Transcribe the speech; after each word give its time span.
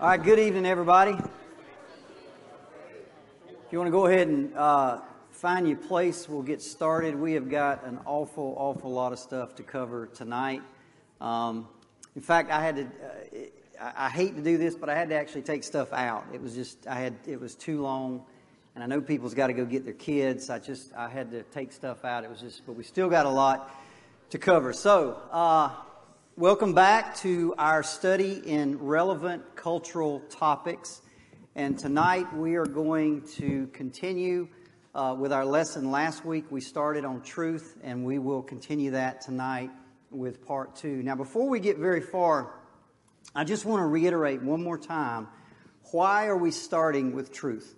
All 0.00 0.06
right, 0.06 0.22
good 0.22 0.38
evening, 0.38 0.64
everybody. 0.64 1.10
If 1.10 1.18
you 3.72 3.78
want 3.78 3.88
to 3.88 3.90
go 3.90 4.06
ahead 4.06 4.28
and 4.28 4.54
uh, 4.54 5.00
find 5.32 5.66
your 5.66 5.76
place, 5.76 6.28
we'll 6.28 6.42
get 6.42 6.62
started. 6.62 7.16
We 7.16 7.32
have 7.32 7.50
got 7.50 7.84
an 7.84 7.98
awful, 8.06 8.54
awful 8.56 8.92
lot 8.92 9.12
of 9.12 9.18
stuff 9.18 9.56
to 9.56 9.64
cover 9.64 10.06
tonight. 10.06 10.62
Um, 11.20 11.66
in 12.14 12.22
fact, 12.22 12.52
I 12.52 12.62
had 12.62 12.76
to. 12.76 12.84
Uh, 12.84 12.86
I, 13.80 14.06
I 14.06 14.08
hate 14.08 14.36
to 14.36 14.40
do 14.40 14.56
this, 14.56 14.76
but 14.76 14.88
I 14.88 14.94
had 14.94 15.08
to 15.08 15.16
actually 15.16 15.42
take 15.42 15.64
stuff 15.64 15.92
out. 15.92 16.26
It 16.32 16.40
was 16.40 16.54
just 16.54 16.86
I 16.86 16.94
had 16.94 17.16
it 17.26 17.40
was 17.40 17.56
too 17.56 17.82
long, 17.82 18.22
and 18.76 18.84
I 18.84 18.86
know 18.86 19.00
people's 19.00 19.34
got 19.34 19.48
to 19.48 19.52
go 19.52 19.64
get 19.64 19.84
their 19.84 19.94
kids. 19.94 20.48
I 20.48 20.60
just 20.60 20.94
I 20.94 21.08
had 21.08 21.32
to 21.32 21.42
take 21.42 21.72
stuff 21.72 22.04
out. 22.04 22.22
It 22.22 22.30
was 22.30 22.38
just, 22.38 22.64
but 22.66 22.74
we 22.74 22.84
still 22.84 23.08
got 23.08 23.26
a 23.26 23.30
lot 23.30 23.74
to 24.30 24.38
cover. 24.38 24.72
So. 24.72 25.20
Uh, 25.32 25.70
Welcome 26.38 26.72
back 26.72 27.16
to 27.16 27.52
our 27.58 27.82
study 27.82 28.40
in 28.46 28.78
relevant 28.78 29.56
cultural 29.56 30.20
topics. 30.30 31.02
And 31.56 31.76
tonight 31.76 32.32
we 32.32 32.54
are 32.54 32.64
going 32.64 33.26
to 33.38 33.66
continue 33.72 34.46
uh, 34.94 35.16
with 35.18 35.32
our 35.32 35.44
lesson. 35.44 35.90
Last 35.90 36.24
week 36.24 36.44
we 36.48 36.60
started 36.60 37.04
on 37.04 37.22
truth, 37.22 37.76
and 37.82 38.04
we 38.04 38.20
will 38.20 38.40
continue 38.40 38.92
that 38.92 39.20
tonight 39.20 39.72
with 40.12 40.46
part 40.46 40.76
two. 40.76 41.02
Now, 41.02 41.16
before 41.16 41.48
we 41.48 41.58
get 41.58 41.78
very 41.78 42.00
far, 42.00 42.54
I 43.34 43.42
just 43.42 43.64
want 43.64 43.80
to 43.80 43.86
reiterate 43.86 44.40
one 44.40 44.62
more 44.62 44.78
time 44.78 45.26
why 45.90 46.28
are 46.28 46.36
we 46.36 46.52
starting 46.52 47.14
with 47.14 47.32
truth? 47.32 47.74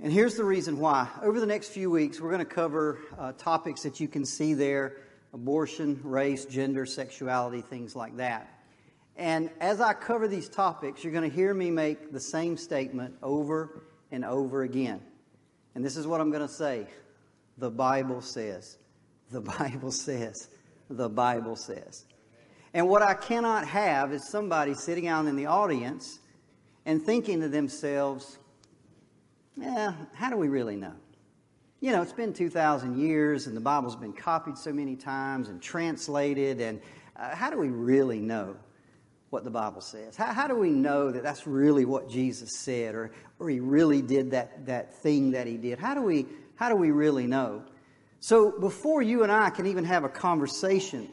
And 0.00 0.10
here's 0.10 0.36
the 0.36 0.44
reason 0.44 0.78
why. 0.78 1.08
Over 1.22 1.40
the 1.40 1.46
next 1.46 1.72
few 1.72 1.90
weeks, 1.90 2.22
we're 2.22 2.30
going 2.30 2.38
to 2.38 2.46
cover 2.46 3.00
uh, 3.18 3.32
topics 3.32 3.82
that 3.82 4.00
you 4.00 4.08
can 4.08 4.24
see 4.24 4.54
there 4.54 4.96
abortion, 5.38 6.00
race, 6.02 6.44
gender, 6.46 6.84
sexuality, 6.84 7.60
things 7.60 7.94
like 7.94 8.16
that. 8.16 8.48
And 9.16 9.50
as 9.60 9.80
I 9.80 9.92
cover 9.92 10.26
these 10.26 10.48
topics, 10.48 11.04
you're 11.04 11.12
going 11.12 11.28
to 11.28 11.34
hear 11.34 11.54
me 11.54 11.70
make 11.70 12.12
the 12.12 12.20
same 12.20 12.56
statement 12.56 13.14
over 13.22 13.82
and 14.10 14.24
over 14.24 14.62
again. 14.62 15.00
And 15.76 15.84
this 15.84 15.96
is 15.96 16.08
what 16.08 16.20
I'm 16.20 16.30
going 16.30 16.46
to 16.46 16.52
say 16.52 16.88
The 17.56 17.70
Bible 17.70 18.20
says, 18.20 18.78
the 19.30 19.40
Bible 19.40 19.92
says, 20.06 20.48
the 20.90 21.08
Bible 21.08 21.54
says. 21.54 22.04
And 22.74 22.88
what 22.88 23.02
I 23.02 23.14
cannot 23.14 23.66
have 23.68 24.12
is 24.12 24.28
somebody 24.28 24.74
sitting 24.74 25.06
out 25.06 25.26
in 25.26 25.36
the 25.36 25.46
audience 25.46 26.18
and 26.84 27.00
thinking 27.00 27.40
to 27.42 27.48
themselves, 27.48 28.38
yeah, 29.56 29.92
how 30.14 30.30
do 30.30 30.36
we 30.36 30.48
really 30.48 30.76
know? 30.76 30.94
You 31.80 31.92
know, 31.92 32.02
it's 32.02 32.12
been 32.12 32.32
2,000 32.32 32.98
years 32.98 33.46
and 33.46 33.56
the 33.56 33.60
Bible's 33.60 33.94
been 33.94 34.12
copied 34.12 34.58
so 34.58 34.72
many 34.72 34.96
times 34.96 35.48
and 35.48 35.62
translated. 35.62 36.60
And 36.60 36.80
uh, 37.16 37.34
how 37.34 37.50
do 37.50 37.58
we 37.58 37.68
really 37.68 38.18
know 38.18 38.56
what 39.30 39.44
the 39.44 39.50
Bible 39.50 39.80
says? 39.80 40.16
How, 40.16 40.32
how 40.32 40.48
do 40.48 40.56
we 40.56 40.70
know 40.70 41.12
that 41.12 41.22
that's 41.22 41.46
really 41.46 41.84
what 41.84 42.08
Jesus 42.08 42.52
said 42.52 42.94
or, 42.94 43.12
or 43.38 43.48
he 43.48 43.60
really 43.60 44.02
did 44.02 44.32
that, 44.32 44.66
that 44.66 44.94
thing 44.94 45.30
that 45.32 45.46
he 45.46 45.56
did? 45.56 45.78
How 45.78 45.94
do, 45.94 46.02
we, 46.02 46.26
how 46.56 46.68
do 46.68 46.74
we 46.74 46.90
really 46.90 47.28
know? 47.28 47.62
So 48.18 48.58
before 48.58 49.00
you 49.00 49.22
and 49.22 49.30
I 49.30 49.50
can 49.50 49.66
even 49.66 49.84
have 49.84 50.02
a 50.02 50.08
conversation 50.08 51.08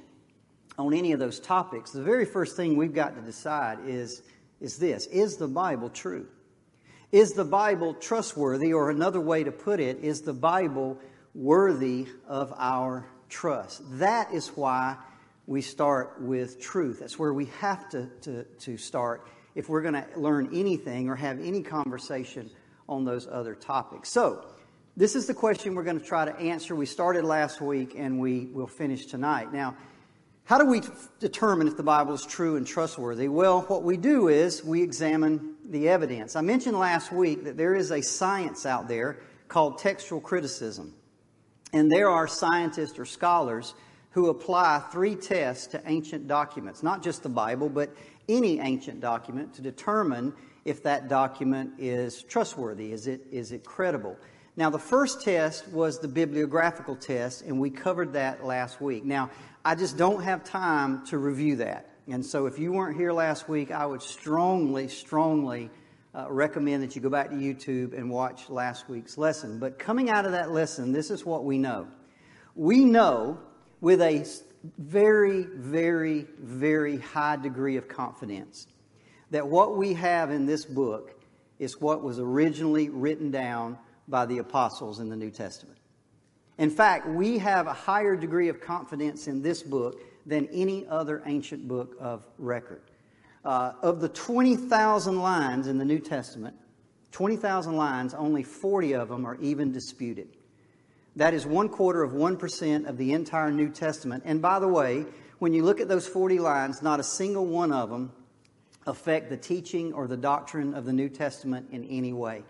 on 0.79 0.95
any 0.95 1.11
of 1.11 1.19
those 1.19 1.39
topics, 1.39 1.91
the 1.91 2.01
very 2.01 2.25
first 2.25 2.55
thing 2.55 2.75
we've 2.75 2.93
got 2.93 3.15
to 3.15 3.21
decide 3.21 3.79
is, 3.85 4.23
is 4.59 4.77
this 4.77 5.05
Is 5.07 5.37
the 5.37 5.47
Bible 5.47 5.89
true? 5.89 6.27
Is 7.11 7.33
the 7.33 7.45
Bible 7.45 7.93
trustworthy? 7.93 8.73
Or 8.73 8.89
another 8.89 9.21
way 9.21 9.43
to 9.43 9.51
put 9.51 9.79
it, 9.79 9.99
is 10.03 10.21
the 10.21 10.33
Bible 10.33 10.97
worthy 11.33 12.07
of 12.27 12.53
our 12.57 13.05
trust? 13.29 13.81
That 13.99 14.33
is 14.33 14.49
why 14.49 14.97
we 15.47 15.61
start 15.61 16.21
with 16.21 16.59
truth. 16.59 16.99
That's 16.99 17.19
where 17.19 17.33
we 17.33 17.45
have 17.59 17.89
to, 17.89 18.09
to, 18.21 18.43
to 18.43 18.77
start 18.77 19.27
if 19.53 19.69
we're 19.69 19.81
going 19.81 19.93
to 19.93 20.05
learn 20.15 20.49
anything 20.53 21.09
or 21.09 21.15
have 21.15 21.39
any 21.39 21.61
conversation 21.61 22.49
on 22.89 23.05
those 23.05 23.27
other 23.27 23.55
topics. 23.55 24.09
So, 24.09 24.45
this 24.97 25.13
is 25.15 25.27
the 25.27 25.33
question 25.33 25.75
we're 25.75 25.83
going 25.83 25.99
to 25.99 26.05
try 26.05 26.23
to 26.23 26.35
answer. 26.39 26.73
We 26.73 26.85
started 26.85 27.25
last 27.25 27.59
week 27.59 27.95
and 27.97 28.17
we 28.17 28.45
will 28.45 28.67
finish 28.67 29.07
tonight. 29.07 29.51
Now, 29.51 29.75
how 30.45 30.57
do 30.57 30.65
we 30.65 30.81
determine 31.19 31.67
if 31.67 31.75
the 31.75 31.83
Bible 31.83 32.13
is 32.13 32.25
true 32.25 32.55
and 32.55 32.65
trustworthy? 32.65 33.27
Well, 33.27 33.61
what 33.63 33.83
we 33.83 33.97
do 33.97 34.29
is 34.29 34.63
we 34.63 34.81
examine 34.81 35.54
the 35.69 35.89
evidence. 35.89 36.35
I 36.35 36.41
mentioned 36.41 36.77
last 36.77 37.11
week 37.11 37.43
that 37.45 37.57
there 37.57 37.75
is 37.75 37.91
a 37.91 38.01
science 38.01 38.65
out 38.65 38.87
there 38.87 39.17
called 39.47 39.77
textual 39.77 40.21
criticism. 40.21 40.93
And 41.73 41.91
there 41.91 42.09
are 42.09 42.27
scientists 42.27 42.97
or 42.97 43.05
scholars 43.05 43.73
who 44.11 44.29
apply 44.29 44.81
three 44.91 45.15
tests 45.15 45.67
to 45.67 45.81
ancient 45.85 46.27
documents, 46.27 46.81
not 46.81 47.03
just 47.03 47.23
the 47.23 47.29
Bible, 47.29 47.67
but 47.67 47.93
any 48.29 48.59
ancient 48.59 49.01
document 49.01 49.53
to 49.55 49.61
determine 49.61 50.33
if 50.63 50.81
that 50.83 51.09
document 51.09 51.71
is 51.77 52.23
trustworthy, 52.23 52.91
is 52.91 53.07
it, 53.07 53.21
is 53.31 53.51
it 53.51 53.63
credible. 53.63 54.17
Now, 54.57 54.69
the 54.69 54.79
first 54.79 55.21
test 55.21 55.67
was 55.67 55.99
the 55.99 56.07
bibliographical 56.07 56.95
test, 56.95 57.41
and 57.41 57.59
we 57.59 57.69
covered 57.69 58.13
that 58.13 58.45
last 58.45 58.79
week. 58.79 59.03
Now, 59.03 59.29
I 59.65 59.75
just 59.75 59.97
don't 59.97 60.23
have 60.23 60.43
time 60.43 61.05
to 61.07 61.17
review 61.17 61.57
that. 61.57 61.89
And 62.07 62.23
so 62.25 62.45
if 62.45 62.59
you 62.59 62.71
weren't 62.71 62.97
here 62.97 63.11
last 63.11 63.49
week, 63.49 63.71
I 63.71 63.85
would 63.85 64.01
strongly, 64.01 64.87
strongly 64.87 65.71
uh, 66.13 66.31
recommend 66.31 66.83
that 66.83 66.95
you 66.95 67.01
go 67.01 67.09
back 67.09 67.29
to 67.31 67.35
YouTube 67.35 67.97
and 67.97 68.09
watch 68.09 68.49
last 68.49 68.87
week's 68.87 69.17
lesson. 69.17 69.59
But 69.59 69.79
coming 69.79 70.09
out 70.09 70.25
of 70.25 70.31
that 70.33 70.51
lesson, 70.51 70.91
this 70.91 71.09
is 71.09 71.25
what 71.25 71.43
we 71.43 71.57
know. 71.57 71.87
We 72.55 72.85
know 72.85 73.39
with 73.81 74.01
a 74.01 74.25
very, 74.77 75.43
very, 75.43 76.27
very 76.39 76.97
high 76.97 77.37
degree 77.37 77.77
of 77.77 77.87
confidence 77.87 78.67
that 79.31 79.47
what 79.47 79.75
we 79.75 79.93
have 79.93 80.31
in 80.31 80.45
this 80.45 80.63
book 80.63 81.19
is 81.59 81.81
what 81.81 82.03
was 82.03 82.19
originally 82.19 82.89
written 82.89 83.31
down 83.31 83.77
by 84.07 84.25
the 84.25 84.37
apostles 84.37 84.99
in 84.99 85.09
the 85.09 85.15
New 85.15 85.31
Testament. 85.31 85.79
In 86.57 86.69
fact, 86.69 87.07
we 87.07 87.39
have 87.39 87.67
a 87.67 87.73
higher 87.73 88.15
degree 88.15 88.49
of 88.49 88.61
confidence 88.61 89.27
in 89.27 89.41
this 89.41 89.61
book 89.63 89.99
than 90.25 90.47
any 90.51 90.85
other 90.87 91.21
ancient 91.25 91.67
book 91.67 91.95
of 91.99 92.25
record. 92.37 92.81
Uh, 93.43 93.73
of 93.81 94.01
the 94.01 94.09
20,000 94.09 95.19
lines 95.19 95.67
in 95.67 95.77
the 95.77 95.85
New 95.85 95.99
Testament, 95.99 96.55
20,000 97.11 97.77
lines, 97.77 98.13
only 98.13 98.43
40 98.43 98.93
of 98.95 99.09
them 99.09 99.25
are 99.25 99.35
even 99.35 99.71
disputed. 99.71 100.27
That 101.15 101.33
is 101.33 101.45
one 101.45 101.69
quarter 101.69 102.03
of 102.03 102.11
1% 102.11 102.87
of 102.87 102.97
the 102.97 103.13
entire 103.13 103.51
New 103.51 103.69
Testament. 103.69 104.23
And 104.25 104.41
by 104.41 104.59
the 104.59 104.67
way, 104.67 105.05
when 105.39 105.53
you 105.53 105.63
look 105.63 105.79
at 105.79 105.87
those 105.87 106.07
40 106.07 106.39
lines, 106.39 106.81
not 106.81 106.99
a 106.99 107.03
single 107.03 107.45
one 107.45 107.71
of 107.71 107.89
them 107.89 108.11
affect 108.87 109.29
the 109.29 109.37
teaching 109.37 109.93
or 109.93 110.07
the 110.07 110.17
doctrine 110.17 110.73
of 110.73 110.85
the 110.85 110.93
New 110.93 111.09
Testament 111.09 111.67
in 111.71 111.85
any 111.85 112.13
way. 112.13 112.43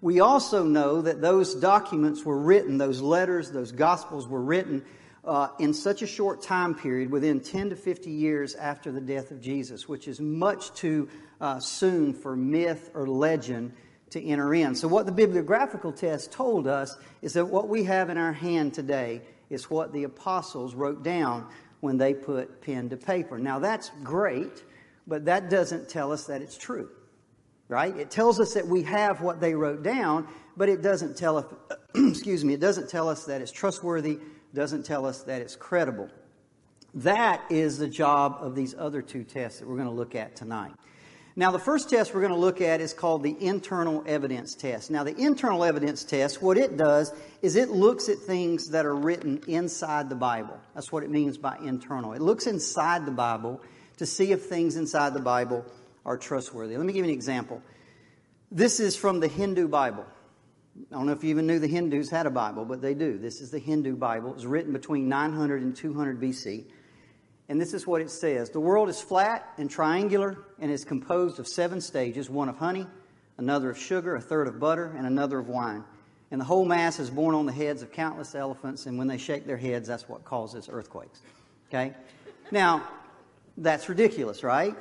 We 0.00 0.20
also 0.20 0.64
know 0.64 1.02
that 1.02 1.20
those 1.20 1.54
documents 1.54 2.24
were 2.24 2.38
written, 2.38 2.78
those 2.78 3.00
letters, 3.00 3.50
those 3.50 3.72
gospels 3.72 4.28
were 4.28 4.42
written 4.42 4.84
uh, 5.24 5.48
in 5.58 5.74
such 5.74 6.02
a 6.02 6.06
short 6.06 6.42
time 6.42 6.74
period, 6.74 7.10
within 7.10 7.40
10 7.40 7.70
to 7.70 7.76
50 7.76 8.10
years 8.10 8.54
after 8.54 8.92
the 8.92 9.00
death 9.00 9.30
of 9.30 9.40
Jesus, 9.40 9.88
which 9.88 10.08
is 10.08 10.20
much 10.20 10.72
too 10.74 11.08
uh, 11.40 11.58
soon 11.60 12.14
for 12.14 12.36
myth 12.36 12.90
or 12.94 13.06
legend 13.06 13.72
to 14.10 14.22
enter 14.22 14.54
in. 14.54 14.74
So, 14.74 14.88
what 14.88 15.06
the 15.06 15.12
bibliographical 15.12 15.92
test 15.92 16.32
told 16.32 16.66
us 16.66 16.96
is 17.22 17.34
that 17.34 17.46
what 17.46 17.68
we 17.68 17.84
have 17.84 18.10
in 18.10 18.18
our 18.18 18.32
hand 18.32 18.74
today 18.74 19.22
is 19.50 19.70
what 19.70 19.92
the 19.92 20.04
apostles 20.04 20.74
wrote 20.74 21.02
down 21.02 21.46
when 21.80 21.98
they 21.98 22.14
put 22.14 22.60
pen 22.62 22.88
to 22.90 22.96
paper. 22.96 23.38
Now, 23.38 23.58
that's 23.58 23.90
great, 24.02 24.64
but 25.06 25.26
that 25.26 25.50
doesn't 25.50 25.88
tell 25.88 26.12
us 26.12 26.26
that 26.26 26.42
it's 26.42 26.56
true 26.56 26.90
right? 27.68 27.94
It 27.96 28.10
tells 28.10 28.40
us 28.40 28.54
that 28.54 28.66
we 28.66 28.82
have 28.82 29.20
what 29.20 29.40
they 29.40 29.54
wrote 29.54 29.82
down, 29.82 30.26
but 30.56 30.68
it 30.68 30.82
doesn't 30.82 31.16
tell 31.16 31.38
us, 31.38 31.44
excuse 31.94 32.44
me, 32.44 32.54
it 32.54 32.60
doesn't 32.60 32.88
tell 32.88 33.08
us 33.08 33.26
that 33.26 33.40
it's 33.40 33.52
trustworthy, 33.52 34.18
doesn't 34.54 34.84
tell 34.84 35.06
us 35.06 35.22
that 35.22 35.42
it's 35.42 35.56
credible. 35.56 36.08
That 36.94 37.42
is 37.50 37.78
the 37.78 37.88
job 37.88 38.38
of 38.40 38.54
these 38.54 38.74
other 38.76 39.02
two 39.02 39.24
tests 39.24 39.60
that 39.60 39.68
we're 39.68 39.76
going 39.76 39.88
to 39.88 39.94
look 39.94 40.14
at 40.14 40.36
tonight. 40.36 40.72
Now, 41.36 41.52
the 41.52 41.58
first 41.60 41.88
test 41.88 42.12
we're 42.12 42.22
going 42.22 42.32
to 42.32 42.38
look 42.38 42.60
at 42.60 42.80
is 42.80 42.92
called 42.92 43.22
the 43.22 43.36
internal 43.38 44.02
evidence 44.06 44.56
test. 44.56 44.90
Now, 44.90 45.04
the 45.04 45.16
internal 45.16 45.62
evidence 45.62 46.02
test, 46.02 46.42
what 46.42 46.58
it 46.58 46.76
does 46.76 47.14
is 47.42 47.54
it 47.54 47.68
looks 47.68 48.08
at 48.08 48.18
things 48.18 48.70
that 48.70 48.84
are 48.84 48.96
written 48.96 49.40
inside 49.46 50.08
the 50.08 50.16
Bible. 50.16 50.58
That's 50.74 50.90
what 50.90 51.04
it 51.04 51.10
means 51.10 51.38
by 51.38 51.56
internal. 51.58 52.12
It 52.14 52.20
looks 52.20 52.48
inside 52.48 53.06
the 53.06 53.12
Bible 53.12 53.60
to 53.98 54.06
see 54.06 54.32
if 54.32 54.46
things 54.46 54.74
inside 54.74 55.14
the 55.14 55.20
Bible 55.20 55.64
are 56.04 56.16
trustworthy. 56.16 56.76
Let 56.76 56.86
me 56.86 56.92
give 56.92 57.04
you 57.04 57.12
an 57.12 57.16
example. 57.16 57.62
This 58.50 58.80
is 58.80 58.96
from 58.96 59.20
the 59.20 59.28
Hindu 59.28 59.68
Bible. 59.68 60.06
I 60.90 60.94
don't 60.94 61.06
know 61.06 61.12
if 61.12 61.24
you 61.24 61.30
even 61.30 61.46
knew 61.46 61.58
the 61.58 61.66
Hindus 61.66 62.10
had 62.10 62.26
a 62.26 62.30
Bible, 62.30 62.64
but 62.64 62.80
they 62.80 62.94
do. 62.94 63.18
This 63.18 63.40
is 63.40 63.50
the 63.50 63.58
Hindu 63.58 63.96
Bible. 63.96 64.30
It 64.30 64.36
was 64.36 64.46
written 64.46 64.72
between 64.72 65.08
900 65.08 65.62
and 65.62 65.74
200 65.74 66.20
BC. 66.20 66.64
And 67.48 67.60
this 67.60 67.72
is 67.72 67.86
what 67.86 68.00
it 68.00 68.10
says 68.10 68.50
The 68.50 68.60
world 68.60 68.88
is 68.88 69.00
flat 69.00 69.48
and 69.56 69.70
triangular 69.70 70.44
and 70.58 70.70
is 70.70 70.84
composed 70.84 71.38
of 71.38 71.48
seven 71.48 71.80
stages 71.80 72.28
one 72.30 72.48
of 72.48 72.56
honey, 72.56 72.86
another 73.38 73.70
of 73.70 73.78
sugar, 73.78 74.16
a 74.16 74.20
third 74.20 74.46
of 74.46 74.60
butter, 74.60 74.94
and 74.96 75.06
another 75.06 75.38
of 75.38 75.48
wine. 75.48 75.84
And 76.30 76.40
the 76.40 76.44
whole 76.44 76.66
mass 76.66 76.98
is 76.98 77.08
borne 77.08 77.34
on 77.34 77.46
the 77.46 77.52
heads 77.52 77.82
of 77.82 77.90
countless 77.90 78.34
elephants, 78.34 78.86
and 78.86 78.98
when 78.98 79.06
they 79.06 79.16
shake 79.16 79.46
their 79.46 79.56
heads, 79.56 79.88
that's 79.88 80.08
what 80.08 80.24
causes 80.24 80.68
earthquakes. 80.70 81.20
Okay? 81.68 81.94
Now, 82.50 82.86
that's 83.56 83.88
ridiculous, 83.88 84.44
right? 84.44 84.76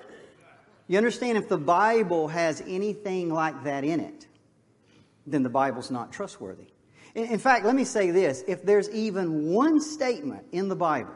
You 0.87 0.97
understand 0.97 1.37
if 1.37 1.47
the 1.47 1.57
Bible 1.57 2.27
has 2.27 2.61
anything 2.67 3.33
like 3.33 3.63
that 3.63 3.83
in 3.85 4.01
it, 4.01 4.27
then 5.27 5.43
the 5.43 5.49
Bible's 5.49 5.91
not 5.91 6.11
trustworthy. 6.11 6.67
In 7.13 7.37
fact, 7.39 7.65
let 7.65 7.75
me 7.75 7.83
say 7.83 8.11
this 8.11 8.43
if 8.47 8.63
there's 8.63 8.89
even 8.91 9.51
one 9.51 9.81
statement 9.81 10.45
in 10.51 10.69
the 10.69 10.75
Bible 10.75 11.13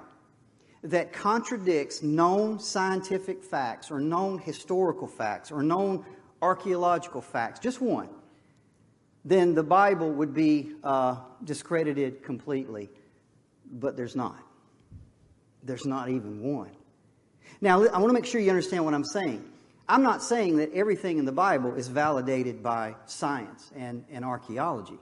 that 0.83 1.13
contradicts 1.13 2.03
known 2.03 2.59
scientific 2.59 3.43
facts 3.43 3.89
or 3.91 3.99
known 3.99 4.39
historical 4.39 5.07
facts 5.07 5.51
or 5.51 5.63
known 5.63 6.05
archaeological 6.41 7.21
facts, 7.21 7.59
just 7.59 7.79
one, 7.79 8.09
then 9.23 9.53
the 9.53 9.63
Bible 9.63 10.11
would 10.11 10.33
be 10.33 10.71
uh, 10.83 11.17
discredited 11.43 12.23
completely. 12.23 12.89
But 13.71 13.95
there's 13.95 14.15
not. 14.15 14.39
There's 15.63 15.85
not 15.85 16.09
even 16.09 16.41
one. 16.41 16.71
Now, 17.61 17.83
I 17.83 17.99
want 17.99 18.09
to 18.09 18.13
make 18.13 18.25
sure 18.25 18.41
you 18.41 18.49
understand 18.49 18.83
what 18.83 18.95
I'm 18.95 19.05
saying. 19.05 19.45
I'm 19.91 20.03
not 20.03 20.23
saying 20.23 20.55
that 20.55 20.71
everything 20.71 21.17
in 21.17 21.25
the 21.25 21.33
Bible 21.33 21.75
is 21.75 21.89
validated 21.89 22.63
by 22.63 22.95
science 23.07 23.73
and, 23.75 24.05
and 24.09 24.23
archaeology. 24.23 24.97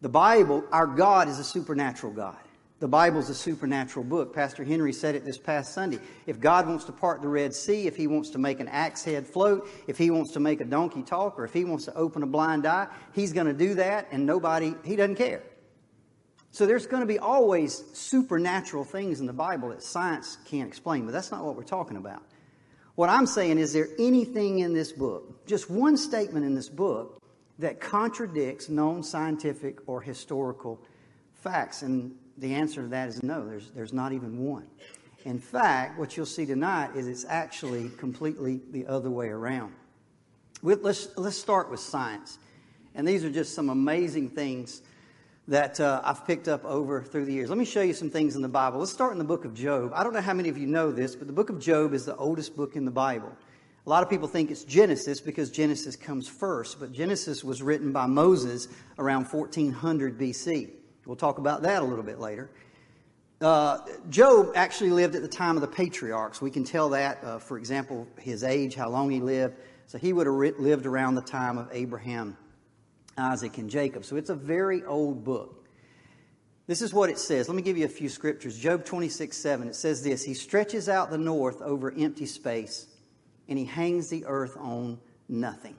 The 0.00 0.08
Bible, 0.08 0.62
our 0.70 0.86
God 0.86 1.26
is 1.26 1.40
a 1.40 1.44
supernatural 1.44 2.12
God. 2.12 2.36
The 2.78 2.86
Bible's 2.86 3.30
a 3.30 3.34
supernatural 3.34 4.04
book. 4.04 4.32
Pastor 4.32 4.62
Henry 4.62 4.92
said 4.92 5.16
it 5.16 5.24
this 5.24 5.38
past 5.38 5.74
Sunday. 5.74 5.98
If 6.28 6.38
God 6.38 6.68
wants 6.68 6.84
to 6.84 6.92
part 6.92 7.20
the 7.20 7.26
Red 7.26 7.52
Sea, 7.52 7.88
if 7.88 7.96
He 7.96 8.06
wants 8.06 8.30
to 8.30 8.38
make 8.38 8.60
an 8.60 8.68
axe 8.68 9.02
head 9.02 9.26
float, 9.26 9.68
if 9.88 9.98
He 9.98 10.12
wants 10.12 10.30
to 10.34 10.40
make 10.40 10.60
a 10.60 10.64
donkey 10.64 11.02
talk, 11.02 11.36
or 11.36 11.44
if 11.44 11.52
He 11.52 11.64
wants 11.64 11.86
to 11.86 11.94
open 11.96 12.22
a 12.22 12.26
blind 12.26 12.64
eye, 12.64 12.86
He's 13.14 13.32
going 13.32 13.48
to 13.48 13.52
do 13.52 13.74
that, 13.74 14.06
and 14.12 14.24
nobody, 14.24 14.72
He 14.84 14.94
doesn't 14.94 15.16
care. 15.16 15.42
So 16.52 16.64
there's 16.64 16.86
going 16.86 17.02
to 17.02 17.08
be 17.08 17.18
always 17.18 17.82
supernatural 17.92 18.84
things 18.84 19.18
in 19.18 19.26
the 19.26 19.32
Bible 19.32 19.70
that 19.70 19.82
science 19.82 20.38
can't 20.44 20.68
explain, 20.68 21.06
but 21.06 21.12
that's 21.12 21.32
not 21.32 21.44
what 21.44 21.56
we're 21.56 21.64
talking 21.64 21.96
about. 21.96 22.22
What 22.94 23.08
I'm 23.08 23.26
saying 23.26 23.58
is 23.58 23.72
there 23.72 23.88
anything 23.98 24.58
in 24.58 24.74
this 24.74 24.92
book, 24.92 25.46
just 25.46 25.70
one 25.70 25.96
statement 25.96 26.44
in 26.44 26.54
this 26.54 26.68
book, 26.68 27.22
that 27.58 27.80
contradicts 27.80 28.68
known 28.68 29.02
scientific 29.02 29.78
or 29.86 30.00
historical 30.00 30.80
facts? 31.32 31.82
And 31.82 32.14
the 32.36 32.54
answer 32.54 32.82
to 32.82 32.88
that 32.88 33.08
is 33.08 33.22
no, 33.22 33.46
there's, 33.46 33.70
there's 33.70 33.92
not 33.92 34.12
even 34.12 34.44
one. 34.44 34.66
In 35.24 35.38
fact, 35.38 35.98
what 35.98 36.16
you'll 36.16 36.26
see 36.26 36.44
tonight 36.44 36.96
is 36.96 37.06
it's 37.06 37.24
actually 37.28 37.90
completely 37.90 38.60
the 38.72 38.86
other 38.86 39.10
way 39.10 39.28
around. 39.28 39.72
Let's, 40.62 41.08
let's 41.16 41.36
start 41.36 41.70
with 41.70 41.80
science. 41.80 42.38
And 42.94 43.08
these 43.08 43.24
are 43.24 43.30
just 43.30 43.54
some 43.54 43.70
amazing 43.70 44.30
things 44.30 44.82
that 45.48 45.80
uh, 45.80 46.00
I've 46.04 46.24
picked 46.26 46.48
up 46.48 46.64
over 46.64 47.02
through 47.02 47.24
the 47.24 47.32
years. 47.32 47.48
Let 47.48 47.58
me 47.58 47.64
show 47.64 47.82
you 47.82 47.92
some 47.92 48.10
things 48.10 48.36
in 48.36 48.42
the 48.42 48.48
Bible. 48.48 48.78
Let's 48.78 48.92
start 48.92 49.12
in 49.12 49.18
the 49.18 49.24
book 49.24 49.44
of 49.44 49.54
Job. 49.54 49.92
I 49.94 50.04
don't 50.04 50.12
know 50.12 50.20
how 50.20 50.34
many 50.34 50.48
of 50.48 50.56
you 50.56 50.66
know 50.66 50.92
this, 50.92 51.16
but 51.16 51.26
the 51.26 51.32
book 51.32 51.50
of 51.50 51.58
Job 51.58 51.94
is 51.94 52.04
the 52.04 52.16
oldest 52.16 52.56
book 52.56 52.76
in 52.76 52.84
the 52.84 52.90
Bible. 52.90 53.32
A 53.84 53.90
lot 53.90 54.04
of 54.04 54.08
people 54.08 54.28
think 54.28 54.52
it's 54.52 54.62
Genesis 54.62 55.20
because 55.20 55.50
Genesis 55.50 55.96
comes 55.96 56.28
first, 56.28 56.78
but 56.78 56.92
Genesis 56.92 57.42
was 57.42 57.62
written 57.62 57.90
by 57.90 58.06
Moses 58.06 58.68
around 58.98 59.26
1400 59.26 60.16
BC. 60.16 60.70
We'll 61.04 61.16
talk 61.16 61.38
about 61.38 61.62
that 61.62 61.82
a 61.82 61.84
little 61.84 62.04
bit 62.04 62.20
later. 62.20 62.48
Uh, 63.40 63.78
Job 64.08 64.52
actually 64.54 64.90
lived 64.90 65.16
at 65.16 65.22
the 65.22 65.28
time 65.28 65.56
of 65.56 65.62
the 65.62 65.66
patriarchs. 65.68 66.40
We 66.40 66.52
can 66.52 66.62
tell 66.62 66.90
that, 66.90 67.24
uh, 67.24 67.38
for 67.40 67.58
example, 67.58 68.06
his 68.20 68.44
age, 68.44 68.76
how 68.76 68.88
long 68.88 69.10
he 69.10 69.18
lived. 69.18 69.56
So 69.88 69.98
he 69.98 70.12
would 70.12 70.28
have 70.28 70.60
lived 70.60 70.86
around 70.86 71.16
the 71.16 71.22
time 71.22 71.58
of 71.58 71.68
Abraham, 71.72 72.36
Isaac, 73.22 73.58
and 73.58 73.70
Jacob. 73.70 74.04
So 74.04 74.16
it's 74.16 74.30
a 74.30 74.34
very 74.34 74.84
old 74.84 75.24
book. 75.24 75.62
This 76.66 76.82
is 76.82 76.94
what 76.94 77.10
it 77.10 77.18
says. 77.18 77.48
Let 77.48 77.56
me 77.56 77.62
give 77.62 77.76
you 77.76 77.84
a 77.84 77.88
few 77.88 78.08
scriptures. 78.08 78.58
Job 78.58 78.84
26, 78.84 79.36
7. 79.36 79.68
It 79.68 79.74
says 79.74 80.02
this 80.02 80.22
He 80.22 80.34
stretches 80.34 80.88
out 80.88 81.10
the 81.10 81.18
north 81.18 81.60
over 81.60 81.92
empty 81.92 82.26
space, 82.26 82.86
and 83.48 83.58
he 83.58 83.64
hangs 83.64 84.08
the 84.08 84.24
earth 84.26 84.56
on 84.58 84.98
nothing. 85.28 85.76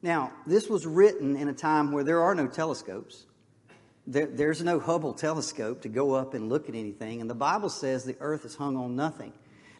Now, 0.00 0.32
this 0.46 0.68
was 0.68 0.86
written 0.86 1.36
in 1.36 1.48
a 1.48 1.52
time 1.52 1.92
where 1.92 2.04
there 2.04 2.22
are 2.22 2.34
no 2.34 2.46
telescopes. 2.46 3.26
There, 4.06 4.26
there's 4.26 4.62
no 4.62 4.78
Hubble 4.80 5.12
telescope 5.12 5.82
to 5.82 5.88
go 5.88 6.14
up 6.14 6.34
and 6.34 6.48
look 6.48 6.68
at 6.68 6.74
anything, 6.74 7.20
and 7.20 7.28
the 7.28 7.34
Bible 7.34 7.68
says 7.68 8.04
the 8.04 8.16
earth 8.20 8.44
is 8.44 8.54
hung 8.54 8.76
on 8.76 8.96
nothing. 8.96 9.32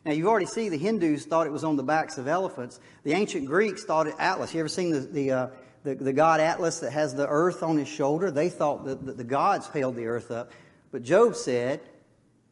Now, 0.05 0.13
you've 0.13 0.27
already 0.27 0.47
seen 0.47 0.71
the 0.71 0.79
Hindus 0.79 1.25
thought 1.25 1.47
it 1.47 1.53
was 1.53 1.65
on 1.65 1.77
the 1.77 1.83
backs 1.83 2.19
of 2.19 2.29
elephants. 2.29 2.79
The 3.05 3.13
ancient 3.13 3.47
Greeks 3.47 3.85
thought 3.85 4.07
it 4.07 4.15
Atlas. 4.19 4.53
You 4.53 4.61
ever 4.61 4.69
seen 4.69 4.91
the, 4.91 5.01
the, 5.01 5.31
uh, 5.31 5.49
the, 5.89 6.05
the, 6.05 6.13
god 6.13 6.41
Atlas 6.41 6.81
that 6.81 6.93
has 6.93 7.15
the 7.15 7.27
earth 7.27 7.63
on 7.63 7.79
his 7.79 7.89
shoulder? 7.89 8.31
They 8.31 8.51
thought 8.51 8.85
that, 8.85 9.17
the 9.17 9.25
gods 9.25 9.69
held 9.69 9.97
the 9.97 10.07
earth 10.07 10.31
up. 10.31 10.53
But 10.93 11.03
Job 11.03 11.35
said, 11.35 11.81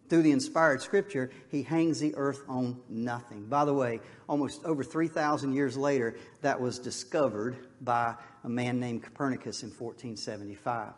through 0.09 0.23
the 0.23 0.31
inspired 0.31 0.81
scripture, 0.81 1.31
he 1.51 1.63
hangs 1.63 2.01
the 2.01 2.15
earth 2.15 2.43
on 2.49 2.81
nothing. 2.89 3.47
By 3.47 3.65
the 3.65 3.75
way, 3.75 4.01
almost 4.29 4.65
over 4.65 4.85
3,000 4.85 5.53
years 5.53 5.77
later, 5.77 6.17
that 6.43 6.61
was 6.61 6.79
discovered 6.79 7.57
by 7.81 8.15
a 8.45 8.49
man 8.49 8.79
named 8.81 9.03
Copernicus 9.03 9.63
in 9.63 9.71
1475. 9.71 10.93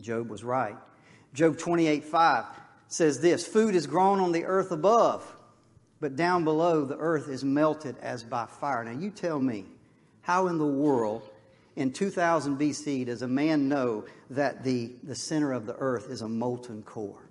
Job 0.00 0.28
was 0.28 0.44
right. 0.44 0.76
Job 1.32 1.56
28 1.56 2.04
5 2.04 2.44
says 2.86 3.20
this 3.20 3.46
Food 3.46 3.74
is 3.74 3.86
grown 3.86 4.20
on 4.20 4.32
the 4.32 4.44
earth 4.44 4.70
above, 4.70 5.36
but 6.00 6.14
down 6.16 6.44
below 6.44 6.84
the 6.84 6.98
earth 6.98 7.28
is 7.28 7.42
melted 7.42 7.96
as 8.00 8.22
by 8.22 8.46
fire. 8.46 8.84
Now, 8.84 8.92
you 8.92 9.10
tell 9.10 9.40
me, 9.40 9.64
how 10.20 10.46
in 10.48 10.58
the 10.58 10.66
world 10.66 11.30
in 11.76 11.92
2000 11.92 12.58
BC 12.58 13.06
does 13.06 13.22
a 13.22 13.28
man 13.28 13.68
know 13.68 14.04
that 14.30 14.64
the, 14.64 14.92
the 15.02 15.14
center 15.14 15.52
of 15.52 15.66
the 15.66 15.74
earth 15.76 16.10
is 16.10 16.22
a 16.22 16.28
molten 16.28 16.82
core? 16.82 17.28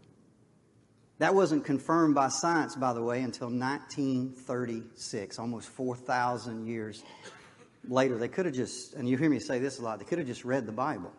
That 1.19 1.35
wasn't 1.35 1.63
confirmed 1.63 2.15
by 2.15 2.27
science, 2.29 2.75
by 2.75 2.93
the 2.93 3.01
way, 3.01 3.21
until 3.21 3.47
1936, 3.47 5.39
almost 5.39 5.69
4,000 5.69 6.65
years 6.65 7.03
later. 7.87 8.17
They 8.17 8.27
could 8.27 8.45
have 8.45 8.55
just, 8.55 8.95
and 8.95 9.07
you 9.07 9.17
hear 9.17 9.29
me 9.29 9.39
say 9.39 9.59
this 9.59 9.79
a 9.79 9.83
lot, 9.83 9.99
they 9.99 10.05
could 10.05 10.17
have 10.17 10.27
just 10.27 10.43
read 10.43 10.65
the 10.65 10.71
Bible. 10.71 11.13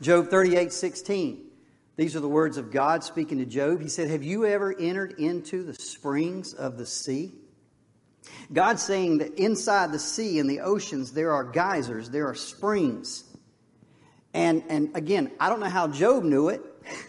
Job 0.00 0.28
38 0.28 0.72
16. 0.72 1.46
These 1.96 2.16
are 2.16 2.20
the 2.20 2.28
words 2.28 2.56
of 2.56 2.70
God 2.70 3.04
speaking 3.04 3.38
to 3.38 3.44
Job. 3.44 3.80
He 3.80 3.88
said, 3.88 4.08
Have 4.08 4.22
you 4.22 4.46
ever 4.46 4.74
entered 4.78 5.12
into 5.18 5.62
the 5.62 5.74
springs 5.74 6.54
of 6.54 6.78
the 6.78 6.86
sea? 6.86 7.32
God's 8.52 8.82
saying 8.82 9.18
that 9.18 9.34
inside 9.34 9.92
the 9.92 9.98
sea 9.98 10.38
and 10.38 10.48
the 10.48 10.60
oceans 10.60 11.12
there 11.12 11.32
are 11.32 11.44
geysers, 11.44 12.10
there 12.10 12.28
are 12.28 12.34
springs. 12.34 13.24
And, 14.34 14.62
and 14.68 14.96
again, 14.96 15.30
I 15.40 15.48
don't 15.48 15.60
know 15.60 15.68
how 15.68 15.88
Job 15.88 16.24
knew 16.24 16.48
it 16.48 16.62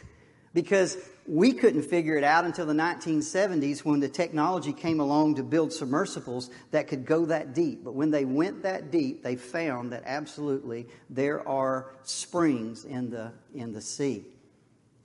because 0.53 0.98
we 1.27 1.53
couldn't 1.53 1.84
figure 1.84 2.18
it 2.18 2.24
out 2.24 2.46
until 2.46 2.65
the 2.65 2.74
1970s 2.74 3.86
when 3.86 4.00
the 4.00 4.10
technology 4.10 4.74
came 4.74 5.00
along 5.00 5.36
to 5.36 5.44
build 5.44 5.72
submersibles 5.72 6.50
that 6.72 6.88
could 6.88 7.06
go 7.06 7.25
that 7.25 7.53
deep. 7.53 7.84
But 7.84 7.94
when 7.94 8.12
they 8.12 8.25
went 8.25 8.63
that 8.63 8.91
deep, 8.91 9.24
they 9.24 9.36
found 9.36 9.91
that 9.94 10.03
absolutely 10.06 10.88
there 11.10 11.48
are 11.48 11.94
springs 12.03 12.86
in 12.86 13.10
the, 13.10 13.32
in 13.53 13.72
the 13.72 13.82
sea. 13.82 14.25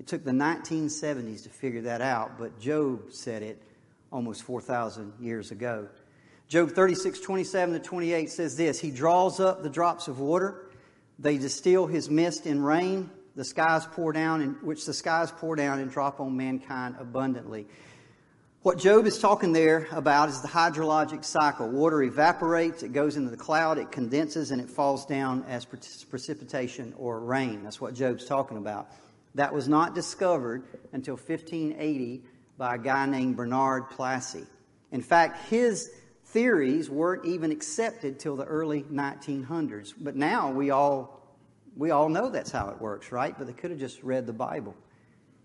It 0.00 0.06
took 0.06 0.24
the 0.24 0.32
1970s 0.32 1.42
to 1.44 1.48
figure 1.48 1.82
that 1.82 2.00
out, 2.00 2.38
but 2.38 2.58
Job 2.58 3.12
said 3.12 3.42
it 3.42 3.62
almost 4.16 4.42
4,000 4.42 5.12
years 5.20 5.50
ago. 5.52 5.88
Job 6.48 6.70
36, 6.70 7.20
27 7.20 7.74
to 7.74 7.80
28 7.80 8.30
says 8.30 8.56
this 8.56 8.80
He 8.80 8.90
draws 8.90 9.38
up 9.38 9.62
the 9.62 9.70
drops 9.70 10.08
of 10.08 10.18
water, 10.18 10.70
they 11.18 11.38
distill 11.38 11.86
his 11.86 12.10
mist 12.10 12.46
in 12.46 12.62
rain 12.62 13.10
the 13.36 13.44
skies 13.44 13.86
pour 13.86 14.12
down 14.12 14.40
and 14.40 14.56
which 14.62 14.86
the 14.86 14.94
skies 14.94 15.30
pour 15.30 15.54
down 15.54 15.78
and 15.78 15.90
drop 15.90 16.20
on 16.20 16.36
mankind 16.36 16.96
abundantly. 16.98 17.66
What 18.62 18.78
Job 18.78 19.06
is 19.06 19.18
talking 19.18 19.52
there 19.52 19.86
about 19.92 20.30
is 20.30 20.40
the 20.40 20.48
hydrologic 20.48 21.22
cycle. 21.22 21.68
Water 21.68 22.02
evaporates, 22.02 22.82
it 22.82 22.92
goes 22.92 23.16
into 23.16 23.30
the 23.30 23.36
cloud, 23.36 23.78
it 23.78 23.92
condenses, 23.92 24.50
and 24.50 24.60
it 24.60 24.68
falls 24.68 25.04
down 25.04 25.44
as 25.46 25.66
precipitation 25.66 26.94
or 26.96 27.20
rain. 27.20 27.62
That's 27.62 27.80
what 27.80 27.94
Job's 27.94 28.24
talking 28.24 28.56
about. 28.56 28.88
That 29.34 29.52
was 29.52 29.68
not 29.68 29.94
discovered 29.94 30.64
until 30.92 31.14
1580 31.14 32.22
by 32.58 32.76
a 32.76 32.78
guy 32.78 33.06
named 33.06 33.36
Bernard 33.36 33.90
Palissy. 33.90 34.46
In 34.92 35.02
fact, 35.02 35.48
his 35.48 35.90
theories 36.24 36.90
weren't 36.90 37.24
even 37.24 37.50
accepted 37.50 38.18
till 38.18 38.36
the 38.36 38.44
early 38.44 38.82
1900s. 38.84 39.94
But 39.98 40.16
now 40.16 40.50
we 40.50 40.70
all 40.70 41.16
we 41.76 41.90
all 41.90 42.08
know 42.08 42.30
that's 42.30 42.50
how 42.50 42.70
it 42.70 42.80
works, 42.80 43.12
right? 43.12 43.36
But 43.36 43.46
they 43.46 43.52
could 43.52 43.70
have 43.70 43.78
just 43.78 44.02
read 44.02 44.26
the 44.26 44.32
Bible 44.32 44.74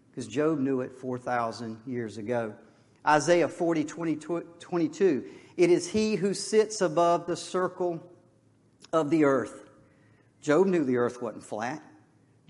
because 0.09 0.27
Job 0.27 0.59
knew 0.59 0.81
it 0.81 0.95
4,000 0.95 1.81
years 1.85 2.17
ago. 2.17 2.53
Isaiah 3.05 3.47
40, 3.47 3.83
20, 3.83 4.15
22. 4.59 5.25
It 5.57 5.69
is 5.69 5.89
he 5.89 6.15
who 6.15 6.33
sits 6.33 6.81
above 6.81 7.27
the 7.27 7.35
circle 7.35 8.01
of 8.93 9.09
the 9.09 9.25
earth. 9.25 9.69
Job 10.41 10.67
knew 10.67 10.83
the 10.83 10.97
earth 10.97 11.21
wasn't 11.21 11.43
flat. 11.43 11.83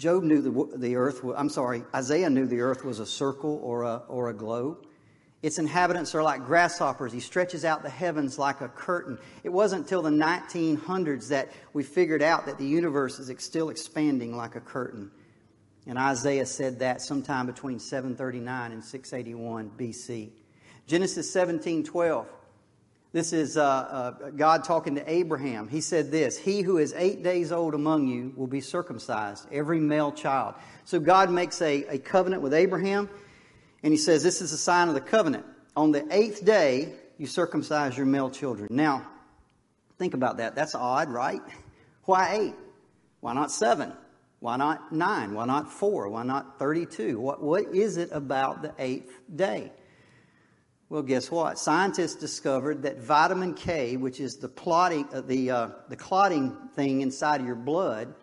Job 0.01 0.23
knew 0.23 0.41
the, 0.41 0.77
the 0.79 0.95
earth, 0.95 1.21
I'm 1.37 1.47
sorry, 1.47 1.83
Isaiah 1.93 2.27
knew 2.27 2.47
the 2.47 2.61
earth 2.61 2.83
was 2.83 2.97
a 2.97 3.05
circle 3.05 3.59
or 3.61 3.83
a, 3.83 3.97
or 4.07 4.29
a 4.29 4.33
globe. 4.33 4.87
Its 5.43 5.59
inhabitants 5.59 6.15
are 6.15 6.23
like 6.23 6.43
grasshoppers. 6.43 7.13
He 7.13 7.19
stretches 7.19 7.63
out 7.63 7.83
the 7.83 7.89
heavens 7.91 8.39
like 8.39 8.61
a 8.61 8.67
curtain. 8.67 9.19
It 9.43 9.49
wasn't 9.49 9.83
until 9.83 10.01
the 10.01 10.09
1900s 10.09 11.27
that 11.27 11.51
we 11.73 11.83
figured 11.83 12.23
out 12.23 12.47
that 12.47 12.57
the 12.57 12.65
universe 12.65 13.19
is 13.19 13.31
still 13.43 13.69
expanding 13.69 14.35
like 14.35 14.55
a 14.55 14.59
curtain. 14.59 15.11
And 15.85 15.99
Isaiah 15.99 16.47
said 16.47 16.79
that 16.79 17.03
sometime 17.03 17.45
between 17.45 17.77
739 17.77 18.71
and 18.71 18.83
681 18.83 19.71
BC. 19.77 20.31
Genesis 20.87 21.31
17 21.31 21.83
12. 21.83 22.27
This 23.13 23.33
is 23.33 23.57
uh, 23.57 23.63
uh, 23.63 24.29
God 24.29 24.63
talking 24.63 24.95
to 24.95 25.11
Abraham. 25.11 25.67
He 25.67 25.81
said 25.81 26.11
this 26.11 26.37
He 26.37 26.61
who 26.61 26.77
is 26.77 26.93
eight 26.95 27.23
days 27.23 27.51
old 27.51 27.73
among 27.73 28.07
you 28.07 28.33
will 28.35 28.47
be 28.47 28.61
circumcised, 28.61 29.47
every 29.51 29.79
male 29.79 30.11
child. 30.11 30.55
So 30.85 30.99
God 30.99 31.29
makes 31.29 31.61
a, 31.61 31.83
a 31.85 31.97
covenant 31.97 32.41
with 32.41 32.53
Abraham. 32.53 33.09
And 33.83 33.91
he 33.91 33.97
says, 33.97 34.23
This 34.23 34.41
is 34.41 34.53
a 34.53 34.57
sign 34.57 34.87
of 34.87 34.93
the 34.93 35.01
covenant. 35.01 35.45
On 35.75 35.91
the 35.91 36.05
eighth 36.11 36.45
day, 36.45 36.93
you 37.17 37.27
circumcise 37.27 37.97
your 37.97 38.05
male 38.05 38.29
children. 38.29 38.67
Now, 38.71 39.07
think 39.97 40.13
about 40.13 40.37
that. 40.37 40.55
That's 40.55 40.75
odd, 40.75 41.09
right? 41.09 41.41
Why 42.05 42.37
eight? 42.39 42.55
Why 43.19 43.33
not 43.33 43.51
seven? 43.51 43.93
Why 44.39 44.57
not 44.57 44.91
nine? 44.91 45.33
Why 45.35 45.45
not 45.45 45.71
four? 45.71 46.09
Why 46.09 46.23
not 46.23 46.57
32? 46.57 47.19
What, 47.19 47.43
what 47.43 47.75
is 47.75 47.97
it 47.97 48.09
about 48.11 48.63
the 48.63 48.73
eighth 48.79 49.13
day? 49.33 49.71
Well, 50.91 51.03
guess 51.03 51.31
what? 51.31 51.57
Scientists 51.57 52.15
discovered 52.15 52.81
that 52.81 52.99
vitamin 52.99 53.53
K, 53.53 53.95
which 53.95 54.19
is 54.19 54.35
the 54.35 54.49
clotting, 54.49 55.07
uh, 55.13 55.21
the, 55.21 55.49
uh, 55.49 55.69
the 55.87 55.95
clotting 55.95 56.53
thing 56.75 56.99
inside 56.99 57.39
of 57.39 57.47
your 57.47 57.55
blood, 57.55 58.13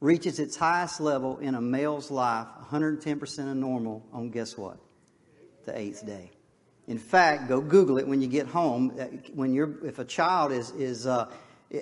reaches 0.00 0.38
its 0.38 0.56
highest 0.56 0.98
level 0.98 1.36
in 1.40 1.54
a 1.54 1.60
male's 1.60 2.10
life, 2.10 2.46
110% 2.70 3.50
of 3.50 3.56
normal, 3.58 4.02
on 4.14 4.30
guess 4.30 4.56
what? 4.56 4.78
the 5.66 5.78
eighth 5.78 6.06
day. 6.06 6.30
In 6.88 6.96
fact, 6.96 7.48
go 7.48 7.60
Google 7.60 7.98
it 7.98 8.08
when 8.08 8.22
you 8.22 8.28
get 8.28 8.46
home. 8.46 8.96
Uh, 8.98 9.04
when 9.34 9.52
you're, 9.52 9.84
if 9.84 9.98
a 9.98 10.04
child 10.06 10.52
is, 10.52 10.70
is 10.70 11.06
uh, 11.06 11.30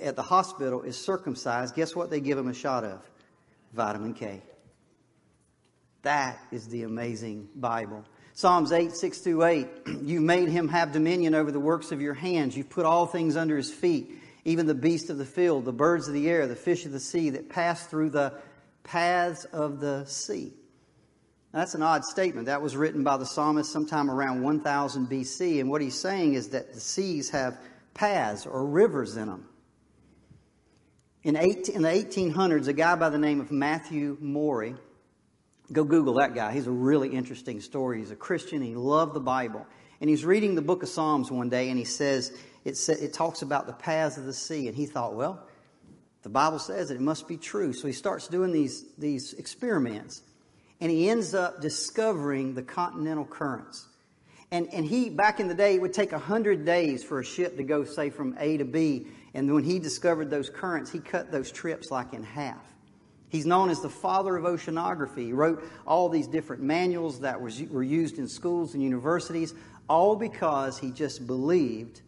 at 0.02 0.16
the 0.16 0.22
hospital 0.22 0.82
is 0.82 0.98
circumcised, 0.98 1.76
guess 1.76 1.94
what 1.94 2.10
they 2.10 2.18
give 2.18 2.36
them 2.36 2.48
a 2.48 2.54
shot 2.54 2.82
of? 2.82 3.08
Vitamin 3.72 4.14
K. 4.14 4.42
That 6.02 6.40
is 6.50 6.66
the 6.66 6.82
amazing 6.82 7.50
Bible. 7.54 8.04
Psalms 8.36 8.72
8, 8.72 8.92
6 8.92 9.18
through 9.18 9.44
8. 9.44 9.68
You've 10.02 10.22
made 10.22 10.48
him 10.48 10.68
have 10.68 10.90
dominion 10.90 11.36
over 11.36 11.52
the 11.52 11.60
works 11.60 11.92
of 11.92 12.00
your 12.00 12.14
hands. 12.14 12.56
You've 12.56 12.68
put 12.68 12.84
all 12.84 13.06
things 13.06 13.36
under 13.36 13.56
his 13.56 13.72
feet, 13.72 14.10
even 14.44 14.66
the 14.66 14.74
beasts 14.74 15.08
of 15.08 15.18
the 15.18 15.24
field, 15.24 15.64
the 15.64 15.72
birds 15.72 16.08
of 16.08 16.14
the 16.14 16.28
air, 16.28 16.48
the 16.48 16.56
fish 16.56 16.84
of 16.84 16.90
the 16.90 17.00
sea 17.00 17.30
that 17.30 17.48
pass 17.48 17.86
through 17.86 18.10
the 18.10 18.34
paths 18.82 19.44
of 19.46 19.78
the 19.78 20.04
sea. 20.06 20.52
That's 21.52 21.76
an 21.76 21.82
odd 21.82 22.04
statement. 22.04 22.46
That 22.46 22.60
was 22.60 22.74
written 22.76 23.04
by 23.04 23.16
the 23.16 23.24
psalmist 23.24 23.70
sometime 23.70 24.10
around 24.10 24.42
1000 24.42 25.08
BC. 25.08 25.60
And 25.60 25.70
what 25.70 25.80
he's 25.80 25.98
saying 25.98 26.34
is 26.34 26.48
that 26.48 26.74
the 26.74 26.80
seas 26.80 27.30
have 27.30 27.56
paths 27.94 28.44
or 28.44 28.66
rivers 28.66 29.16
in 29.16 29.28
them. 29.28 29.46
In, 31.22 31.36
18, 31.36 31.76
in 31.76 31.82
the 31.82 31.88
1800s, 31.88 32.66
a 32.66 32.72
guy 32.72 32.96
by 32.96 33.08
the 33.08 33.18
name 33.18 33.40
of 33.40 33.52
Matthew 33.52 34.18
Maury, 34.20 34.74
go 35.72 35.84
Google 35.84 36.14
that 36.14 36.34
guy. 36.34 36.52
He's 36.52 36.66
a 36.66 36.72
really 36.72 37.08
interesting 37.08 37.60
story. 37.60 37.98
He's 37.98 38.10
a 38.10 38.16
Christian. 38.16 38.62
He 38.62 38.74
loved 38.74 39.14
the 39.14 39.20
Bible. 39.20 39.66
And 40.00 40.10
he's 40.10 40.24
reading 40.24 40.54
the 40.54 40.62
book 40.62 40.82
of 40.82 40.88
Psalms 40.88 41.30
one 41.30 41.48
day, 41.48 41.70
and 41.70 41.78
he 41.78 41.84
says, 41.84 42.36
it, 42.64 42.76
sa- 42.76 42.92
it 42.92 43.12
talks 43.12 43.42
about 43.42 43.66
the 43.66 43.72
paths 43.72 44.18
of 44.18 44.24
the 44.24 44.32
sea. 44.32 44.68
And 44.68 44.76
he 44.76 44.86
thought, 44.86 45.14
well, 45.14 45.46
the 46.22 46.28
Bible 46.28 46.58
says 46.58 46.90
it, 46.90 46.96
it 46.96 47.00
must 47.00 47.28
be 47.28 47.36
true. 47.36 47.72
So 47.72 47.86
he 47.86 47.92
starts 47.92 48.28
doing 48.28 48.52
these, 48.52 48.84
these 48.96 49.34
experiments 49.34 50.22
and 50.80 50.90
he 50.90 51.08
ends 51.08 51.34
up 51.34 51.60
discovering 51.60 52.54
the 52.54 52.62
continental 52.62 53.24
currents. 53.24 53.86
And, 54.50 54.72
and 54.72 54.84
he, 54.84 55.08
back 55.08 55.40
in 55.40 55.48
the 55.48 55.54
day, 55.54 55.74
it 55.74 55.80
would 55.80 55.94
take 55.94 56.12
100 56.12 56.64
days 56.64 57.02
for 57.02 57.20
a 57.20 57.24
ship 57.24 57.56
to 57.56 57.62
go, 57.62 57.84
say, 57.84 58.10
from 58.10 58.36
A 58.38 58.56
to 58.58 58.64
B. 58.64 59.06
And 59.32 59.52
when 59.52 59.64
he 59.64 59.78
discovered 59.78 60.30
those 60.30 60.50
currents, 60.50 60.90
he 60.90 60.98
cut 60.98 61.32
those 61.32 61.50
trips 61.50 61.90
like 61.90 62.12
in 62.12 62.22
half. 62.22 62.73
He's 63.34 63.46
known 63.46 63.68
as 63.68 63.80
the 63.80 63.90
father 63.90 64.36
of 64.36 64.44
oceanography. 64.44 65.26
He 65.26 65.32
wrote 65.32 65.64
all 65.88 66.08
these 66.08 66.28
different 66.28 66.62
manuals 66.62 67.18
that 67.22 67.40
was, 67.40 67.60
were 67.62 67.82
used 67.82 68.18
in 68.18 68.28
schools 68.28 68.74
and 68.74 68.82
universities, 68.82 69.54
all 69.88 70.14
because 70.14 70.78
he 70.78 70.92
just 70.92 71.26
believed 71.26 72.02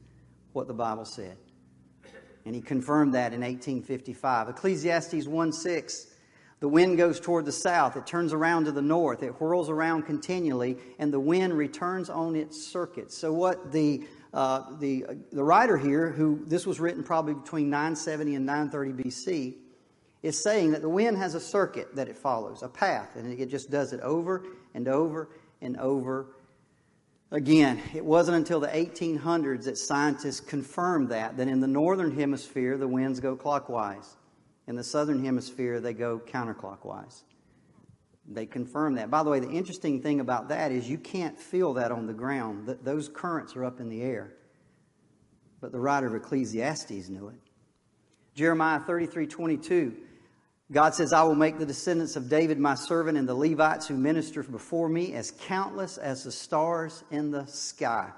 what 0.52 0.68
the 0.68 0.72
Bible 0.72 1.04
said. 1.04 1.36
And 2.44 2.54
he 2.54 2.60
confirmed 2.60 3.14
that 3.14 3.32
in 3.32 3.40
1855. 3.40 4.50
Ecclesiastes 4.50 5.26
1 5.26 5.52
6 5.52 6.06
the 6.60 6.68
wind 6.68 6.96
goes 6.96 7.18
toward 7.18 7.44
the 7.44 7.52
south, 7.52 7.96
it 7.96 8.06
turns 8.06 8.32
around 8.32 8.64
to 8.66 8.72
the 8.72 8.80
north, 8.80 9.22
it 9.22 9.32
whirls 9.32 9.68
around 9.68 10.04
continually, 10.04 10.78
and 10.98 11.12
the 11.12 11.20
wind 11.20 11.52
returns 11.52 12.08
on 12.08 12.34
its 12.36 12.66
circuit. 12.68 13.12
So, 13.12 13.32
what 13.32 13.72
the 13.72 14.06
uh, 14.32 14.76
the, 14.78 15.04
uh, 15.06 15.14
the 15.32 15.42
writer 15.42 15.76
here, 15.76 16.10
who 16.10 16.44
this 16.46 16.66
was 16.66 16.78
written 16.78 17.02
probably 17.02 17.34
between 17.34 17.68
970 17.68 18.36
and 18.36 18.46
930 18.46 19.02
BC, 19.02 19.54
is 20.26 20.42
saying 20.42 20.72
that 20.72 20.82
the 20.82 20.88
wind 20.88 21.16
has 21.16 21.34
a 21.34 21.40
circuit 21.40 21.94
that 21.94 22.08
it 22.08 22.16
follows, 22.16 22.62
a 22.62 22.68
path, 22.68 23.14
and 23.14 23.38
it 23.38 23.46
just 23.46 23.70
does 23.70 23.92
it 23.92 24.00
over 24.00 24.44
and 24.74 24.88
over 24.88 25.28
and 25.60 25.76
over 25.76 26.26
again. 27.30 27.80
It 27.94 28.04
wasn't 28.04 28.36
until 28.36 28.58
the 28.58 28.66
1800s 28.66 29.64
that 29.64 29.78
scientists 29.78 30.40
confirmed 30.40 31.10
that, 31.10 31.36
that 31.36 31.46
in 31.46 31.60
the 31.60 31.68
northern 31.68 32.10
hemisphere, 32.10 32.76
the 32.76 32.88
winds 32.88 33.20
go 33.20 33.36
clockwise. 33.36 34.16
In 34.66 34.74
the 34.74 34.82
southern 34.82 35.24
hemisphere, 35.24 35.78
they 35.78 35.92
go 35.92 36.18
counterclockwise. 36.18 37.22
They 38.28 38.46
confirm 38.46 38.96
that. 38.96 39.08
By 39.08 39.22
the 39.22 39.30
way, 39.30 39.38
the 39.38 39.50
interesting 39.50 40.02
thing 40.02 40.18
about 40.18 40.48
that 40.48 40.72
is 40.72 40.90
you 40.90 40.98
can't 40.98 41.38
feel 41.38 41.74
that 41.74 41.92
on 41.92 42.08
the 42.08 42.12
ground. 42.12 42.76
Those 42.82 43.08
currents 43.08 43.54
are 43.54 43.64
up 43.64 43.78
in 43.78 43.88
the 43.88 44.02
air. 44.02 44.32
But 45.60 45.70
the 45.70 45.78
writer 45.78 46.08
of 46.08 46.16
Ecclesiastes 46.16 47.08
knew 47.08 47.28
it. 47.28 47.36
Jeremiah 48.34 48.80
33 48.80 49.28
22. 49.28 49.96
God 50.72 50.94
says, 50.94 51.12
I 51.12 51.22
will 51.22 51.36
make 51.36 51.58
the 51.58 51.66
descendants 51.66 52.16
of 52.16 52.28
David 52.28 52.58
my 52.58 52.74
servant 52.74 53.16
and 53.16 53.28
the 53.28 53.34
Levites 53.34 53.86
who 53.86 53.96
minister 53.96 54.42
before 54.42 54.88
me 54.88 55.14
as 55.14 55.30
countless 55.42 55.96
as 55.96 56.24
the 56.24 56.32
stars 56.32 57.04
in 57.10 57.30
the 57.30 57.46
sky. 57.46 58.10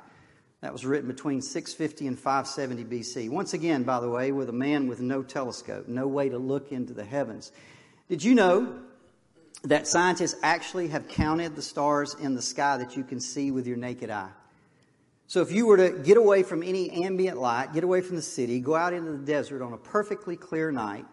That 0.63 0.73
was 0.73 0.85
written 0.85 1.09
between 1.09 1.43
650 1.43 2.07
and 2.07 2.19
570 2.19 2.85
BC. 2.85 3.31
Once 3.31 3.53
again, 3.53 3.85
by 3.85 4.01
the 4.01 4.09
way, 4.09 4.33
with 4.33 4.49
a 4.49 4.53
man 4.53 4.89
with 4.89 5.01
no 5.01 5.23
telescope, 5.23 5.89
no 5.89 6.09
way 6.09 6.31
to 6.31 6.39
look 6.39 6.73
into 6.73 6.95
the 6.95 7.05
heavens. 7.05 7.53
Did 8.09 8.25
you 8.25 8.35
know 8.35 8.79
that 9.65 9.87
scientists 9.87 10.35
actually 10.43 10.89
have 10.89 11.07
counted 11.07 11.55
the 11.55 11.63
stars 11.63 12.15
in 12.15 12.35
the 12.35 12.43
sky 12.43 12.79
that 12.79 12.97
you 12.97 13.05
can 13.05 13.21
see 13.21 13.51
with 13.51 13.67
your 13.67 13.77
naked 13.77 14.11
eye? 14.11 14.31
So 15.27 15.43
if 15.43 15.53
you 15.53 15.67
were 15.67 15.77
to 15.77 15.91
get 15.91 16.17
away 16.17 16.43
from 16.43 16.63
any 16.63 17.05
ambient 17.05 17.39
light, 17.39 17.75
get 17.75 17.85
away 17.85 18.01
from 18.01 18.17
the 18.17 18.23
city, 18.23 18.59
go 18.61 18.75
out 18.75 18.95
into 18.95 19.13
the 19.13 19.19
desert 19.19 19.63
on 19.63 19.75
a 19.75 19.77
perfectly 19.77 20.37
clear 20.37 20.73
night, 20.73 21.05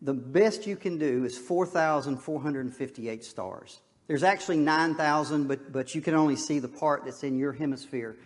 the 0.00 0.14
best 0.14 0.66
you 0.66 0.76
can 0.76 0.98
do 0.98 1.24
is 1.24 1.36
4,458 1.36 3.24
stars. 3.24 3.80
There's 4.06 4.22
actually 4.22 4.58
9,000, 4.58 5.48
but, 5.48 5.72
but 5.72 5.94
you 5.94 6.00
can 6.00 6.14
only 6.14 6.36
see 6.36 6.60
the 6.60 6.68
part 6.68 7.04
that's 7.04 7.24
in 7.24 7.38
your 7.38 7.52
hemisphere 7.52 8.16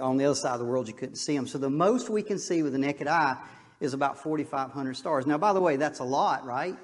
on 0.00 0.16
the 0.16 0.24
other 0.24 0.34
side 0.34 0.54
of 0.54 0.58
the 0.58 0.64
world, 0.64 0.88
you 0.88 0.94
couldn't 0.94 1.16
see 1.16 1.36
them. 1.36 1.46
So 1.46 1.58
the 1.58 1.70
most 1.70 2.10
we 2.10 2.22
can 2.22 2.38
see 2.38 2.62
with 2.62 2.72
the 2.72 2.78
naked 2.78 3.06
eye 3.06 3.36
is 3.80 3.94
about 3.94 4.18
4,500 4.18 4.96
stars. 4.96 5.26
Now, 5.26 5.38
by 5.38 5.52
the 5.52 5.60
way, 5.60 5.76
that's 5.76 6.00
a 6.00 6.04
lot, 6.04 6.44
right? 6.44 6.76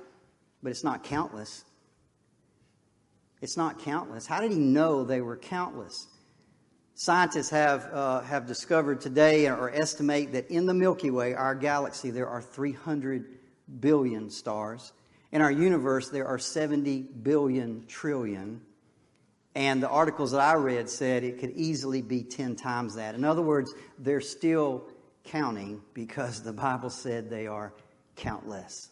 But 0.62 0.70
it's 0.70 0.84
not 0.84 1.04
countless. 1.04 1.64
It's 3.40 3.56
not 3.56 3.80
countless. 3.80 4.26
How 4.26 4.40
did 4.40 4.52
he 4.52 4.58
know 4.58 5.04
they 5.04 5.20
were 5.20 5.37
countless? 5.37 6.06
Scientists 6.94 7.50
have, 7.50 7.88
uh, 7.92 8.20
have 8.22 8.46
discovered 8.46 9.00
today 9.00 9.48
or 9.48 9.70
estimate 9.70 10.32
that 10.32 10.50
in 10.50 10.66
the 10.66 10.75
Milky 10.75 11.10
Way, 11.10 11.34
our 11.34 11.54
galaxy, 11.54 12.10
there 12.10 12.28
are 12.28 12.42
300 12.42 13.38
billion 13.80 14.30
stars. 14.30 14.92
In 15.32 15.42
our 15.42 15.50
universe, 15.50 16.08
there 16.08 16.26
are 16.26 16.38
70 16.38 17.02
billion 17.22 17.84
trillion. 17.87 18.62
And 19.54 19.82
the 19.82 19.88
articles 19.88 20.32
that 20.32 20.40
I 20.40 20.54
read 20.54 20.88
said 20.88 21.25
it 21.25 21.38
could 21.38 21.50
easily 21.50 22.02
be 22.02 22.22
10 22.22 22.56
times 22.56 22.94
that. 22.94 23.14
In 23.14 23.25
other 23.25 23.42
words, 23.42 23.75
they're 23.98 24.20
still 24.20 24.84
counting 25.25 25.82
because 25.94 26.42
the 26.42 26.52
Bible 26.52 26.90
said 26.90 27.28
they 27.28 27.46
are 27.46 27.72
countless. 28.16 28.90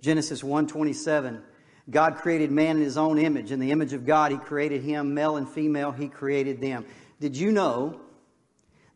Genesis 0.00 0.42
1:27 0.42 1.42
God 1.90 2.16
created 2.16 2.50
man 2.50 2.76
in 2.76 2.82
his 2.82 2.98
own 2.98 3.18
image. 3.18 3.50
In 3.50 3.60
the 3.60 3.70
image 3.70 3.92
of 3.94 4.04
God 4.04 4.30
he 4.30 4.38
created 4.38 4.82
him, 4.82 5.14
male 5.14 5.36
and 5.36 5.48
female 5.48 5.90
he 5.90 6.08
created 6.08 6.60
them. 6.60 6.84
Did 7.18 7.36
you 7.36 7.50
know 7.50 8.00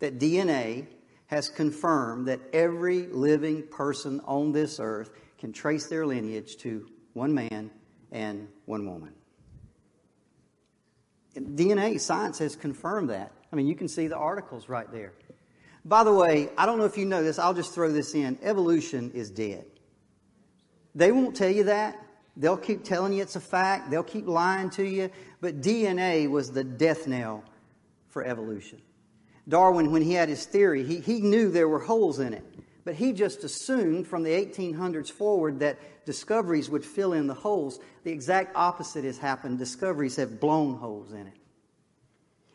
that 0.00 0.18
DNA 0.18 0.86
has 1.32 1.48
confirmed 1.48 2.28
that 2.28 2.38
every 2.52 3.06
living 3.06 3.62
person 3.68 4.20
on 4.26 4.52
this 4.52 4.78
earth 4.78 5.08
can 5.38 5.50
trace 5.50 5.86
their 5.86 6.04
lineage 6.04 6.58
to 6.58 6.86
one 7.14 7.32
man 7.32 7.70
and 8.12 8.46
one 8.66 8.86
woman? 8.86 9.14
DNA 11.34 11.98
science 11.98 12.38
has 12.38 12.54
confirmed 12.54 13.08
that. 13.08 13.32
I 13.50 13.56
mean, 13.56 13.66
you 13.66 13.74
can 13.74 13.88
see 13.88 14.08
the 14.08 14.16
articles 14.16 14.68
right 14.68 14.92
there. 14.92 15.14
By 15.86 16.04
the 16.04 16.12
way, 16.12 16.50
I 16.58 16.66
don't 16.66 16.76
know 16.76 16.84
if 16.84 16.98
you 16.98 17.06
know 17.06 17.22
this, 17.24 17.38
I'll 17.38 17.54
just 17.54 17.74
throw 17.74 17.90
this 17.90 18.14
in. 18.14 18.38
Evolution 18.42 19.10
is 19.14 19.30
dead. 19.30 19.64
They 20.94 21.12
won't 21.12 21.34
tell 21.34 21.50
you 21.50 21.64
that. 21.64 21.98
They'll 22.36 22.58
keep 22.58 22.84
telling 22.84 23.14
you 23.14 23.22
it's 23.22 23.36
a 23.36 23.40
fact. 23.40 23.90
They'll 23.90 24.02
keep 24.02 24.26
lying 24.26 24.68
to 24.70 24.84
you. 24.84 25.08
But 25.40 25.62
DNA 25.62 26.28
was 26.28 26.52
the 26.52 26.62
death 26.62 27.06
knell 27.06 27.42
for 28.10 28.22
evolution. 28.22 28.82
Darwin, 29.48 29.90
when 29.90 30.02
he 30.02 30.14
had 30.14 30.28
his 30.28 30.44
theory, 30.44 30.84
he, 30.84 31.00
he 31.00 31.20
knew 31.20 31.50
there 31.50 31.68
were 31.68 31.80
holes 31.80 32.18
in 32.20 32.32
it. 32.32 32.44
But 32.84 32.94
he 32.94 33.12
just 33.12 33.44
assumed 33.44 34.06
from 34.06 34.22
the 34.22 34.30
1800s 34.30 35.10
forward 35.10 35.60
that 35.60 35.78
discoveries 36.04 36.68
would 36.68 36.84
fill 36.84 37.12
in 37.12 37.26
the 37.26 37.34
holes. 37.34 37.78
The 38.04 38.10
exact 38.10 38.56
opposite 38.56 39.04
has 39.04 39.18
happened. 39.18 39.58
Discoveries 39.58 40.16
have 40.16 40.40
blown 40.40 40.76
holes 40.76 41.12
in 41.12 41.26
it. 41.26 41.36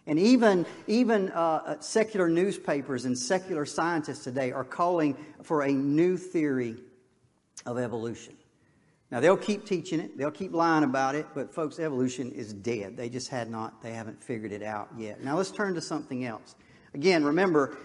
And 0.06 0.18
even, 0.20 0.66
even 0.88 1.30
uh, 1.32 1.62
uh, 1.66 1.80
secular 1.82 2.30
newspapers 2.30 3.04
and 3.04 3.18
secular 3.18 3.66
scientists 3.66 4.24
today 4.24 4.54
are 4.54 4.64
calling 4.64 5.18
for 5.44 5.64
a 5.64 5.72
new 5.72 6.16
theory 6.16 6.78
of 7.66 7.78
evolution. 7.78 8.34
Now, 9.12 9.20
they'll 9.22 9.38
keep 9.38 9.66
teaching 9.66 10.00
it, 10.00 10.18
they'll 10.18 10.32
keep 10.32 10.54
lying 10.54 10.84
about 10.84 11.16
it, 11.16 11.28
but 11.34 11.54
folks, 11.54 11.80
evolution 11.80 12.32
is 12.32 12.54
dead. 12.54 12.98
They 12.98 13.08
just 13.08 13.30
had 13.30 13.50
not, 13.50 13.82
they 13.82 13.92
haven't 13.92 14.22
figured 14.22 14.52
it 14.52 14.64
out 14.64 14.90
yet. 14.98 15.24
Now, 15.24 15.38
let's 15.38 15.52
turn 15.52 15.76
to 15.76 15.82
something 15.82 16.26
else. 16.26 16.56
Again, 16.94 17.26
remember, 17.26 17.78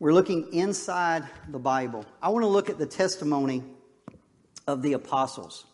we're 0.00 0.12
looking 0.12 0.52
inside 0.52 1.24
the 1.48 1.58
Bible. 1.58 2.04
I 2.22 2.28
want 2.30 2.42
to 2.42 2.48
look 2.48 2.68
at 2.70 2.78
the 2.78 2.86
testimony 2.86 3.62
of 4.66 4.82
the 4.82 4.92
apostles. 4.94 5.64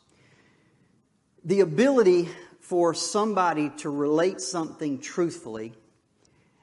The 1.44 1.60
ability 1.60 2.28
for 2.60 2.94
somebody 2.94 3.70
to 3.78 3.90
relate 3.90 4.40
something 4.40 4.98
truthfully 5.00 5.74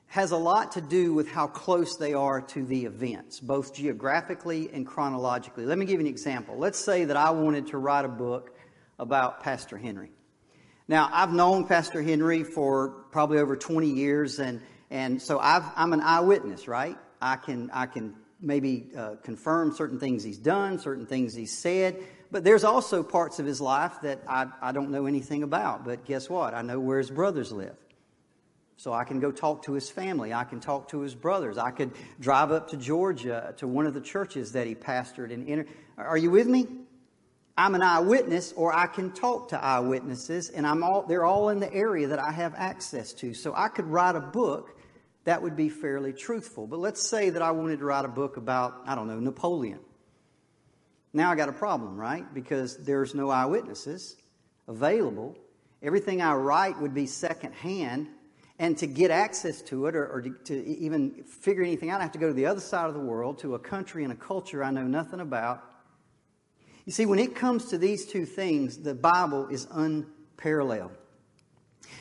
has 0.08 0.32
a 0.32 0.38
lot 0.38 0.74
to 0.74 0.82
do 0.82 1.14
with 1.14 1.30
how 1.30 1.48
close 1.48 1.96
they 1.96 2.14
are 2.14 2.42
to 2.42 2.66
the 2.66 2.86
events, 2.86 3.40
both 3.40 3.74
geographically 3.74 4.70
and 4.74 4.86
chronologically. 4.86 5.66
Let 5.66 5.78
me 5.78 5.86
give 5.86 6.02
you 6.02 6.06
an 6.06 6.12
example. 6.12 6.58
Let's 6.58 6.80
say 6.80 7.06
that 7.06 7.16
I 7.16 7.30
wanted 7.30 7.68
to 7.68 7.78
write 7.78 8.04
a 8.04 8.10
book 8.10 8.56
about 9.00 9.42
Pastor 9.42 9.78
Henry. 9.78 10.12
Now, 10.88 11.10
I've 11.14 11.32
known 11.32 11.66
Pastor 11.66 12.02
Henry 12.02 12.44
for 12.44 12.90
probably 13.12 13.38
over 13.38 13.56
20 13.56 13.88
years, 13.88 14.40
and, 14.40 14.62
and 14.92 15.22
so 15.22 15.40
i 15.40 15.72
am 15.78 15.94
an 15.94 16.02
eyewitness, 16.02 16.68
right? 16.68 16.98
I 17.22 17.38
can, 17.38 17.72
I 17.72 17.86
can 17.86 18.14
maybe 18.42 18.90
uh, 18.96 19.16
confirm 19.24 19.74
certain 19.74 20.00
things 20.00 20.24
he's 20.24 20.38
done, 20.38 20.80
certain 20.80 21.06
things 21.06 21.34
he's 21.34 21.58
said, 21.58 21.98
but 22.30 22.44
there's 22.44 22.64
also 22.64 23.02
parts 23.02 23.40
of 23.40 23.46
his 23.46 23.62
life 23.62 23.94
that 24.04 24.22
I, 24.28 24.48
I 24.62 24.72
don't 24.72 24.92
know 24.92 25.06
anything 25.06 25.44
about. 25.44 25.86
But 25.86 26.06
guess 26.06 26.30
what? 26.30 26.54
I 26.54 26.62
know 26.62 26.80
where 26.80 26.98
his 26.98 27.10
brothers 27.10 27.52
live. 27.52 27.76
So 28.78 28.92
I 28.94 29.04
can 29.04 29.20
go 29.20 29.32
talk 29.32 29.64
to 29.64 29.74
his 29.74 29.90
family. 29.90 30.34
I 30.34 30.44
can 30.44 30.60
talk 30.60 30.90
to 30.90 31.02
his 31.02 31.14
brothers. 31.14 31.58
I 31.58 31.72
could 31.72 31.92
drive 32.20 32.52
up 32.52 32.70
to 32.70 32.78
Georgia 32.78 33.54
to 33.58 33.68
one 33.68 33.86
of 33.86 33.94
the 33.94 34.02
churches 34.02 34.54
that 34.54 34.66
he 34.66 34.76
pastored 34.76 35.32
and 35.32 35.48
enter. 35.48 35.68
Are 35.98 36.18
you 36.18 36.32
with 36.32 36.48
me? 36.48 36.66
I'm 37.58 37.76
an 37.76 37.84
eyewitness, 37.84 38.54
or 38.54 38.74
I 38.74 38.88
can 38.88 39.12
talk 39.12 39.50
to 39.50 39.64
eyewitnesses, 39.64 40.50
and 40.50 40.66
I'm 40.66 40.84
all, 40.84 41.04
they're 41.04 41.26
all 41.26 41.50
in 41.50 41.60
the 41.60 41.72
area 41.72 42.08
that 42.08 42.18
I 42.18 42.32
have 42.32 42.56
access 42.56 43.14
to. 43.16 43.34
So 43.34 43.54
I 43.56 43.68
could 43.68 43.86
write 43.86 44.16
a 44.16 44.22
book 44.22 44.81
that 45.24 45.42
would 45.42 45.56
be 45.56 45.70
fairly 45.70 46.14
truthful. 46.14 46.68
But 46.68 46.80
let's 46.80 47.02
say 47.02 47.30
that 47.30 47.42
I 47.42 47.52
wanted 47.52 47.80
to 47.80 47.86
write 47.86 48.06
a 48.06 48.10
book 48.10 48.38
about, 48.38 48.82
I 48.86 48.96
don't 48.96 49.08
know, 49.08 49.20
Napoleon. 49.20 49.80
Now 51.14 51.32
I 51.32 51.36
got 51.36 51.50
a 51.50 51.54
problem, 51.54 51.98
right? 51.98 52.32
Because 52.34 52.78
there's 52.78 53.14
no 53.14 53.30
eyewitnesses 53.30 54.16
available. 54.68 55.38
Everything 55.84 56.22
I 56.22 56.34
write 56.34 56.80
would 56.80 56.94
be 56.94 57.06
secondhand 57.06 58.08
and 58.62 58.78
to 58.78 58.86
get 58.86 59.10
access 59.10 59.60
to 59.64 59.88
it 59.88 59.96
or, 59.96 60.08
or 60.08 60.22
to, 60.22 60.30
to, 60.46 60.66
even 60.68 61.24
figure 61.24 61.64
anything 61.64 61.90
out, 61.90 62.00
I 62.00 62.04
have 62.04 62.12
to 62.12 62.20
go 62.20 62.28
to 62.28 62.34
the 62.34 62.46
other 62.46 62.60
side 62.60 62.88
of 62.88 62.94
the 62.94 63.00
world, 63.00 63.40
to 63.40 63.56
a 63.56 63.60
country 63.60 64.04
and 64.04 64.14
a 64.14 64.16
culture 64.16 64.64
I 64.64 64.70
know 64.70 64.84
nothing 64.84 65.20
about. 65.20 65.64
You 66.86 66.92
see, 66.92 67.08
when 67.08 67.18
it 67.18 67.36
comes 67.36 67.66
to 67.70 67.80
these 67.80 68.06
two 68.06 68.26
things, 68.26 68.78
the 68.78 68.94
Bible 68.94 69.48
is 69.48 69.68
unparalleled. 69.72 70.92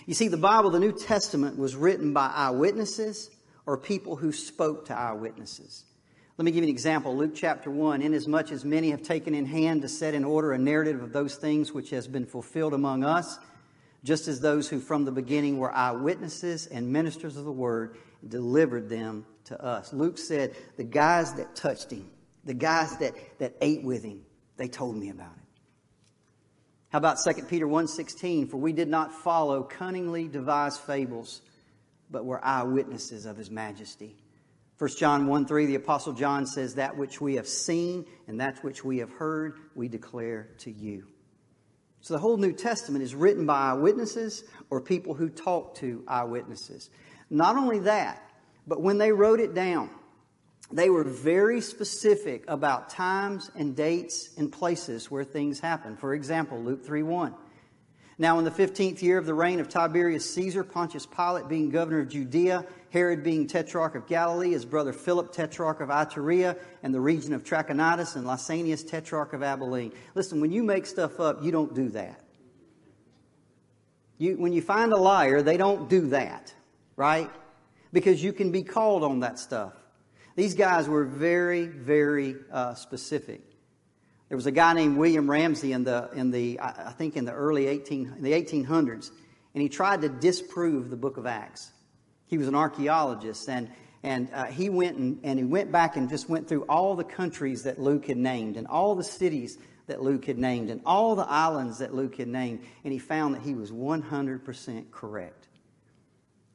You 0.06 0.14
see, 0.14 0.28
the 0.28 0.36
Bible, 0.36 0.70
the 0.70 0.80
New 0.80 0.92
Testament, 0.92 1.58
was 1.58 1.76
written 1.76 2.12
by 2.12 2.26
eyewitnesses 2.28 3.30
or 3.66 3.76
people 3.76 4.16
who 4.16 4.32
spoke 4.32 4.86
to 4.86 4.98
eyewitnesses. 4.98 5.84
Let 6.36 6.44
me 6.44 6.52
give 6.52 6.64
you 6.64 6.68
an 6.68 6.74
example. 6.74 7.16
Luke 7.16 7.32
chapter 7.34 7.70
1. 7.70 8.00
Inasmuch 8.00 8.50
as 8.50 8.64
many 8.64 8.90
have 8.90 9.02
taken 9.02 9.34
in 9.34 9.44
hand 9.44 9.82
to 9.82 9.88
set 9.88 10.14
in 10.14 10.24
order 10.24 10.52
a 10.52 10.58
narrative 10.58 11.02
of 11.02 11.12
those 11.12 11.36
things 11.36 11.72
which 11.72 11.90
has 11.90 12.08
been 12.08 12.24
fulfilled 12.24 12.72
among 12.72 13.04
us, 13.04 13.38
just 14.04 14.26
as 14.26 14.40
those 14.40 14.68
who 14.68 14.80
from 14.80 15.04
the 15.04 15.12
beginning 15.12 15.58
were 15.58 15.70
eyewitnesses 15.74 16.66
and 16.66 16.90
ministers 16.90 17.36
of 17.36 17.44
the 17.44 17.52
word 17.52 17.96
delivered 18.26 18.88
them 18.88 19.26
to 19.44 19.62
us. 19.62 19.92
Luke 19.92 20.16
said, 20.16 20.56
the 20.76 20.84
guys 20.84 21.34
that 21.34 21.54
touched 21.54 21.90
him, 21.90 22.08
the 22.44 22.54
guys 22.54 22.96
that, 22.96 23.14
that 23.38 23.54
ate 23.60 23.82
with 23.82 24.02
him, 24.02 24.22
they 24.56 24.68
told 24.68 24.96
me 24.96 25.10
about 25.10 25.32
it. 25.36 25.39
How 26.90 26.98
about 26.98 27.18
2 27.22 27.44
Peter 27.44 27.68
1.16? 27.68 28.50
For 28.50 28.56
we 28.56 28.72
did 28.72 28.88
not 28.88 29.12
follow 29.12 29.62
cunningly 29.62 30.26
devised 30.26 30.80
fables, 30.80 31.40
but 32.10 32.24
were 32.24 32.44
eyewitnesses 32.44 33.26
of 33.26 33.36
his 33.36 33.48
majesty. 33.48 34.16
1 34.78 34.90
John 34.96 35.28
1 35.28 35.46
3, 35.46 35.66
the 35.66 35.74
Apostle 35.76 36.14
John 36.14 36.46
says, 36.46 36.74
That 36.74 36.96
which 36.96 37.20
we 37.20 37.36
have 37.36 37.46
seen 37.46 38.06
and 38.26 38.40
that 38.40 38.64
which 38.64 38.84
we 38.84 38.98
have 38.98 39.12
heard, 39.12 39.58
we 39.76 39.86
declare 39.86 40.48
to 40.58 40.72
you. 40.72 41.06
So 42.00 42.14
the 42.14 42.20
whole 42.20 42.38
New 42.38 42.52
Testament 42.52 43.04
is 43.04 43.14
written 43.14 43.46
by 43.46 43.70
eyewitnesses 43.70 44.42
or 44.68 44.80
people 44.80 45.14
who 45.14 45.28
talk 45.28 45.76
to 45.76 46.02
eyewitnesses. 46.08 46.90
Not 47.28 47.56
only 47.56 47.78
that, 47.80 48.20
but 48.66 48.82
when 48.82 48.98
they 48.98 49.12
wrote 49.12 49.38
it 49.38 49.54
down, 49.54 49.90
they 50.72 50.90
were 50.90 51.04
very 51.04 51.60
specific 51.60 52.44
about 52.46 52.90
times 52.90 53.50
and 53.56 53.74
dates 53.74 54.30
and 54.36 54.52
places 54.52 55.10
where 55.10 55.24
things 55.24 55.58
happened. 55.58 55.98
For 55.98 56.14
example, 56.14 56.60
Luke 56.60 56.84
3 56.84 57.02
1. 57.02 57.34
Now, 58.18 58.38
in 58.38 58.44
the 58.44 58.50
15th 58.50 59.00
year 59.00 59.16
of 59.16 59.24
the 59.24 59.32
reign 59.32 59.60
of 59.60 59.68
Tiberius 59.70 60.34
Caesar, 60.34 60.62
Pontius 60.62 61.06
Pilate 61.06 61.48
being 61.48 61.70
governor 61.70 62.00
of 62.00 62.10
Judea, 62.10 62.66
Herod 62.90 63.24
being 63.24 63.46
tetrarch 63.46 63.94
of 63.94 64.06
Galilee, 64.06 64.50
his 64.50 64.66
brother 64.66 64.92
Philip 64.92 65.32
tetrarch 65.32 65.80
of 65.80 65.88
Iturea 65.88 66.58
and 66.82 66.94
the 66.94 67.00
region 67.00 67.32
of 67.32 67.44
Trachonitis, 67.44 68.16
and 68.16 68.26
Lysanias 68.26 68.86
tetrarch 68.86 69.32
of 69.32 69.42
Abilene. 69.42 69.92
Listen, 70.14 70.40
when 70.40 70.52
you 70.52 70.62
make 70.62 70.84
stuff 70.84 71.18
up, 71.18 71.42
you 71.42 71.50
don't 71.50 71.74
do 71.74 71.88
that. 71.90 72.20
You, 74.18 74.36
when 74.36 74.52
you 74.52 74.60
find 74.60 74.92
a 74.92 74.98
liar, 74.98 75.40
they 75.40 75.56
don't 75.56 75.88
do 75.88 76.08
that, 76.08 76.52
right? 76.96 77.30
Because 77.90 78.22
you 78.22 78.34
can 78.34 78.52
be 78.52 78.62
called 78.62 79.02
on 79.02 79.20
that 79.20 79.38
stuff. 79.38 79.72
These 80.40 80.54
guys 80.54 80.88
were 80.88 81.04
very, 81.04 81.66
very 81.66 82.34
uh, 82.50 82.72
specific. 82.72 83.42
There 84.30 84.38
was 84.38 84.46
a 84.46 84.50
guy 84.50 84.72
named 84.72 84.96
William 84.96 85.30
Ramsay 85.30 85.74
in 85.74 85.84
the, 85.84 86.08
in 86.14 86.30
the 86.30 86.58
I 86.62 86.94
think 86.96 87.18
in 87.18 87.26
the 87.26 87.32
early 87.32 87.66
18, 87.66 88.14
in 88.16 88.22
the 88.22 88.32
1800s, 88.32 89.10
and 89.52 89.60
he 89.60 89.68
tried 89.68 90.00
to 90.00 90.08
disprove 90.08 90.88
the 90.88 90.96
book 90.96 91.18
of 91.18 91.26
Acts. 91.26 91.70
He 92.26 92.38
was 92.38 92.48
an 92.48 92.54
archaeologist, 92.54 93.50
and, 93.50 93.70
and 94.02 94.30
uh, 94.32 94.46
he 94.46 94.70
went 94.70 94.96
and, 94.96 95.20
and 95.24 95.38
he 95.38 95.44
went 95.44 95.70
back 95.72 95.98
and 95.98 96.08
just 96.08 96.30
went 96.30 96.48
through 96.48 96.62
all 96.70 96.96
the 96.96 97.04
countries 97.04 97.64
that 97.64 97.78
Luke 97.78 98.06
had 98.06 98.16
named 98.16 98.56
and 98.56 98.66
all 98.66 98.94
the 98.94 99.04
cities 99.04 99.58
that 99.88 100.02
Luke 100.02 100.24
had 100.24 100.38
named 100.38 100.70
and 100.70 100.80
all 100.86 101.16
the 101.16 101.28
islands 101.28 101.80
that 101.80 101.94
Luke 101.94 102.16
had 102.16 102.28
named, 102.28 102.60
and 102.82 102.94
he 102.94 102.98
found 102.98 103.34
that 103.34 103.42
he 103.42 103.52
was 103.52 103.70
100% 103.72 104.90
correct. 104.90 105.48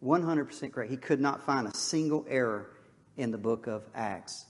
100% 0.03 0.73
correct. 0.73 0.89
He 0.89 0.97
could 0.97 1.21
not 1.21 1.45
find 1.45 1.67
a 1.67 1.77
single 1.77 2.25
error 2.27 2.71
in 3.17 3.31
the 3.31 3.37
book 3.37 3.67
of 3.67 3.83
Acts. 3.93 4.45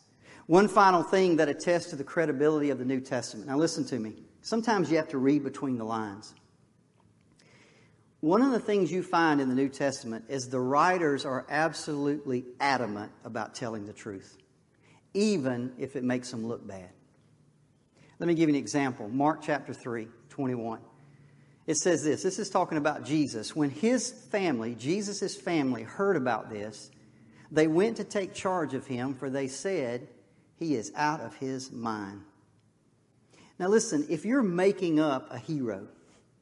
One 0.47 0.67
final 0.67 1.04
thing 1.04 1.38
that 1.38 1.49
attests 1.49 1.89
to 1.89 1.95
the 1.95 2.04
credibility 2.04 2.69
of 2.69 2.78
the 2.78 2.86
New 2.86 2.99
Testament. 2.99 3.47
Now, 3.47 3.58
listen 3.58 3.86
to 3.86 3.99
me. 3.99 4.13
Sometimes 4.41 4.91
you 4.91 4.97
have 4.97 5.10
to 5.10 5.17
read 5.17 5.43
between 5.43 5.78
the 5.78 5.84
lines. 5.84 6.34
One 8.19 8.41
of 8.41 8.51
the 8.51 8.60
things 8.60 8.91
you 8.91 9.04
find 9.04 9.41
in 9.41 9.49
the 9.49 9.56
New 9.56 9.69
Testament 9.69 10.25
is 10.30 10.49
the 10.49 10.60
writers 10.60 11.25
are 11.25 11.45
absolutely 11.49 12.45
adamant 12.60 13.12
about 13.23 13.56
telling 13.56 13.86
the 13.86 13.93
truth, 13.93 14.38
even 15.13 15.73
if 15.78 15.95
it 15.95 16.04
makes 16.04 16.32
them 16.32 16.45
look 16.45 16.65
bad. 16.65 16.89
Let 18.19 18.28
me 18.28 18.34
give 18.34 18.49
you 18.49 18.56
an 18.56 18.60
example. 18.60 19.10
Mark 19.10 19.41
chapter 19.43 19.73
3, 19.73 20.08
21. 20.30 20.80
It 21.67 21.78
says 21.78 22.04
this 22.04 22.23
this 22.23 22.39
is 22.39 22.49
talking 22.49 22.78
about 22.78 23.04
Jesus. 23.04 23.56
When 23.56 23.69
his 23.69 24.12
family, 24.12 24.75
Jesus' 24.75 25.36
family, 25.36 25.84
heard 25.84 26.15
about 26.15 26.49
this, 26.49 26.91
they 27.51 27.67
went 27.67 27.97
to 27.97 28.03
take 28.03 28.34
charge 28.34 28.73
of 28.73 28.88
him, 28.88 29.13
for 29.13 29.29
they 29.29 29.47
said, 29.47 30.08
he 30.58 30.75
is 30.75 30.91
out 30.95 31.21
of 31.21 31.36
his 31.36 31.71
mind. 31.71 32.21
Now, 33.60 33.67
listen, 33.67 34.05
if 34.10 34.25
you're 34.25 34.43
making 34.43 34.99
up 34.99 35.31
a 35.31 35.38
hero, 35.38 35.88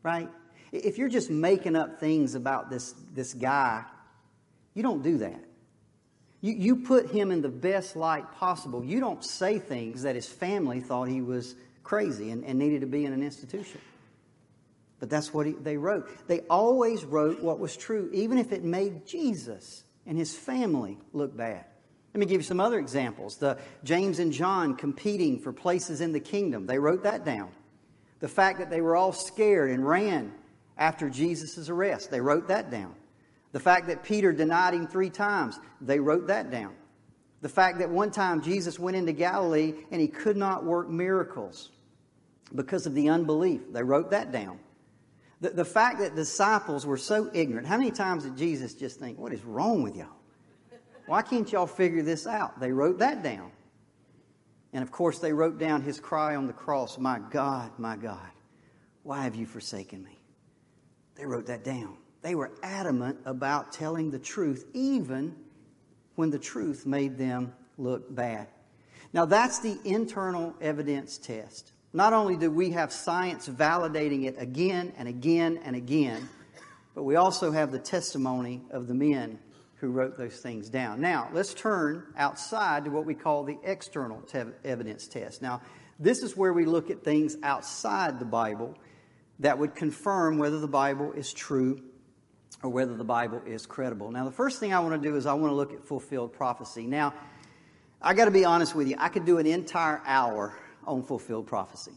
right? 0.01 0.29
If 0.71 0.97
you're 0.97 1.09
just 1.09 1.29
making 1.29 1.75
up 1.75 1.99
things 1.99 2.35
about 2.35 2.69
this, 2.69 2.95
this 3.13 3.33
guy, 3.33 3.83
you 4.73 4.81
don't 4.81 5.03
do 5.03 5.19
that. 5.19 5.43
You, 6.41 6.53
you 6.53 6.75
put 6.77 7.09
him 7.09 7.31
in 7.31 7.41
the 7.41 7.49
best 7.49 7.95
light 7.95 8.31
possible. 8.33 8.83
You 8.83 8.99
don't 8.99 9.23
say 9.23 9.59
things 9.59 10.03
that 10.03 10.15
his 10.15 10.27
family 10.27 10.81
thought 10.81 11.07
he 11.07 11.21
was 11.21 11.55
crazy 11.83 12.31
and, 12.31 12.43
and 12.43 12.57
needed 12.57 12.81
to 12.81 12.87
be 12.87 13.05
in 13.05 13.13
an 13.13 13.23
institution. 13.23 13.79
But 14.99 15.09
that's 15.09 15.33
what 15.33 15.45
he, 15.45 15.53
they 15.53 15.77
wrote. 15.77 16.27
They 16.27 16.39
always 16.49 17.05
wrote 17.05 17.41
what 17.41 17.59
was 17.59 17.77
true, 17.77 18.09
even 18.13 18.37
if 18.37 18.51
it 18.51 18.63
made 18.63 19.05
Jesus 19.05 19.83
and 20.05 20.17
his 20.17 20.35
family 20.35 20.97
look 21.13 21.35
bad. 21.35 21.65
Let 22.13 22.19
me 22.19 22.25
give 22.25 22.41
you 22.41 22.45
some 22.45 22.59
other 22.59 22.77
examples. 22.79 23.37
The 23.37 23.57
James 23.83 24.19
and 24.19 24.31
John 24.31 24.75
competing 24.75 25.39
for 25.39 25.51
places 25.51 25.99
in 25.99 26.11
the 26.11 26.19
kingdom. 26.19 26.67
They 26.67 26.77
wrote 26.77 27.03
that 27.03 27.25
down. 27.25 27.49
The 28.19 28.27
fact 28.27 28.59
that 28.59 28.69
they 28.69 28.81
were 28.81 28.95
all 28.95 29.13
scared 29.13 29.71
and 29.71 29.87
ran 29.87 30.31
after 30.77 31.09
Jesus' 31.09 31.69
arrest. 31.69 32.11
They 32.11 32.21
wrote 32.21 32.47
that 32.49 32.69
down. 32.69 32.95
The 33.51 33.59
fact 33.59 33.87
that 33.87 34.03
Peter 34.03 34.31
denied 34.31 34.73
him 34.73 34.87
three 34.87 35.09
times. 35.09 35.59
They 35.81 35.99
wrote 35.99 36.27
that 36.27 36.51
down. 36.51 36.73
The 37.41 37.49
fact 37.49 37.79
that 37.79 37.89
one 37.89 38.11
time 38.11 38.41
Jesus 38.41 38.79
went 38.79 38.95
into 38.95 39.11
Galilee 39.11 39.73
and 39.91 39.99
he 39.99 40.07
could 40.07 40.37
not 40.37 40.63
work 40.63 40.89
miracles 40.89 41.71
because 42.55 42.85
of 42.85 42.93
the 42.93 43.09
unbelief. 43.09 43.61
They 43.71 43.83
wrote 43.83 44.11
that 44.11 44.31
down. 44.31 44.59
The, 45.43 45.49
the 45.49 45.65
fact 45.65 45.99
that 45.99 46.15
disciples 46.15 46.85
were 46.85 46.95
so 46.95 47.29
ignorant. 47.33 47.67
How 47.67 47.77
many 47.77 47.91
times 47.91 48.23
did 48.23 48.37
Jesus 48.37 48.73
just 48.73 48.97
think, 48.97 49.19
what 49.19 49.33
is 49.33 49.43
wrong 49.43 49.83
with 49.83 49.93
y'all? 49.93 50.07
Why 51.05 51.21
can't 51.21 51.51
y'all 51.51 51.67
figure 51.67 52.01
this 52.01 52.25
out? 52.25 52.61
They 52.61 52.71
wrote 52.71 52.99
that 52.99 53.23
down. 53.23 53.51
And 54.71 54.81
of 54.81 54.89
course, 54.89 55.19
they 55.19 55.33
wrote 55.33 55.59
down 55.59 55.81
his 55.81 55.99
cry 55.99 56.37
on 56.37 56.47
the 56.47 56.53
cross 56.53 56.97
My 56.97 57.19
God, 57.29 57.71
my 57.77 57.97
God, 57.97 58.31
why 59.03 59.25
have 59.25 59.35
you 59.35 59.45
forsaken 59.45 60.01
me? 60.01 60.17
They 61.15 61.25
wrote 61.25 61.47
that 61.47 61.65
down. 61.65 61.97
They 62.21 62.35
were 62.35 62.53
adamant 62.63 63.19
about 63.25 63.73
telling 63.73 64.11
the 64.11 64.19
truth, 64.19 64.65
even 64.73 65.35
when 66.15 66.29
the 66.29 66.39
truth 66.39 66.85
made 66.85 67.17
them 67.17 67.53
look 67.77 68.15
bad. 68.15 68.47
Now, 69.11 69.25
that's 69.25 69.59
the 69.59 69.77
internal 69.83 70.55
evidence 70.61 71.17
test. 71.17 71.72
Not 71.93 72.11
only 72.11 72.35
do 72.35 72.49
we 72.49 72.71
have 72.71 72.91
science 72.91 73.47
validating 73.47 74.25
it 74.25 74.35
again 74.39 74.93
and 74.97 75.07
again 75.07 75.59
and 75.63 75.75
again, 75.75 76.27
but 76.95 77.03
we 77.03 77.15
also 77.15 77.51
have 77.51 77.71
the 77.71 77.79
testimony 77.79 78.61
of 78.71 78.87
the 78.87 78.95
men 78.95 79.37
who 79.75 79.91
wrote 79.91 80.17
those 80.17 80.37
things 80.37 80.69
down. 80.69 81.01
Now, 81.01 81.29
let's 81.33 81.53
turn 81.53 82.05
outside 82.17 82.85
to 82.85 82.91
what 82.91 83.05
we 83.05 83.13
call 83.13 83.43
the 83.43 83.59
external 83.63 84.21
te- 84.21 84.43
evidence 84.65 85.07
test. 85.07 85.41
Now, 85.41 85.61
this 85.99 86.23
is 86.23 86.35
where 86.35 86.51
we 86.51 86.65
look 86.65 86.89
at 86.89 87.03
things 87.03 87.37
outside 87.43 88.17
the 88.17 88.25
Bible 88.25 88.75
that 89.39 89.59
would 89.59 89.75
confirm 89.75 90.39
whether 90.39 90.59
the 90.59 90.67
Bible 90.67 91.11
is 91.11 91.31
true 91.31 91.81
or 92.63 92.69
whether 92.71 92.95
the 92.95 93.03
Bible 93.03 93.41
is 93.45 93.67
credible. 93.67 94.09
Now, 94.09 94.25
the 94.25 94.31
first 94.31 94.59
thing 94.59 94.73
I 94.73 94.79
want 94.79 94.99
to 94.99 95.09
do 95.09 95.15
is 95.15 95.27
I 95.27 95.33
want 95.33 95.51
to 95.51 95.55
look 95.55 95.73
at 95.73 95.83
fulfilled 95.83 96.33
prophecy. 96.33 96.87
Now, 96.87 97.13
I 98.01 98.13
got 98.15 98.25
to 98.25 98.31
be 98.31 98.45
honest 98.45 98.73
with 98.73 98.87
you, 98.87 98.95
I 98.97 99.09
could 99.09 99.25
do 99.25 99.37
an 99.37 99.45
entire 99.45 100.01
hour 100.05 100.57
on 100.87 101.03
fulfilled 101.03 101.47
prophecy. 101.47 101.93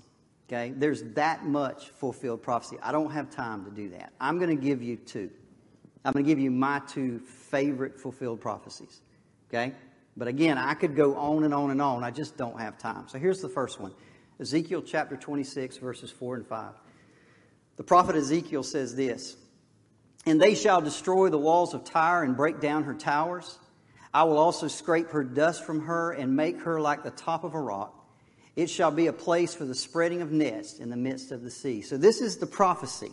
Okay? 0.48 0.72
There's 0.76 1.02
that 1.14 1.44
much 1.44 1.90
fulfilled 1.90 2.42
prophecy. 2.42 2.78
I 2.82 2.92
don't 2.92 3.10
have 3.10 3.30
time 3.30 3.64
to 3.64 3.70
do 3.70 3.90
that. 3.90 4.12
I'm 4.20 4.38
going 4.38 4.56
to 4.56 4.62
give 4.62 4.82
you 4.82 4.96
two. 4.96 5.30
I'm 6.04 6.12
going 6.12 6.24
to 6.24 6.28
give 6.28 6.38
you 6.38 6.50
my 6.50 6.80
two 6.86 7.18
favorite 7.18 7.98
fulfilled 7.98 8.40
prophecies. 8.40 9.00
Okay? 9.48 9.72
But 10.16 10.28
again, 10.28 10.56
I 10.56 10.74
could 10.74 10.96
go 10.96 11.16
on 11.16 11.44
and 11.44 11.52
on 11.52 11.70
and 11.70 11.82
on. 11.82 12.04
I 12.04 12.10
just 12.10 12.36
don't 12.36 12.58
have 12.60 12.78
time. 12.78 13.08
So 13.08 13.18
here's 13.18 13.40
the 13.40 13.48
first 13.48 13.80
one 13.80 13.92
Ezekiel 14.40 14.82
chapter 14.82 15.16
26, 15.16 15.78
verses 15.78 16.10
4 16.10 16.36
and 16.36 16.46
5. 16.46 16.72
The 17.76 17.84
prophet 17.84 18.16
Ezekiel 18.16 18.62
says 18.62 18.94
this 18.94 19.36
And 20.24 20.40
they 20.40 20.54
shall 20.54 20.80
destroy 20.80 21.28
the 21.28 21.38
walls 21.38 21.74
of 21.74 21.84
Tyre 21.84 22.22
and 22.22 22.36
break 22.36 22.60
down 22.60 22.84
her 22.84 22.94
towers. 22.94 23.58
I 24.14 24.24
will 24.24 24.38
also 24.38 24.68
scrape 24.68 25.10
her 25.10 25.24
dust 25.24 25.64
from 25.64 25.82
her 25.82 26.12
and 26.12 26.34
make 26.34 26.60
her 26.62 26.80
like 26.80 27.02
the 27.02 27.10
top 27.10 27.44
of 27.44 27.54
a 27.54 27.60
rock. 27.60 27.95
It 28.56 28.70
shall 28.70 28.90
be 28.90 29.06
a 29.06 29.12
place 29.12 29.54
for 29.54 29.66
the 29.66 29.74
spreading 29.74 30.22
of 30.22 30.32
nets 30.32 30.78
in 30.78 30.88
the 30.88 30.96
midst 30.96 31.30
of 31.30 31.42
the 31.42 31.50
sea. 31.50 31.82
So, 31.82 31.98
this 31.98 32.20
is 32.20 32.38
the 32.38 32.46
prophecy. 32.46 33.12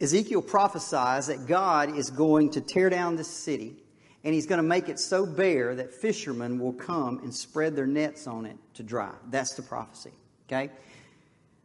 Ezekiel 0.00 0.42
prophesies 0.42 1.26
that 1.26 1.46
God 1.46 1.96
is 1.96 2.10
going 2.10 2.50
to 2.50 2.60
tear 2.60 2.88
down 2.88 3.16
this 3.16 3.28
city 3.28 3.76
and 4.22 4.34
he's 4.34 4.46
going 4.46 4.58
to 4.58 4.66
make 4.66 4.88
it 4.88 4.98
so 4.98 5.24
bare 5.24 5.74
that 5.76 5.92
fishermen 5.92 6.58
will 6.58 6.74
come 6.74 7.20
and 7.20 7.34
spread 7.34 7.74
their 7.74 7.86
nets 7.86 8.26
on 8.26 8.44
it 8.44 8.56
to 8.74 8.82
dry. 8.82 9.12
That's 9.30 9.54
the 9.54 9.62
prophecy. 9.62 10.12
Okay? 10.46 10.70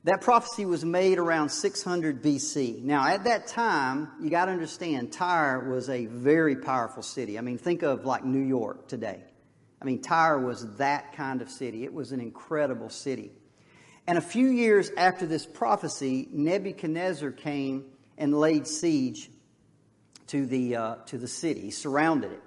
That 0.06 0.22
prophecy 0.22 0.66
was 0.66 0.86
made 0.86 1.18
around 1.18 1.50
600 1.50 2.24
BC. 2.24 2.82
Now, 2.84 3.08
at 3.08 3.24
that 3.26 3.48
time, 3.48 4.10
you 4.22 4.30
got 4.30 4.46
to 4.46 4.52
understand, 4.52 5.12
Tyre 5.12 5.68
was 5.70 5.90
a 5.90 6.06
very 6.06 6.56
powerful 6.56 7.04
city. 7.04 7.38
I 7.38 7.42
mean, 7.42 7.58
think 7.58 7.82
of 7.82 8.06
like 8.06 8.24
New 8.24 8.44
York 8.44 8.88
today. 8.88 9.24
I 9.82 9.86
mean, 9.86 10.02
Tyre 10.02 10.40
was 10.40 10.78
that 10.78 11.14
kind 11.14 11.42
of 11.42 11.50
city. 11.50 11.84
It 11.84 11.94
was 11.94 12.12
an 12.12 12.20
incredible 12.20 12.90
city. 12.90 13.32
And 14.08 14.18
a 14.18 14.22
few 14.22 14.48
years 14.48 14.92
after 14.98 15.26
this 15.26 15.46
prophecy, 15.46 16.28
Nebuchadnezzar 16.32 17.32
came 17.32 17.86
and 18.18 18.38
laid 18.38 18.68
siege 18.68 19.30
to 20.28 20.46
the, 20.46 20.76
uh, 20.76 20.96
to 21.08 21.18
the 21.18 21.28
city, 21.28 21.62
he 21.62 21.72
surrounded 21.72 22.32
it. 22.32 22.42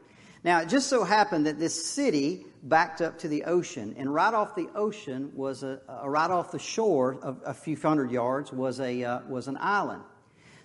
Now, 0.44 0.60
it 0.60 0.68
just 0.68 0.88
so 0.88 1.04
happened 1.04 1.46
that 1.46 1.58
this 1.58 1.90
city 1.90 2.44
backed 2.62 3.00
up 3.00 3.18
to 3.20 3.28
the 3.28 3.44
ocean, 3.44 3.94
and 3.98 4.12
right 4.12 4.32
off 4.32 4.54
the 4.54 4.68
ocean 4.74 5.30
was 5.34 5.62
a, 5.62 5.80
uh, 5.88 6.08
right 6.08 6.30
off 6.30 6.50
the 6.52 6.58
shore, 6.58 7.18
of 7.22 7.40
a 7.44 7.54
few 7.54 7.76
hundred 7.76 8.10
yards, 8.10 8.52
was, 8.52 8.80
a, 8.80 9.04
uh, 9.04 9.20
was 9.28 9.48
an 9.48 9.58
island. 9.60 10.02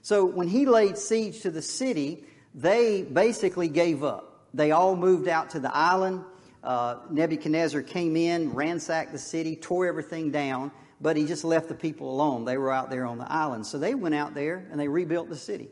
So 0.02 0.26
when 0.26 0.48
he 0.48 0.66
laid 0.66 0.98
siege 0.98 1.42
to 1.42 1.52
the 1.52 1.62
city, 1.62 2.26
they 2.54 3.04
basically 3.04 3.68
gave 3.68 4.04
up. 4.04 4.48
They 4.54 4.72
all 4.72 4.96
moved 4.96 5.28
out 5.28 5.52
to 5.52 5.60
the 5.60 5.76
island. 5.76 6.24
Uh, 6.64 7.00
Nebuchadnezzar 7.10 7.82
came 7.82 8.16
in, 8.16 8.54
ransacked 8.54 9.12
the 9.12 9.20
city, 9.20 9.56
tore 9.56 9.86
everything 9.86 10.32
down, 10.32 10.72
but 11.02 11.18
he 11.18 11.26
just 11.26 11.44
left 11.44 11.68
the 11.68 11.76
people 11.76 12.10
alone. 12.10 12.46
They 12.46 12.58
were 12.58 12.72
out 12.72 12.90
there 12.90 13.06
on 13.06 13.18
the 13.18 13.30
island. 13.30 13.66
So 13.66 13.78
they 13.78 13.94
went 13.94 14.16
out 14.16 14.34
there 14.34 14.66
and 14.72 14.80
they 14.80 14.88
rebuilt 14.88 15.30
the 15.30 15.36
city. 15.36 15.70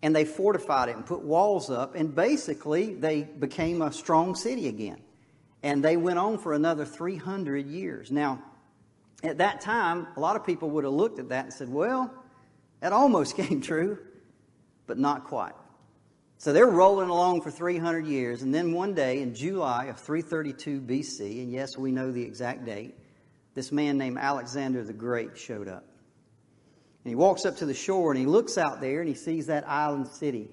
And 0.00 0.14
they 0.14 0.24
fortified 0.24 0.88
it 0.88 0.96
and 0.96 1.06
put 1.06 1.22
walls 1.22 1.70
up, 1.70 1.94
and 1.94 2.12
basically 2.12 2.94
they 2.94 3.22
became 3.22 3.82
a 3.82 3.92
strong 3.92 4.34
city 4.34 4.66
again. 4.66 5.00
And 5.62 5.84
they 5.84 5.96
went 5.96 6.18
on 6.18 6.38
for 6.38 6.54
another 6.54 6.84
300 6.84 7.68
years. 7.68 8.10
Now, 8.10 8.42
at 9.22 9.38
that 9.38 9.60
time, 9.60 10.08
a 10.16 10.20
lot 10.20 10.34
of 10.34 10.44
people 10.44 10.70
would 10.70 10.82
have 10.82 10.92
looked 10.92 11.20
at 11.20 11.28
that 11.28 11.44
and 11.44 11.54
said, 11.54 11.68
well, 11.68 12.12
that 12.80 12.92
almost 12.92 13.36
came 13.36 13.60
true, 13.60 13.98
but 14.86 14.98
not 14.98 15.24
quite. 15.24 15.54
So 16.42 16.52
they're 16.52 16.66
rolling 16.66 17.08
along 17.08 17.42
for 17.42 17.52
300 17.52 18.04
years, 18.04 18.42
and 18.42 18.52
then 18.52 18.72
one 18.72 18.94
day 18.94 19.22
in 19.22 19.32
July 19.32 19.84
of 19.84 20.00
332 20.00 20.80
BC, 20.80 21.40
and 21.40 21.52
yes, 21.52 21.78
we 21.78 21.92
know 21.92 22.10
the 22.10 22.24
exact 22.24 22.64
date, 22.64 22.96
this 23.54 23.70
man 23.70 23.96
named 23.96 24.18
Alexander 24.18 24.82
the 24.82 24.92
Great 24.92 25.38
showed 25.38 25.68
up. 25.68 25.84
And 27.04 27.10
he 27.12 27.14
walks 27.14 27.46
up 27.46 27.58
to 27.58 27.64
the 27.64 27.74
shore 27.74 28.10
and 28.10 28.18
he 28.18 28.26
looks 28.26 28.58
out 28.58 28.80
there 28.80 28.98
and 28.98 29.08
he 29.08 29.14
sees 29.14 29.46
that 29.46 29.68
island 29.68 30.08
city. 30.08 30.50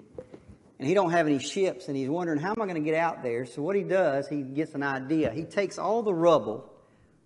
And 0.78 0.86
he 0.86 0.94
don't 0.94 1.10
have 1.10 1.26
any 1.26 1.40
ships 1.40 1.88
and 1.88 1.96
he's 1.96 2.08
wondering, 2.08 2.38
how 2.38 2.50
am 2.50 2.62
I 2.62 2.66
going 2.66 2.80
to 2.80 2.88
get 2.88 2.94
out 2.94 3.24
there? 3.24 3.44
So 3.44 3.60
what 3.60 3.74
he 3.74 3.82
does, 3.82 4.28
he 4.28 4.42
gets 4.42 4.74
an 4.74 4.84
idea. 4.84 5.32
He 5.32 5.42
takes 5.42 5.76
all 5.76 6.04
the 6.04 6.14
rubble 6.14 6.72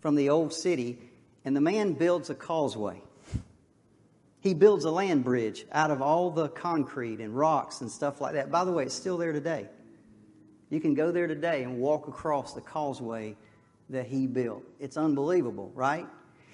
from 0.00 0.14
the 0.14 0.30
old 0.30 0.54
city 0.54 1.00
and 1.44 1.54
the 1.54 1.60
man 1.60 1.92
builds 1.92 2.30
a 2.30 2.34
causeway. 2.34 3.02
He 4.44 4.52
builds 4.52 4.84
a 4.84 4.90
land 4.90 5.24
bridge 5.24 5.64
out 5.72 5.90
of 5.90 6.02
all 6.02 6.30
the 6.30 6.50
concrete 6.50 7.18
and 7.18 7.34
rocks 7.34 7.80
and 7.80 7.90
stuff 7.90 8.20
like 8.20 8.34
that. 8.34 8.50
By 8.50 8.66
the 8.66 8.72
way, 8.72 8.84
it's 8.84 8.94
still 8.94 9.16
there 9.16 9.32
today. 9.32 9.70
You 10.68 10.80
can 10.80 10.92
go 10.92 11.10
there 11.10 11.26
today 11.26 11.62
and 11.62 11.78
walk 11.78 12.08
across 12.08 12.52
the 12.52 12.60
causeway 12.60 13.36
that 13.88 14.06
he 14.06 14.26
built. 14.26 14.62
It's 14.78 14.98
unbelievable, 14.98 15.72
right? 15.74 16.06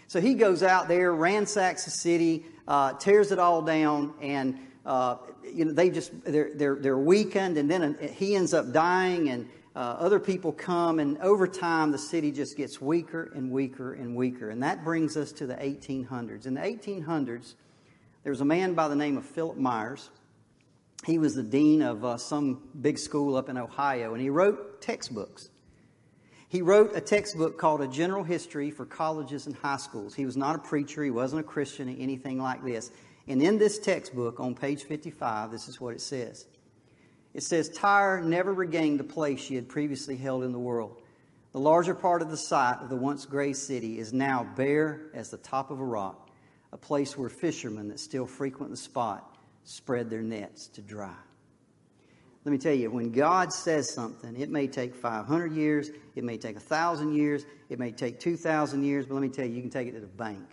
So 0.06 0.20
he 0.20 0.34
goes 0.34 0.62
out 0.62 0.86
there, 0.86 1.12
ransacks 1.12 1.84
the 1.84 1.90
city, 1.90 2.46
uh, 2.68 2.92
tears 2.92 3.32
it 3.32 3.40
all 3.40 3.60
down, 3.60 4.14
and 4.20 4.60
uh, 4.86 5.16
you 5.42 5.64
know 5.64 5.72
they 5.72 5.90
just 5.90 6.12
they're 6.22 6.54
they're 6.54 6.76
they're 6.76 6.96
weakened, 6.96 7.58
and 7.58 7.68
then 7.68 7.98
he 8.14 8.36
ends 8.36 8.54
up 8.54 8.72
dying, 8.72 9.30
and 9.30 9.48
uh, 9.74 9.96
other 9.98 10.20
people 10.20 10.52
come, 10.52 11.00
and 11.00 11.18
over 11.18 11.48
time 11.48 11.90
the 11.90 11.98
city 11.98 12.30
just 12.30 12.56
gets 12.56 12.80
weaker 12.80 13.32
and 13.34 13.50
weaker 13.50 13.94
and 13.94 14.14
weaker, 14.14 14.50
and 14.50 14.62
that 14.62 14.84
brings 14.84 15.16
us 15.16 15.32
to 15.32 15.46
the 15.48 15.54
1800s. 15.54 16.46
In 16.46 16.54
the 16.54 16.60
1800s, 16.60 17.54
there 18.22 18.30
was 18.30 18.40
a 18.40 18.46
man 18.46 18.74
by 18.74 18.88
the 18.88 18.96
name 18.96 19.16
of 19.16 19.24
Philip 19.24 19.56
Myers. 19.56 20.10
He 21.06 21.18
was 21.18 21.34
the 21.34 21.42
dean 21.42 21.80
of 21.80 22.04
uh, 22.04 22.18
some 22.18 22.68
big 22.78 22.98
school 22.98 23.34
up 23.34 23.48
in 23.48 23.56
Ohio, 23.56 24.12
and 24.12 24.20
he 24.20 24.28
wrote 24.28 24.82
textbooks. 24.82 25.48
He 26.48 26.60
wrote 26.60 26.94
a 26.94 27.00
textbook 27.00 27.58
called 27.58 27.80
A 27.80 27.88
General 27.88 28.24
History 28.24 28.70
for 28.70 28.84
Colleges 28.84 29.46
and 29.46 29.56
High 29.56 29.78
Schools. 29.78 30.14
He 30.14 30.26
was 30.26 30.36
not 30.36 30.56
a 30.56 30.58
preacher, 30.58 31.02
he 31.02 31.10
wasn't 31.10 31.40
a 31.40 31.44
Christian, 31.44 31.88
anything 31.88 32.38
like 32.38 32.62
this. 32.62 32.90
And 33.26 33.40
in 33.40 33.56
this 33.56 33.78
textbook, 33.78 34.38
on 34.38 34.54
page 34.54 34.82
55, 34.82 35.50
this 35.50 35.68
is 35.68 35.80
what 35.80 35.94
it 35.94 36.00
says 36.02 36.46
It 37.32 37.42
says, 37.42 37.70
Tyre 37.70 38.20
never 38.20 38.52
regained 38.52 39.00
the 39.00 39.04
place 39.04 39.40
she 39.40 39.54
had 39.54 39.68
previously 39.68 40.16
held 40.16 40.44
in 40.44 40.52
the 40.52 40.58
world. 40.58 41.00
The 41.52 41.60
larger 41.60 41.94
part 41.94 42.20
of 42.20 42.30
the 42.30 42.36
site 42.36 42.82
of 42.82 42.90
the 42.90 42.96
once 42.96 43.24
great 43.24 43.56
city 43.56 43.98
is 43.98 44.12
now 44.12 44.46
bare 44.56 45.10
as 45.14 45.30
the 45.30 45.38
top 45.38 45.70
of 45.70 45.80
a 45.80 45.84
rock 45.84 46.19
a 46.72 46.76
place 46.76 47.16
where 47.16 47.28
fishermen 47.28 47.88
that 47.88 48.00
still 48.00 48.26
frequent 48.26 48.70
the 48.70 48.76
spot 48.76 49.36
spread 49.64 50.10
their 50.10 50.22
nets 50.22 50.68
to 50.68 50.82
dry. 50.82 51.14
Let 52.44 52.52
me 52.52 52.58
tell 52.58 52.74
you, 52.74 52.90
when 52.90 53.12
God 53.12 53.52
says 53.52 53.92
something, 53.92 54.40
it 54.40 54.48
may 54.48 54.66
take 54.66 54.94
500 54.94 55.52
years, 55.52 55.90
it 56.14 56.24
may 56.24 56.38
take 56.38 56.56
1,000 56.56 57.14
years, 57.14 57.44
it 57.68 57.78
may 57.78 57.92
take 57.92 58.18
2,000 58.18 58.82
years, 58.82 59.06
but 59.06 59.14
let 59.14 59.20
me 59.20 59.28
tell 59.28 59.44
you, 59.44 59.54
you 59.54 59.60
can 59.60 59.70
take 59.70 59.88
it 59.88 59.92
to 59.92 60.00
the 60.00 60.06
bank. 60.06 60.48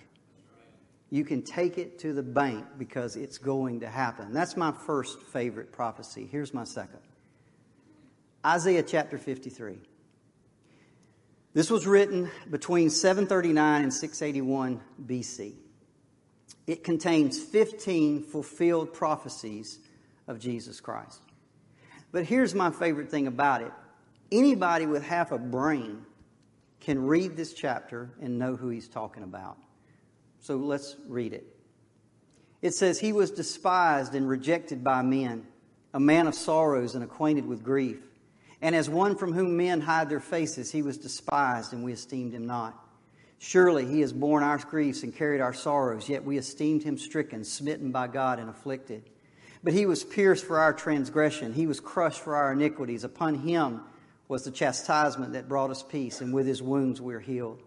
You 1.10 1.24
can 1.24 1.42
take 1.42 1.78
it 1.78 2.00
to 2.00 2.12
the 2.12 2.24
bank 2.24 2.66
because 2.78 3.16
it's 3.16 3.38
going 3.38 3.80
to 3.80 3.90
happen. 3.90 4.34
That's 4.34 4.58
my 4.58 4.74
first 4.74 5.22
favorite 5.22 5.72
prophecy. 5.72 6.28
Here's 6.30 6.54
my 6.54 6.66
second 6.66 7.00
Isaiah 8.46 8.84
chapter 8.84 9.18
53. 9.18 9.78
This 11.54 11.72
was 11.72 11.88
written 11.88 12.30
between 12.50 12.90
739 12.90 13.84
and 13.84 13.94
681 13.94 14.82
BC. 15.06 15.54
It 16.68 16.84
contains 16.84 17.40
15 17.40 18.24
fulfilled 18.24 18.94
prophecies 18.94 19.80
of 20.28 20.40
Jesus 20.40 20.82
Christ. 20.82 21.22
But 22.12 22.26
here's 22.26 22.54
my 22.54 22.72
favorite 22.72 23.10
thing 23.10 23.28
about 23.28 23.62
it 23.62 23.72
anybody 24.32 24.86
with 24.86 25.04
half 25.04 25.32
a 25.32 25.38
brain 25.38 26.06
can 26.82 27.06
read 27.06 27.36
this 27.36 27.54
chapter 27.54 28.12
and 28.22 28.38
know 28.38 28.56
who 28.56 28.70
he's 28.70 28.88
talking 28.88 29.24
about. 29.24 29.58
So 30.42 30.58
let's 30.58 30.96
read 31.08 31.34
it. 31.34 31.46
It 32.62 32.74
says, 32.74 33.00
He 33.00 33.14
was 33.14 33.32
despised 33.32 34.14
and 34.14 34.28
rejected 34.28 34.84
by 34.84 35.02
men, 35.02 35.48
a 35.94 36.00
man 36.00 36.28
of 36.28 36.36
sorrows 36.36 36.96
and 36.96 37.04
acquainted 37.04 37.46
with 37.46 37.64
grief. 37.64 38.00
And 38.62 38.76
as 38.76 38.90
one 38.90 39.16
from 39.16 39.34
whom 39.34 39.56
men 39.56 39.82
hide 39.82 40.10
their 40.10 40.20
faces, 40.20 40.72
he 40.72 40.82
was 40.82 40.98
despised, 40.98 41.74
and 41.74 41.84
we 41.84 41.94
esteemed 41.94 42.34
him 42.34 42.48
not. 42.48 42.87
Surely 43.40 43.86
he 43.86 44.02
has 44.02 44.14
borne 44.14 44.44
our 44.44 44.58
griefs 44.58 45.04
and 45.04 45.16
carried 45.16 45.42
our 45.42 45.54
sorrows, 45.54 46.10
yet 46.10 46.24
we 46.24 46.38
esteemed 46.38 46.84
him 46.84 46.98
stricken, 46.98 47.44
smitten 47.44 47.92
by 47.92 48.08
God, 48.08 48.40
and 48.40 48.50
afflicted. 48.50 49.04
But 49.64 49.74
he 49.74 49.86
was 49.86 50.04
pierced 50.04 50.46
for 50.46 50.60
our 50.60 50.74
transgression, 50.74 51.54
he 51.54 51.68
was 51.68 51.80
crushed 51.80 52.22
for 52.22 52.36
our 52.36 52.52
iniquities. 52.54 53.04
Upon 53.04 53.36
him 53.36 53.82
was 54.28 54.44
the 54.44 54.52
chastisement 54.52 55.34
that 55.34 55.48
brought 55.48 55.70
us 55.70 55.84
peace, 55.84 56.22
and 56.22 56.34
with 56.34 56.48
his 56.48 56.62
wounds 56.62 57.00
we're 57.00 57.20
healed. 57.20 57.62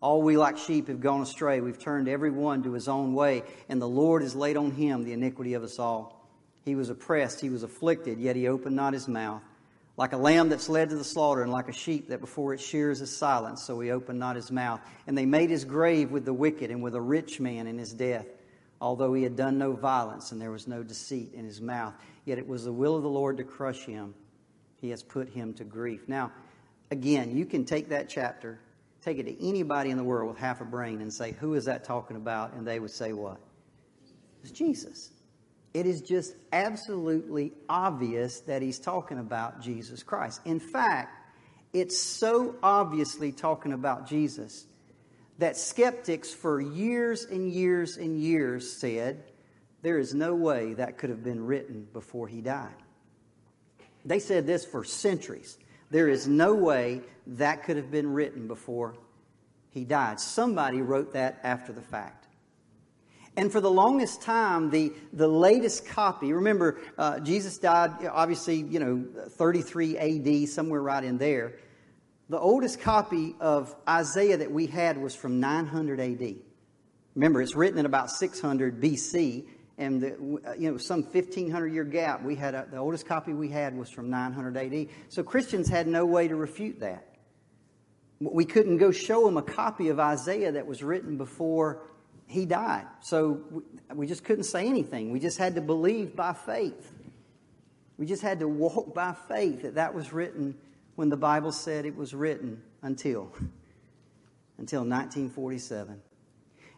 All 0.00 0.20
we 0.20 0.36
like 0.36 0.58
sheep 0.58 0.88
have 0.88 1.00
gone 1.00 1.22
astray. 1.22 1.60
We've 1.60 1.78
turned 1.78 2.08
every 2.08 2.30
one 2.30 2.64
to 2.64 2.72
his 2.72 2.88
own 2.88 3.14
way, 3.14 3.44
and 3.68 3.80
the 3.80 3.88
Lord 3.88 4.22
has 4.22 4.34
laid 4.34 4.56
on 4.56 4.72
him 4.72 5.04
the 5.04 5.12
iniquity 5.12 5.54
of 5.54 5.62
us 5.62 5.78
all. 5.78 6.28
He 6.64 6.74
was 6.74 6.90
oppressed, 6.90 7.40
he 7.40 7.50
was 7.50 7.62
afflicted, 7.62 8.18
yet 8.18 8.34
he 8.34 8.48
opened 8.48 8.76
not 8.76 8.94
his 8.94 9.06
mouth. 9.06 9.42
Like 10.02 10.14
a 10.14 10.16
lamb 10.16 10.48
that's 10.48 10.68
led 10.68 10.90
to 10.90 10.96
the 10.96 11.04
slaughter, 11.04 11.42
and 11.42 11.52
like 11.52 11.68
a 11.68 11.72
sheep 11.72 12.08
that 12.08 12.20
before 12.20 12.52
its 12.52 12.64
shears 12.64 13.00
is 13.00 13.16
silent, 13.16 13.60
so 13.60 13.78
he 13.78 13.92
opened 13.92 14.18
not 14.18 14.34
his 14.34 14.50
mouth. 14.50 14.80
And 15.06 15.16
they 15.16 15.26
made 15.26 15.48
his 15.48 15.64
grave 15.64 16.10
with 16.10 16.24
the 16.24 16.32
wicked 16.32 16.72
and 16.72 16.82
with 16.82 16.96
a 16.96 17.00
rich 17.00 17.38
man 17.38 17.68
in 17.68 17.78
his 17.78 17.92
death, 17.92 18.26
although 18.80 19.14
he 19.14 19.22
had 19.22 19.36
done 19.36 19.58
no 19.58 19.74
violence, 19.74 20.32
and 20.32 20.42
there 20.42 20.50
was 20.50 20.66
no 20.66 20.82
deceit 20.82 21.32
in 21.34 21.44
his 21.44 21.60
mouth. 21.60 21.94
Yet 22.24 22.38
it 22.38 22.48
was 22.48 22.64
the 22.64 22.72
will 22.72 22.96
of 22.96 23.04
the 23.04 23.08
Lord 23.08 23.36
to 23.36 23.44
crush 23.44 23.84
him. 23.84 24.12
He 24.80 24.90
has 24.90 25.04
put 25.04 25.28
him 25.28 25.54
to 25.54 25.62
grief. 25.62 26.08
Now, 26.08 26.32
again, 26.90 27.36
you 27.36 27.46
can 27.46 27.64
take 27.64 27.90
that 27.90 28.08
chapter 28.08 28.58
take 29.04 29.18
it 29.18 29.24
to 29.24 29.48
anybody 29.48 29.90
in 29.90 29.96
the 29.96 30.04
world 30.04 30.30
with 30.30 30.38
half 30.38 30.60
a 30.60 30.64
brain 30.64 31.00
and 31.00 31.12
say, 31.12 31.32
Who 31.38 31.54
is 31.54 31.64
that 31.66 31.84
talking 31.84 32.16
about? 32.16 32.54
And 32.54 32.66
they 32.66 32.80
would 32.80 32.90
say, 32.90 33.12
What? 33.12 33.38
It's 34.42 34.50
Jesus. 34.50 35.10
It 35.74 35.86
is 35.86 36.02
just 36.02 36.34
absolutely 36.52 37.52
obvious 37.68 38.40
that 38.40 38.60
he's 38.60 38.78
talking 38.78 39.18
about 39.18 39.60
Jesus 39.62 40.02
Christ. 40.02 40.40
In 40.44 40.60
fact, 40.60 41.18
it's 41.72 41.98
so 41.98 42.56
obviously 42.62 43.32
talking 43.32 43.72
about 43.72 44.06
Jesus 44.06 44.66
that 45.38 45.56
skeptics 45.56 46.32
for 46.32 46.60
years 46.60 47.24
and 47.24 47.50
years 47.50 47.96
and 47.96 48.20
years 48.20 48.70
said, 48.70 49.24
There 49.80 49.98
is 49.98 50.14
no 50.14 50.34
way 50.34 50.74
that 50.74 50.98
could 50.98 51.10
have 51.10 51.24
been 51.24 51.46
written 51.46 51.88
before 51.92 52.28
he 52.28 52.42
died. 52.42 52.74
They 54.04 54.18
said 54.18 54.46
this 54.46 54.64
for 54.64 54.84
centuries. 54.84 55.58
There 55.90 56.08
is 56.08 56.26
no 56.26 56.54
way 56.54 57.00
that 57.26 57.64
could 57.64 57.76
have 57.76 57.90
been 57.90 58.12
written 58.12 58.46
before 58.46 58.94
he 59.70 59.84
died. 59.84 60.20
Somebody 60.20 60.82
wrote 60.82 61.14
that 61.14 61.40
after 61.42 61.72
the 61.72 61.82
fact. 61.82 62.26
And 63.36 63.50
for 63.50 63.60
the 63.60 63.70
longest 63.70 64.20
time, 64.20 64.68
the, 64.70 64.92
the 65.12 65.28
latest 65.28 65.86
copy, 65.86 66.32
remember, 66.32 66.78
uh, 66.98 67.18
Jesus 67.20 67.56
died, 67.56 68.06
obviously, 68.10 68.56
you 68.56 68.78
know, 68.78 69.04
33 69.30 69.96
AD, 69.96 70.48
somewhere 70.50 70.82
right 70.82 71.02
in 71.02 71.16
there. 71.16 71.54
The 72.28 72.38
oldest 72.38 72.80
copy 72.80 73.34
of 73.40 73.74
Isaiah 73.88 74.36
that 74.36 74.50
we 74.50 74.66
had 74.66 74.98
was 74.98 75.14
from 75.14 75.40
900 75.40 75.98
AD. 76.00 76.34
Remember, 77.14 77.40
it's 77.40 77.54
written 77.54 77.78
in 77.78 77.86
about 77.86 78.10
600 78.10 78.80
BC, 78.80 79.46
and 79.78 80.00
the, 80.00 80.08
you 80.58 80.70
know 80.70 80.76
some 80.76 81.02
1500 81.02 81.68
year 81.68 81.84
gap 81.84 82.22
we 82.22 82.34
had 82.34 82.54
a, 82.54 82.66
the 82.70 82.76
oldest 82.76 83.06
copy 83.06 83.32
we 83.32 83.48
had 83.48 83.76
was 83.76 83.88
from 83.88 84.10
900 84.10 84.56
AD 84.56 84.88
so 85.08 85.22
Christians 85.22 85.66
had 85.66 85.86
no 85.86 86.04
way 86.04 86.28
to 86.28 86.36
refute 86.36 86.80
that 86.80 87.08
we 88.20 88.44
couldn't 88.44 88.76
go 88.76 88.90
show 88.90 89.24
them 89.24 89.38
a 89.38 89.42
copy 89.42 89.88
of 89.88 89.98
Isaiah 89.98 90.52
that 90.52 90.66
was 90.66 90.82
written 90.82 91.16
before 91.16 91.82
he 92.32 92.46
died 92.46 92.86
so 93.00 93.62
we, 93.94 94.06
just 94.06 94.24
couldn't 94.24 94.44
say 94.44 94.66
anything 94.66 95.12
we 95.12 95.20
just 95.20 95.38
had 95.38 95.54
to 95.54 95.60
believe 95.60 96.16
by 96.16 96.32
faith 96.32 96.92
we 97.98 98.06
just 98.06 98.22
had 98.22 98.40
to 98.40 98.48
walk 98.48 98.94
by 98.94 99.14
faith 99.28 99.62
that 99.62 99.74
that 99.74 99.94
was 99.94 100.12
written 100.12 100.56
when 100.96 101.08
the 101.08 101.16
Bible 101.16 101.52
said 101.52 101.84
it 101.86 101.96
was 101.96 102.14
written 102.14 102.62
until 102.82 103.32
until 104.58 104.80
1947 104.80 106.00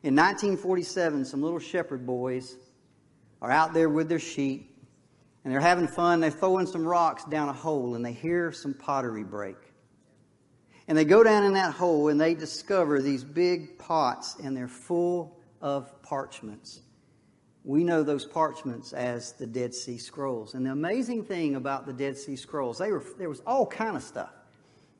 in 0.03 0.15
1947 0.15 1.25
some 1.25 1.43
little 1.43 1.59
shepherd 1.59 2.07
boys 2.07 2.57
are 3.41 3.51
out 3.51 3.75
there 3.75 3.89
with 3.89 4.09
their 4.09 4.19
sheep 4.19 4.75
and 5.45 5.53
they're 5.53 5.61
having 5.61 5.87
fun. 5.87 6.21
They're 6.21 6.31
throwing 6.31 6.67
some 6.67 6.87
rocks 6.87 7.25
down 7.25 7.49
a 7.49 7.53
hole 7.53 7.95
and 7.95 8.05
they 8.05 8.13
hear 8.13 8.51
some 8.51 8.75
pottery 8.75 9.25
break. 9.25 9.57
And 10.89 10.97
they 10.97 11.05
go 11.05 11.23
down 11.23 11.45
in 11.45 11.55
that 11.55 11.75
hole 11.75 12.09
and 12.09 12.21
they 12.21 12.35
discover 12.35 13.01
these 13.01 13.23
big 13.25 13.79
pots 13.79 14.37
and 14.43 14.57
they're 14.57 14.69
full 14.69 15.39
of 15.65 16.03
parchments. 16.03 16.83
We 17.65 17.85
know 17.85 18.03
those 18.03 18.27
parchments 18.27 18.93
as 18.93 19.33
the 19.33 19.47
Dead 19.47 19.75
Sea 19.75 19.97
Scrolls. 19.97 20.53
And 20.53 20.67
the 20.67 20.71
amazing 20.71 21.25
thing 21.25 21.55
about 21.55 21.87
the 21.87 21.93
Dead 21.95 22.19
Sea 22.19 22.37
Scrolls, 22.37 22.77
they 22.77 22.93
were, 22.93 23.03
there 23.19 23.31
was 23.31 23.41
all 23.47 23.67
kind 23.67 23.97
of 23.97 24.03
stuff. 24.03 24.31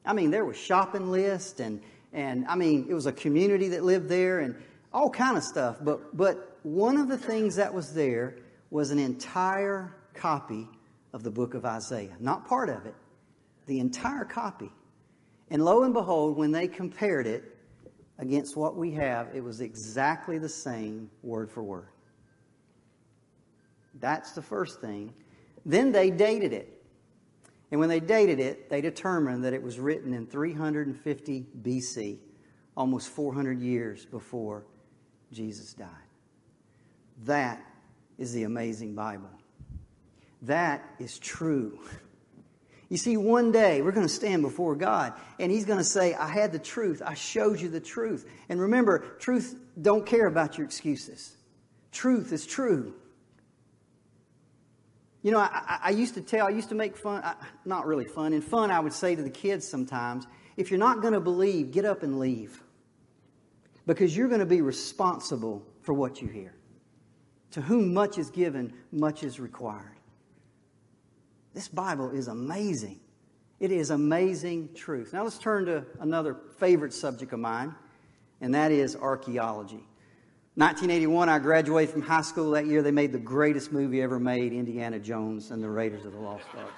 I 0.07 0.15
mean, 0.15 0.31
there 0.31 0.47
was 0.47 0.57
shopping 0.57 1.11
lists 1.11 1.61
and, 1.61 1.83
and 2.15 2.47
I 2.49 2.57
mean, 2.57 2.87
it 2.89 2.95
was 2.95 3.05
a 3.05 3.13
community 3.13 3.69
that 3.69 3.85
lived 3.85 4.09
there 4.09 4.41
and 4.41 4.57
all 4.91 5.11
kind 5.11 5.37
of 5.37 5.45
stuff. 5.45 5.77
But, 5.83 6.17
but 6.17 6.59
one 6.63 6.97
of 6.97 7.09
the 7.09 7.19
things 7.19 7.57
that 7.57 7.75
was 7.75 7.93
there 7.93 8.37
was 8.71 8.91
an 8.91 8.99
entire 8.99 9.95
copy 10.15 10.67
of 11.13 11.23
the 11.23 11.31
book 11.31 11.53
of 11.53 11.67
Isaiah. 11.67 12.17
Not 12.21 12.49
part 12.49 12.71
of 12.71 12.87
it, 12.87 12.95
the 13.67 13.81
entire 13.81 14.25
copy. 14.25 14.73
And 15.51 15.63
lo 15.63 15.83
and 15.83 15.93
behold, 15.93 16.39
when 16.39 16.53
they 16.53 16.69
compared 16.69 17.27
it 17.27 17.54
against 18.25 18.57
what 18.57 18.77
we 18.77 18.91
have, 18.93 19.29
it 19.35 19.43
was 19.43 19.61
exactly 19.61 20.39
the 20.39 20.49
same 20.49 21.11
word 21.23 21.51
for 21.51 21.63
word. 21.63 21.89
That's 24.01 24.33
the 24.33 24.43
first 24.43 24.81
thing. 24.81 25.13
Then 25.65 25.93
they 25.93 26.11
dated 26.11 26.53
it. 26.53 26.83
And 27.71 27.81
when 27.81 27.89
they 27.89 28.01
dated 28.01 28.41
it, 28.41 28.71
they 28.71 28.81
determined 28.81 29.45
that 29.45 29.53
it 29.53 29.63
was 29.63 29.79
written 29.79 30.15
in 30.15 30.27
350 30.27 31.47
BC, 31.63 32.19
almost 32.77 33.09
400 33.09 33.61
years 33.61 34.05
before 34.05 34.65
Jesus 35.33 35.75
died. 35.75 35.89
That 37.25 37.65
is 38.19 38.33
the 38.33 38.45
amazing 38.45 38.95
Bible. 38.95 39.31
That 40.43 40.85
is 40.99 41.19
true. 41.19 41.79
You 42.95 42.99
see, 42.99 43.17
one 43.17 43.51
day 43.51 43.83
we're 43.83 43.91
going 43.91 44.07
to 44.07 44.13
stand 44.13 44.43
before 44.43 44.77
God 44.77 45.15
and 45.41 45.51
He's 45.51 45.65
going 45.65 45.79
to 45.79 45.85
say, 45.85 46.15
I 46.15 46.29
had 46.29 46.53
the 46.53 46.61
truth. 46.61 47.03
I 47.05 47.15
showed 47.15 47.61
you 47.61 47.69
the 47.69 47.81
truth. 47.81 48.25
And 48.49 48.61
remember, 48.61 49.01
truth 49.19 49.57
don't 49.83 50.07
care 50.07 50.29
about 50.29 50.57
your 50.57 50.65
excuses. 50.65 51.37
Truth 51.91 52.33
is 52.33 52.47
true. 52.47 52.95
You 55.23 55.33
know, 55.33 55.41
I, 55.41 55.81
I 55.83 55.91
used 55.91 56.15
to 56.15 56.21
tell, 56.21 56.47
I 56.47 56.51
used 56.51 56.69
to 56.69 56.77
make 56.77 56.97
fun, 56.97 57.21
I, 57.25 57.35
not 57.65 57.85
really 57.85 58.05
fun, 58.05 58.33
in 58.33 58.41
fun, 58.43 58.71
I 58.71 58.79
would 58.79 58.93
say 58.93 59.17
to 59.17 59.23
the 59.25 59.29
kids 59.29 59.67
sometimes, 59.67 60.25
if 60.57 60.71
you're 60.71 60.79
not 60.79 61.03
going 61.03 61.15
to 61.15 61.21
believe, 61.21 61.73
get 61.73 61.85
up 61.85 62.05
and 62.05 62.21
leave. 62.21 62.63
Because 63.89 64.17
you're 64.17 64.29
going 64.29 64.39
to 64.39 64.47
be 64.47 64.61
responsible 64.61 65.67
for 65.83 65.95
what 65.95 66.23
you 66.23 66.29
hear. 66.29 66.55
To 67.51 67.61
whom 67.61 67.93
much 67.93 68.19
is 68.19 68.31
given, 68.31 68.73
much 68.93 69.25
is 69.25 69.41
required. 69.41 69.97
This 71.55 71.69
Bible 71.69 72.11
is 72.11 72.27
amazing. 72.29 72.99
It 73.61 73.71
is 73.71 73.91
amazing 73.91 74.71
truth. 74.75 75.13
Now 75.13 75.23
let's 75.23 75.39
turn 75.39 75.67
to 75.67 75.85
another 76.01 76.37
favorite 76.59 76.93
subject 76.93 77.33
of 77.33 77.39
mine, 77.39 77.75
and 78.41 78.55
that 78.55 78.73
is 78.73 78.97
archaeology. 78.97 79.87
1981, 80.57 81.29
I 81.29 81.39
graduated 81.39 81.93
from 81.93 82.03
high 82.03 82.23
school 82.23 82.51
that 82.53 82.67
year. 82.67 82.83
They 82.83 82.91
made 82.91 83.13
the 83.13 83.19
greatest 83.19 83.73
movie 83.73 84.03
ever 84.03 84.19
made 84.19 84.53
Indiana 84.53 84.99
Jones 84.99 85.51
and 85.51 85.63
the 85.63 85.71
Raiders 85.71 86.05
of 86.05 86.13
the 86.13 86.19
Lost 86.19 86.45
Ark. 86.57 86.73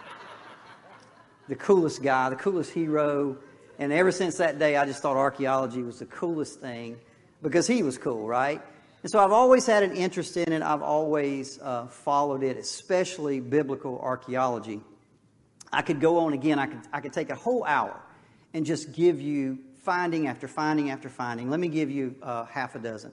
The 1.49 1.57
coolest 1.57 2.03
guy, 2.03 2.29
the 2.31 2.37
coolest 2.37 2.73
hero. 2.73 3.39
And 3.79 3.93
ever 3.93 4.13
since 4.13 4.37
that 4.39 4.59
day, 4.59 4.77
I 4.77 4.85
just 4.87 5.03
thought 5.03 5.17
archaeology 5.17 5.83
was 5.83 5.99
the 5.99 6.07
coolest 6.07 6.61
thing 6.61 6.99
because 7.43 7.67
he 7.67 7.83
was 7.83 7.99
cool, 7.99 8.27
right? 8.27 8.63
And 9.03 9.11
so 9.11 9.19
I've 9.19 9.33
always 9.33 9.67
had 9.67 9.83
an 9.83 9.93
interest 9.93 10.37
in 10.37 10.53
it. 10.53 10.63
I've 10.63 10.83
always 10.83 11.61
uh, 11.61 11.87
followed 11.87 12.43
it, 12.43 12.57
especially 12.57 13.41
biblical 13.41 14.01
archaeology. 14.01 14.81
I 15.73 15.83
could 15.83 16.01
go 16.01 16.19
on 16.19 16.33
again. 16.33 16.59
I 16.59 16.67
could, 16.67 16.81
I 16.93 17.01
could 17.01 17.13
take 17.13 17.31
a 17.31 17.35
whole 17.35 17.65
hour 17.65 18.01
and 18.55 18.65
just 18.65 18.93
give 18.93 19.21
you 19.21 19.59
finding 19.83 20.27
after 20.27 20.49
finding 20.49 20.91
after 20.91 21.09
finding. 21.09 21.51
Let 21.51 21.61
me 21.61 21.69
give 21.69 21.91
you 21.91 22.17
uh, 22.23 22.47
half 22.47 22.75
a 22.75 22.79
dozen. 22.79 23.13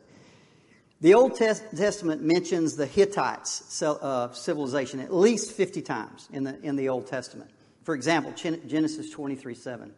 The 1.01 1.15
Old 1.15 1.35
Testament 1.35 2.23
mentions 2.23 2.77
the 2.77 2.85
Hittites 2.85 3.83
uh, 3.83 4.31
civilization 4.31 5.01
at 5.01 5.13
least 5.13 5.51
50 5.51 5.81
times 5.81 6.29
in 6.31 6.45
the, 6.45 6.57
in 6.61 6.77
the 6.77 6.87
Old 6.87 7.07
Testament. 7.07 7.51
For 7.83 7.93
example, 7.93 8.31
Genesis 8.31 9.09
23 9.09 9.53
7. 9.53 9.93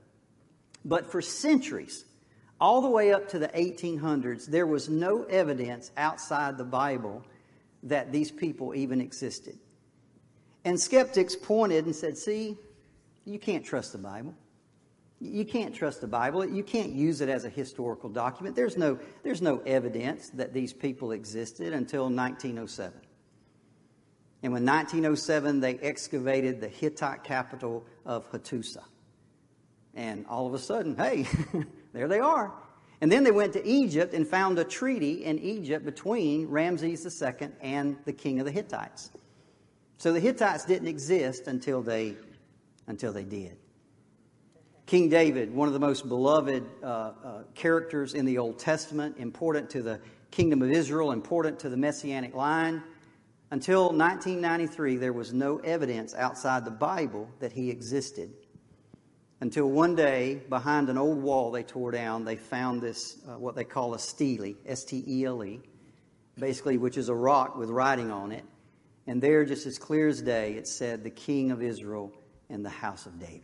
But 0.84 1.12
for 1.12 1.22
centuries, 1.22 2.06
all 2.60 2.82
the 2.82 2.90
way 2.90 3.12
up 3.12 3.30
to 3.30 3.40
the 3.40 3.50
1800s, 3.50 4.46
there 4.46 4.68
was 4.68 4.90
no 4.90 5.24
evidence 5.24 5.92
outside 5.98 6.58
the 6.58 6.64
Bible 6.64 7.24
that 7.84 8.12
these 8.12 8.32
people 8.32 8.74
even 8.74 9.02
existed. 9.02 9.58
And 10.64 10.80
skeptics 10.80 11.36
pointed 11.36 11.86
and 11.86 11.96
said, 11.96 12.18
See, 12.18 12.58
you 13.26 13.40
can't 13.40 13.64
trust 13.64 13.92
the 13.92 13.98
Bible. 13.98 14.34
You 15.20 15.46
can't 15.46 15.74
trust 15.74 16.02
the 16.02 16.08
Bible. 16.08 16.46
You 16.46 16.64
can't 16.64 16.92
use 16.92 17.22
it 17.22 17.30
as 17.30 17.46
a 17.46 17.50
historical 17.50 18.10
document. 18.10 18.56
There's 18.56 18.78
no, 18.78 19.00
there's 19.24 19.42
no 19.42 19.60
evidence 19.66 20.30
that 20.32 20.54
these 20.54 20.74
people 20.74 21.12
existed 21.12 21.74
until 21.74 22.04
1907. 22.04 23.00
And 24.44 24.54
when 24.54 24.66
1907, 24.66 25.60
they 25.60 25.76
excavated 25.76 26.62
the 26.62 26.68
Hittite 26.68 27.24
capital 27.24 27.86
of 28.06 28.30
Hattusa. 28.32 28.84
And 29.96 30.26
all 30.28 30.46
of 30.46 30.54
a 30.54 30.60
sudden, 30.60 30.96
hey, 30.98 31.26
there 31.96 32.08
they 32.08 32.20
are. 32.20 32.54
And 33.02 33.12
then 33.12 33.24
they 33.24 33.32
went 33.32 33.54
to 33.54 33.66
Egypt 33.66 34.14
and 34.14 34.28
found 34.28 34.60
a 34.60 34.64
treaty 34.64 35.26
in 35.26 35.40
Egypt 35.40 35.86
between 35.86 36.48
Ramses 36.48 37.22
II 37.22 37.50
and 37.62 37.98
the 38.06 38.14
king 38.14 38.40
of 38.40 38.46
the 38.46 38.52
Hittites. 38.52 39.12
So 39.98 40.14
the 40.14 40.20
Hittites 40.20 40.66
didn't 40.66 40.88
exist 40.88 41.48
until 41.48 41.82
they, 41.82 42.16
until 42.88 43.14
they 43.14 43.24
did. 43.24 43.58
King 44.86 45.10
David, 45.10 45.54
one 45.54 45.68
of 45.68 45.74
the 45.74 45.80
most 45.80 46.08
beloved 46.08 46.64
uh, 46.84 46.86
uh, 46.86 47.44
characters 47.56 48.14
in 48.14 48.26
the 48.26 48.38
Old 48.38 48.60
Testament, 48.60 49.18
important 49.18 49.70
to 49.72 49.82
the 49.82 50.00
kingdom 50.32 50.62
of 50.62 50.70
Israel, 50.70 51.12
important 51.12 51.60
to 51.60 51.70
the 51.70 51.78
messianic 51.78 52.36
line. 52.36 52.84
Until 53.52 53.86
1993, 53.86 54.98
there 54.98 55.14
was 55.14 55.34
no 55.34 55.58
evidence 55.60 56.14
outside 56.14 56.66
the 56.66 56.72
Bible 56.72 57.30
that 57.40 57.52
he 57.52 57.70
existed. 57.70 58.34
Until 59.42 59.70
one 59.70 59.96
day, 59.96 60.42
behind 60.50 60.90
an 60.90 60.98
old 60.98 61.22
wall 61.22 61.52
they 61.52 61.64
tore 61.64 61.92
down, 61.92 62.24
they 62.24 62.38
found 62.38 62.82
this, 62.82 63.18
uh, 63.28 63.38
what 63.38 63.56
they 63.56 63.66
call 63.66 63.94
a 63.94 64.00
stele, 64.00 64.54
S 64.66 64.86
T 64.86 65.04
E 65.06 65.26
L 65.26 65.44
E, 65.44 65.62
basically, 66.40 66.78
which 66.78 66.98
is 66.98 67.10
a 67.10 67.16
rock 67.16 67.58
with 67.58 67.70
writing 67.70 68.12
on 68.12 68.32
it. 68.32 68.46
And 69.08 69.22
there, 69.22 69.46
just 69.46 69.66
as 69.66 69.78
clear 69.78 70.08
as 70.08 70.22
day, 70.22 70.54
it 70.54 70.68
said, 70.68 71.04
The 71.04 71.10
King 71.10 71.52
of 71.52 71.62
Israel 71.62 72.12
and 72.50 72.66
the 72.66 72.70
house 72.70 73.06
of 73.06 73.20
David. 73.20 73.44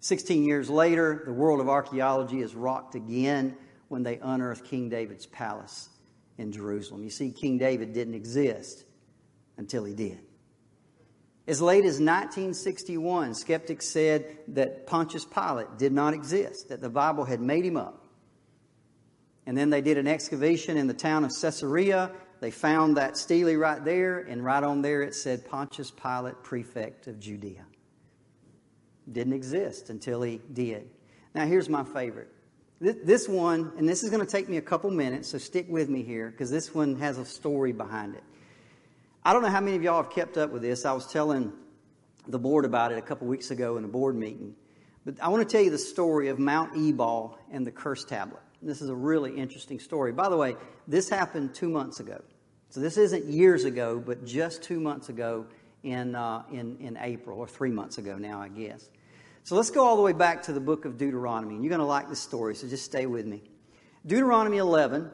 16 0.00 0.44
years 0.44 0.68
later, 0.68 1.22
the 1.24 1.32
world 1.32 1.60
of 1.60 1.68
archaeology 1.68 2.40
is 2.40 2.54
rocked 2.54 2.94
again 2.94 3.56
when 3.88 4.02
they 4.02 4.18
unearth 4.18 4.64
King 4.64 4.88
David's 4.88 5.26
palace 5.26 5.88
in 6.36 6.52
Jerusalem. 6.52 7.04
You 7.04 7.10
see, 7.10 7.30
King 7.30 7.58
David 7.58 7.92
didn't 7.92 8.14
exist 8.14 8.84
until 9.56 9.84
he 9.84 9.94
did. 9.94 10.20
As 11.46 11.60
late 11.60 11.84
as 11.84 12.00
1961, 12.00 13.34
skeptics 13.34 13.86
said 13.86 14.38
that 14.48 14.86
Pontius 14.86 15.26
Pilate 15.26 15.76
did 15.76 15.92
not 15.92 16.14
exist, 16.14 16.70
that 16.70 16.80
the 16.80 16.88
Bible 16.88 17.24
had 17.24 17.40
made 17.40 17.64
him 17.64 17.76
up. 17.76 18.06
And 19.46 19.56
then 19.56 19.68
they 19.68 19.82
did 19.82 19.98
an 19.98 20.06
excavation 20.06 20.78
in 20.78 20.86
the 20.86 20.94
town 20.94 21.22
of 21.22 21.30
Caesarea. 21.38 22.10
They 22.40 22.50
found 22.50 22.96
that 22.96 23.18
stele 23.18 23.54
right 23.56 23.84
there, 23.84 24.20
and 24.20 24.42
right 24.42 24.62
on 24.62 24.80
there 24.80 25.02
it 25.02 25.14
said 25.14 25.44
Pontius 25.46 25.90
Pilate, 25.90 26.42
prefect 26.42 27.08
of 27.08 27.20
Judea. 27.20 27.66
Didn't 29.10 29.34
exist 29.34 29.90
until 29.90 30.22
he 30.22 30.40
did. 30.50 30.88
Now, 31.34 31.44
here's 31.44 31.68
my 31.68 31.84
favorite. 31.84 32.30
This 32.80 33.28
one, 33.28 33.72
and 33.76 33.86
this 33.86 34.02
is 34.02 34.10
going 34.10 34.24
to 34.24 34.30
take 34.30 34.48
me 34.48 34.56
a 34.56 34.62
couple 34.62 34.90
minutes, 34.90 35.28
so 35.28 35.38
stick 35.38 35.66
with 35.68 35.90
me 35.90 36.02
here 36.02 36.30
because 36.30 36.50
this 36.50 36.74
one 36.74 36.96
has 36.96 37.18
a 37.18 37.24
story 37.24 37.72
behind 37.72 38.14
it. 38.14 38.24
I 39.26 39.32
don't 39.32 39.40
know 39.40 39.48
how 39.48 39.60
many 39.60 39.76
of 39.76 39.82
y'all 39.82 40.02
have 40.02 40.12
kept 40.12 40.36
up 40.36 40.50
with 40.50 40.60
this. 40.60 40.84
I 40.84 40.92
was 40.92 41.06
telling 41.06 41.50
the 42.28 42.38
board 42.38 42.66
about 42.66 42.92
it 42.92 42.98
a 42.98 43.02
couple 43.02 43.26
weeks 43.26 43.50
ago 43.50 43.78
in 43.78 43.84
a 43.84 43.88
board 43.88 44.16
meeting. 44.16 44.54
But 45.06 45.14
I 45.22 45.28
want 45.28 45.48
to 45.48 45.50
tell 45.50 45.64
you 45.64 45.70
the 45.70 45.78
story 45.78 46.28
of 46.28 46.38
Mount 46.38 46.76
Ebal 46.76 47.38
and 47.50 47.66
the 47.66 47.70
curse 47.70 48.04
tablet. 48.04 48.42
This 48.60 48.82
is 48.82 48.90
a 48.90 48.94
really 48.94 49.34
interesting 49.34 49.78
story. 49.78 50.12
By 50.12 50.28
the 50.28 50.36
way, 50.36 50.56
this 50.86 51.08
happened 51.08 51.54
two 51.54 51.70
months 51.70 52.00
ago. 52.00 52.22
So 52.68 52.80
this 52.80 52.98
isn't 52.98 53.24
years 53.24 53.64
ago, 53.64 53.98
but 54.04 54.26
just 54.26 54.62
two 54.62 54.78
months 54.78 55.08
ago 55.08 55.46
in, 55.84 56.14
uh, 56.14 56.42
in, 56.52 56.76
in 56.80 56.98
April, 57.00 57.38
or 57.38 57.46
three 57.46 57.70
months 57.70 57.96
ago 57.96 58.16
now, 58.16 58.42
I 58.42 58.48
guess. 58.48 58.90
So 59.42 59.56
let's 59.56 59.70
go 59.70 59.86
all 59.86 59.96
the 59.96 60.02
way 60.02 60.12
back 60.12 60.42
to 60.44 60.52
the 60.52 60.60
book 60.60 60.84
of 60.84 60.98
Deuteronomy. 60.98 61.54
And 61.54 61.64
you're 61.64 61.70
going 61.70 61.80
to 61.80 61.86
like 61.86 62.08
this 62.08 62.20
story, 62.20 62.54
so 62.54 62.66
just 62.66 62.84
stay 62.84 63.06
with 63.06 63.26
me. 63.26 63.42
Deuteronomy 64.06 64.58
11, 64.58 65.10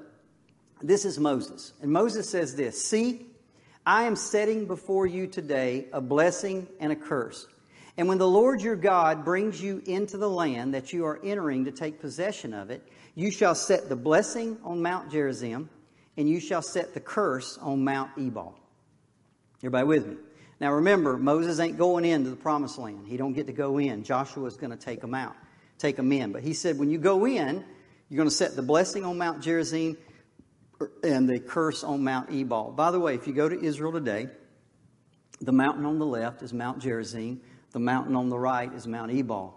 this 0.82 1.04
is 1.04 1.18
Moses. 1.18 1.74
And 1.80 1.92
Moses 1.92 2.28
says 2.28 2.56
this 2.56 2.84
See, 2.84 3.29
I 3.90 4.04
am 4.04 4.14
setting 4.14 4.66
before 4.66 5.08
you 5.08 5.26
today 5.26 5.86
a 5.92 6.00
blessing 6.00 6.68
and 6.78 6.92
a 6.92 6.94
curse. 6.94 7.48
And 7.96 8.06
when 8.06 8.18
the 8.18 8.28
Lord 8.28 8.62
your 8.62 8.76
God 8.76 9.24
brings 9.24 9.60
you 9.60 9.82
into 9.84 10.16
the 10.16 10.30
land 10.30 10.74
that 10.74 10.92
you 10.92 11.06
are 11.06 11.18
entering 11.24 11.64
to 11.64 11.72
take 11.72 12.00
possession 12.00 12.54
of 12.54 12.70
it, 12.70 12.86
you 13.16 13.32
shall 13.32 13.56
set 13.56 13.88
the 13.88 13.96
blessing 13.96 14.58
on 14.62 14.80
Mount 14.80 15.10
Gerizim, 15.10 15.68
and 16.16 16.28
you 16.28 16.38
shall 16.38 16.62
set 16.62 16.94
the 16.94 17.00
curse 17.00 17.58
on 17.58 17.82
Mount 17.82 18.12
Ebal. 18.16 18.56
Everybody 19.58 19.86
with 19.88 20.06
me? 20.06 20.18
Now 20.60 20.74
remember, 20.74 21.18
Moses 21.18 21.58
ain't 21.58 21.76
going 21.76 22.04
into 22.04 22.30
the 22.30 22.36
promised 22.36 22.78
land. 22.78 23.08
He 23.08 23.16
don't 23.16 23.32
get 23.32 23.48
to 23.48 23.52
go 23.52 23.78
in. 23.78 24.04
Joshua's 24.04 24.56
going 24.56 24.70
to 24.70 24.76
take 24.76 25.02
him 25.02 25.14
out, 25.14 25.34
take 25.78 25.98
him 25.98 26.12
in. 26.12 26.30
But 26.30 26.44
he 26.44 26.52
said, 26.52 26.78
when 26.78 26.90
you 26.90 26.98
go 26.98 27.26
in, 27.26 27.64
you're 28.08 28.16
going 28.16 28.28
to 28.28 28.34
set 28.34 28.54
the 28.54 28.62
blessing 28.62 29.04
on 29.04 29.18
Mount 29.18 29.42
Gerizim 29.42 29.96
and 31.02 31.28
the 31.28 31.38
curse 31.38 31.84
on 31.84 32.02
Mount 32.04 32.30
Ebal. 32.32 32.72
By 32.72 32.90
the 32.90 33.00
way, 33.00 33.14
if 33.14 33.26
you 33.26 33.32
go 33.32 33.48
to 33.48 33.60
Israel 33.60 33.92
today, 33.92 34.28
the 35.40 35.52
mountain 35.52 35.86
on 35.86 35.98
the 35.98 36.06
left 36.06 36.42
is 36.42 36.52
Mount 36.52 36.80
Gerizim. 36.80 37.40
The 37.72 37.78
mountain 37.78 38.16
on 38.16 38.28
the 38.28 38.38
right 38.38 38.72
is 38.72 38.86
Mount 38.86 39.10
Ebal. 39.12 39.56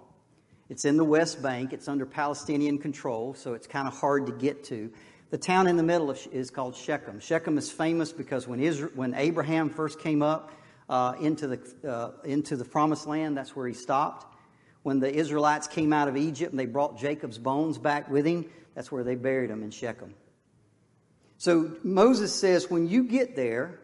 It's 0.69 0.86
in 0.86 0.97
the 0.97 1.03
West 1.03 1.41
Bank. 1.41 1.73
It's 1.73 1.88
under 1.88 2.05
Palestinian 2.05 2.77
control, 2.77 3.33
so 3.33 3.53
it's 3.53 3.67
kind 3.67 3.88
of 3.88 3.97
hard 3.97 4.25
to 4.27 4.31
get 4.31 4.63
to. 4.65 4.91
The 5.29 5.38
town 5.38 5.67
in 5.67 5.77
the 5.77 5.83
middle 5.83 6.12
is 6.12 6.51
called 6.51 6.75
Shechem. 6.75 7.19
Shechem 7.19 7.57
is 7.57 7.71
famous 7.71 8.12
because 8.12 8.47
when, 8.47 8.59
Israel, 8.59 8.91
when 8.95 9.13
Abraham 9.15 9.69
first 9.69 9.99
came 9.99 10.21
up, 10.21 10.51
uh, 10.89 11.15
into, 11.19 11.47
the, 11.47 11.89
uh, 11.89 12.12
into 12.23 12.55
the 12.55 12.65
promised 12.65 13.07
land. 13.07 13.38
That's 13.38 13.55
where 13.55 13.67
he 13.67 13.73
stopped. 13.73 14.36
When 14.83 14.99
the 14.99 15.13
Israelites 15.13 15.67
came 15.67 15.93
out 15.93 16.07
of 16.07 16.17
Egypt 16.17 16.51
and 16.51 16.59
they 16.59 16.65
brought 16.65 16.97
Jacob's 16.97 17.38
bones 17.38 17.77
back 17.77 18.09
with 18.09 18.25
him, 18.25 18.45
that's 18.75 18.91
where 18.91 19.03
they 19.03 19.15
buried 19.15 19.49
him 19.49 19.63
in 19.63 19.71
Shechem. 19.71 20.13
So 21.38 21.76
Moses 21.84 22.34
says, 22.34 22.69
when 22.69 22.88
you 22.88 23.04
get 23.04 23.36
there, 23.36 23.80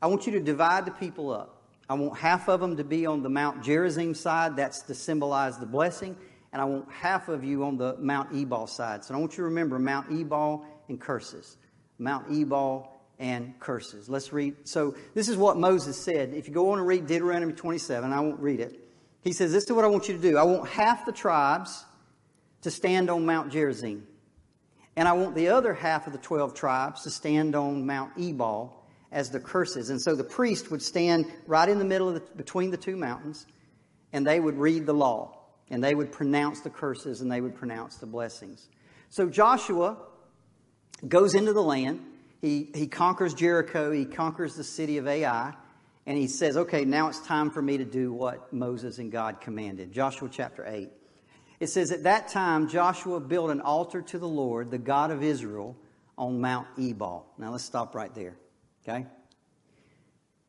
I 0.00 0.06
want 0.06 0.26
you 0.26 0.32
to 0.32 0.40
divide 0.40 0.86
the 0.86 0.92
people 0.92 1.32
up. 1.32 1.62
I 1.88 1.94
want 1.94 2.18
half 2.18 2.48
of 2.48 2.60
them 2.60 2.76
to 2.76 2.84
be 2.84 3.04
on 3.06 3.22
the 3.22 3.28
Mount 3.28 3.64
Gerizim 3.64 4.14
side, 4.14 4.56
that's 4.56 4.82
to 4.82 4.94
symbolize 4.94 5.58
the 5.58 5.66
blessing, 5.66 6.16
and 6.52 6.62
I 6.62 6.64
want 6.64 6.90
half 6.90 7.28
of 7.28 7.42
you 7.42 7.64
on 7.64 7.76
the 7.76 7.96
Mount 7.98 8.34
Ebal 8.34 8.66
side. 8.68 9.04
So 9.04 9.14
I 9.14 9.18
want 9.18 9.32
you 9.32 9.38
to 9.38 9.42
remember 9.44 9.78
Mount 9.78 10.06
Ebal 10.12 10.64
and 10.88 11.00
curses. 11.00 11.56
Mount 11.98 12.30
Ebal 12.30 13.00
and 13.18 13.58
curses. 13.60 14.08
Let's 14.08 14.32
read. 14.32 14.56
So, 14.64 14.94
this 15.14 15.28
is 15.28 15.36
what 15.36 15.58
Moses 15.58 15.96
said. 16.02 16.32
If 16.32 16.48
you 16.48 16.54
go 16.54 16.70
on 16.72 16.78
and 16.78 16.86
read 16.86 17.06
Deuteronomy 17.06 17.52
27, 17.52 18.12
I 18.12 18.20
won't 18.20 18.40
read 18.40 18.60
it. 18.60 18.80
He 19.22 19.32
says, 19.32 19.52
This 19.52 19.64
is 19.64 19.72
what 19.72 19.84
I 19.84 19.88
want 19.88 20.08
you 20.08 20.16
to 20.16 20.20
do. 20.20 20.38
I 20.38 20.42
want 20.42 20.68
half 20.68 21.04
the 21.04 21.12
tribes 21.12 21.84
to 22.62 22.70
stand 22.70 23.10
on 23.10 23.26
Mount 23.26 23.52
Gerizim. 23.52 24.06
And 24.96 25.06
I 25.08 25.12
want 25.12 25.34
the 25.34 25.48
other 25.48 25.72
half 25.72 26.06
of 26.06 26.12
the 26.12 26.18
12 26.18 26.54
tribes 26.54 27.02
to 27.02 27.10
stand 27.10 27.54
on 27.54 27.86
Mount 27.86 28.12
Ebal 28.18 28.76
as 29.12 29.30
the 29.30 29.40
curses. 29.40 29.90
And 29.90 30.00
so 30.00 30.14
the 30.14 30.24
priest 30.24 30.70
would 30.70 30.82
stand 30.82 31.26
right 31.46 31.68
in 31.68 31.78
the 31.78 31.84
middle 31.84 32.08
of 32.08 32.14
the, 32.14 32.20
between 32.36 32.70
the 32.70 32.76
two 32.76 32.96
mountains, 32.96 33.46
and 34.12 34.26
they 34.26 34.40
would 34.40 34.56
read 34.56 34.86
the 34.86 34.92
law, 34.92 35.36
and 35.70 35.82
they 35.82 35.94
would 35.94 36.12
pronounce 36.12 36.60
the 36.60 36.70
curses, 36.70 37.20
and 37.20 37.30
they 37.30 37.40
would 37.40 37.54
pronounce 37.54 37.96
the 37.96 38.06
blessings. 38.06 38.68
So 39.08 39.28
Joshua 39.28 39.96
goes 41.06 41.34
into 41.34 41.52
the 41.52 41.62
land, 41.62 42.00
he, 42.40 42.70
he 42.74 42.86
conquers 42.86 43.34
Jericho, 43.34 43.90
he 43.90 44.04
conquers 44.04 44.54
the 44.54 44.64
city 44.64 44.98
of 44.98 45.06
Ai, 45.06 45.54
and 46.06 46.16
he 46.16 46.26
says, 46.26 46.56
Okay, 46.56 46.84
now 46.84 47.08
it's 47.08 47.20
time 47.20 47.50
for 47.50 47.60
me 47.60 47.78
to 47.78 47.84
do 47.84 48.12
what 48.12 48.52
Moses 48.52 48.98
and 48.98 49.12
God 49.12 49.40
commanded. 49.40 49.92
Joshua 49.92 50.28
chapter 50.30 50.64
8. 50.66 50.90
It 51.60 51.68
says, 51.68 51.92
At 51.92 52.04
that 52.04 52.28
time, 52.28 52.68
Joshua 52.68 53.20
built 53.20 53.50
an 53.50 53.60
altar 53.60 54.00
to 54.00 54.18
the 54.18 54.26
Lord, 54.26 54.70
the 54.70 54.78
God 54.78 55.10
of 55.10 55.22
Israel, 55.22 55.76
on 56.16 56.40
Mount 56.40 56.66
Ebal. 56.78 57.26
Now 57.38 57.52
let's 57.52 57.64
stop 57.64 57.94
right 57.94 58.14
there, 58.14 58.36
okay? 58.82 59.06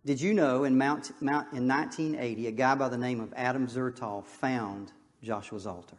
Did 0.05 0.19
you 0.19 0.33
know 0.33 0.63
in, 0.63 0.77
Mount, 0.77 1.11
Mount, 1.21 1.53
in 1.53 1.67
1980, 1.67 2.47
a 2.47 2.51
guy 2.51 2.75
by 2.75 2.89
the 2.89 2.97
name 2.97 3.19
of 3.19 3.33
Adam 3.35 3.67
Zertal 3.67 4.25
found 4.25 4.91
Joshua's 5.21 5.67
altar? 5.67 5.97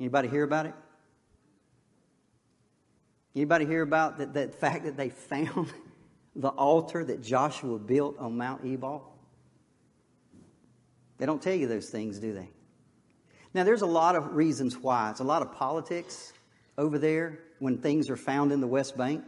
Anybody 0.00 0.28
hear 0.28 0.44
about 0.44 0.66
it? 0.66 0.74
Anybody 3.36 3.66
hear 3.66 3.82
about 3.82 4.18
that, 4.18 4.34
that 4.34 4.54
fact 4.54 4.84
that 4.84 4.96
they 4.96 5.10
found 5.10 5.72
the 6.36 6.48
altar 6.48 7.04
that 7.04 7.22
Joshua 7.22 7.78
built 7.78 8.18
on 8.18 8.36
Mount 8.36 8.64
Ebal? 8.64 9.12
They 11.18 11.26
don't 11.26 11.42
tell 11.42 11.54
you 11.54 11.66
those 11.66 11.90
things, 11.90 12.18
do 12.18 12.32
they? 12.32 12.48
Now, 13.54 13.62
there's 13.62 13.82
a 13.82 13.86
lot 13.86 14.16
of 14.16 14.34
reasons 14.34 14.76
why. 14.76 15.10
It's 15.10 15.20
a 15.20 15.24
lot 15.24 15.40
of 15.40 15.52
politics 15.52 16.32
over 16.76 16.98
there 16.98 17.38
when 17.60 17.78
things 17.78 18.10
are 18.10 18.16
found 18.16 18.50
in 18.50 18.60
the 18.60 18.66
West 18.66 18.96
Bank. 18.96 19.24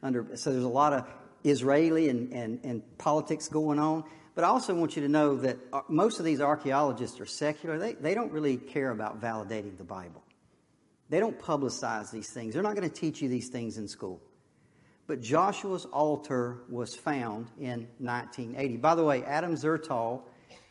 Under, 0.00 0.36
so 0.36 0.52
there's 0.52 0.64
a 0.64 0.68
lot 0.68 0.92
of 0.92 1.06
Israeli 1.42 2.08
and, 2.08 2.32
and, 2.32 2.60
and 2.62 2.98
politics 2.98 3.48
going 3.48 3.80
on. 3.80 4.04
But 4.36 4.44
I 4.44 4.46
also 4.48 4.72
want 4.76 4.94
you 4.94 5.02
to 5.02 5.08
know 5.08 5.34
that 5.38 5.56
uh, 5.72 5.80
most 5.88 6.20
of 6.20 6.24
these 6.24 6.40
archaeologists 6.40 7.20
are 7.20 7.26
secular. 7.26 7.78
They, 7.78 7.94
they 7.94 8.14
don't 8.14 8.30
really 8.30 8.56
care 8.56 8.92
about 8.92 9.20
validating 9.20 9.76
the 9.76 9.84
Bible. 9.84 10.22
They 11.10 11.18
don't 11.18 11.38
publicize 11.38 12.12
these 12.12 12.30
things. 12.30 12.54
They're 12.54 12.62
not 12.62 12.76
going 12.76 12.88
to 12.88 12.94
teach 12.94 13.20
you 13.20 13.28
these 13.28 13.48
things 13.48 13.78
in 13.78 13.88
school. 13.88 14.20
But 15.08 15.20
Joshua's 15.20 15.86
altar 15.86 16.58
was 16.68 16.94
found 16.94 17.48
in 17.58 17.88
1980. 17.98 18.76
By 18.76 18.94
the 18.94 19.02
way, 19.02 19.24
Adam 19.24 19.56
Zertal 19.56 20.22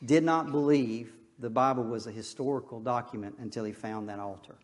did 0.06 0.24
not 0.24 0.52
believe 0.52 1.12
the 1.40 1.50
Bible 1.50 1.84
was 1.84 2.08
a 2.08 2.12
historical 2.12 2.80
document 2.80 3.36
until 3.40 3.64
he 3.64 3.72
found 3.72 4.10
that 4.10 4.20
altar. 4.20 4.56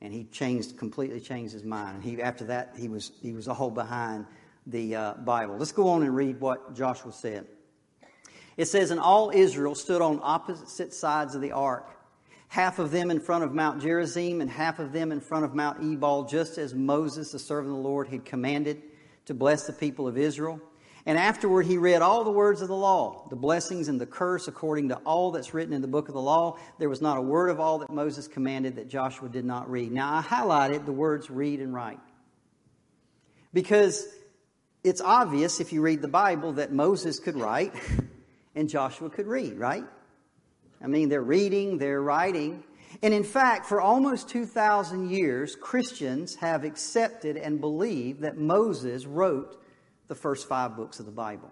And 0.00 0.12
he 0.12 0.24
changed, 0.24 0.76
completely 0.76 1.20
changed 1.20 1.52
his 1.52 1.64
mind. 1.64 1.96
And 1.96 2.04
he, 2.04 2.20
after 2.20 2.44
that, 2.46 2.74
he 2.76 2.88
was, 2.88 3.12
he 3.20 3.32
was 3.32 3.46
all 3.46 3.70
behind 3.70 4.26
the 4.66 4.96
uh, 4.96 5.14
Bible. 5.14 5.56
Let's 5.56 5.72
go 5.72 5.88
on 5.88 6.02
and 6.02 6.14
read 6.14 6.40
what 6.40 6.74
Joshua 6.74 7.12
said. 7.12 7.46
It 8.56 8.66
says, 8.66 8.90
And 8.90 9.00
all 9.00 9.30
Israel 9.32 9.74
stood 9.74 10.02
on 10.02 10.20
opposite 10.22 10.92
sides 10.92 11.34
of 11.34 11.40
the 11.40 11.52
ark 11.52 11.88
half 12.52 12.78
of 12.78 12.90
them 12.90 13.10
in 13.10 13.18
front 13.18 13.42
of 13.42 13.54
Mount 13.54 13.80
Gerizim 13.80 14.42
and 14.42 14.50
half 14.50 14.78
of 14.78 14.92
them 14.92 15.10
in 15.10 15.20
front 15.20 15.42
of 15.42 15.54
Mount 15.54 15.82
Ebal, 15.82 16.24
just 16.24 16.58
as 16.58 16.74
Moses, 16.74 17.32
the 17.32 17.38
servant 17.38 17.70
of 17.70 17.82
the 17.82 17.88
Lord, 17.88 18.08
had 18.08 18.26
commanded 18.26 18.82
to 19.24 19.32
bless 19.32 19.66
the 19.66 19.72
people 19.72 20.06
of 20.06 20.18
Israel. 20.18 20.60
And 21.04 21.18
afterward, 21.18 21.66
he 21.66 21.78
read 21.78 22.00
all 22.00 22.22
the 22.22 22.30
words 22.30 22.62
of 22.62 22.68
the 22.68 22.76
law, 22.76 23.26
the 23.28 23.36
blessings 23.36 23.88
and 23.88 24.00
the 24.00 24.06
curse 24.06 24.46
according 24.46 24.90
to 24.90 24.96
all 24.98 25.32
that's 25.32 25.52
written 25.52 25.74
in 25.74 25.82
the 25.82 25.88
book 25.88 26.08
of 26.08 26.14
the 26.14 26.20
law. 26.20 26.58
There 26.78 26.88
was 26.88 27.02
not 27.02 27.18
a 27.18 27.22
word 27.22 27.50
of 27.50 27.58
all 27.58 27.78
that 27.78 27.90
Moses 27.90 28.28
commanded 28.28 28.76
that 28.76 28.88
Joshua 28.88 29.28
did 29.28 29.44
not 29.44 29.68
read. 29.68 29.90
Now, 29.90 30.14
I 30.14 30.22
highlighted 30.22 30.86
the 30.86 30.92
words 30.92 31.28
read 31.28 31.58
and 31.58 31.74
write. 31.74 31.98
Because 33.52 34.06
it's 34.84 35.00
obvious 35.00 35.60
if 35.60 35.72
you 35.72 35.82
read 35.82 36.02
the 36.02 36.08
Bible 36.08 36.52
that 36.54 36.72
Moses 36.72 37.18
could 37.18 37.36
write 37.36 37.74
and 38.54 38.68
Joshua 38.68 39.10
could 39.10 39.26
read, 39.26 39.58
right? 39.58 39.84
I 40.82 40.86
mean, 40.86 41.08
they're 41.08 41.20
reading, 41.20 41.78
they're 41.78 42.02
writing. 42.02 42.62
And 43.02 43.14
in 43.14 43.24
fact, 43.24 43.66
for 43.66 43.80
almost 43.80 44.28
2,000 44.28 45.10
years, 45.10 45.56
Christians 45.56 46.36
have 46.36 46.64
accepted 46.64 47.36
and 47.36 47.60
believed 47.60 48.20
that 48.20 48.36
Moses 48.36 49.06
wrote 49.06 49.61
the 50.12 50.20
first 50.20 50.46
five 50.46 50.76
books 50.76 51.00
of 51.00 51.06
the 51.06 51.12
Bible. 51.12 51.50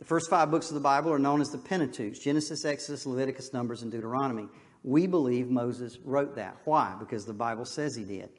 The 0.00 0.04
first 0.04 0.28
five 0.28 0.50
books 0.50 0.68
of 0.68 0.74
the 0.74 0.80
Bible 0.80 1.12
are 1.12 1.18
known 1.20 1.40
as 1.40 1.50
the 1.50 1.58
Pentateuch 1.58 2.20
Genesis, 2.20 2.64
Exodus, 2.64 3.06
Leviticus, 3.06 3.52
Numbers, 3.52 3.82
and 3.82 3.92
Deuteronomy. 3.92 4.48
We 4.82 5.06
believe 5.06 5.48
Moses 5.48 5.96
wrote 6.04 6.34
that. 6.34 6.56
Why? 6.64 6.96
Because 6.98 7.24
the 7.24 7.32
Bible 7.32 7.64
says 7.64 7.94
he 7.94 8.02
did. 8.02 8.30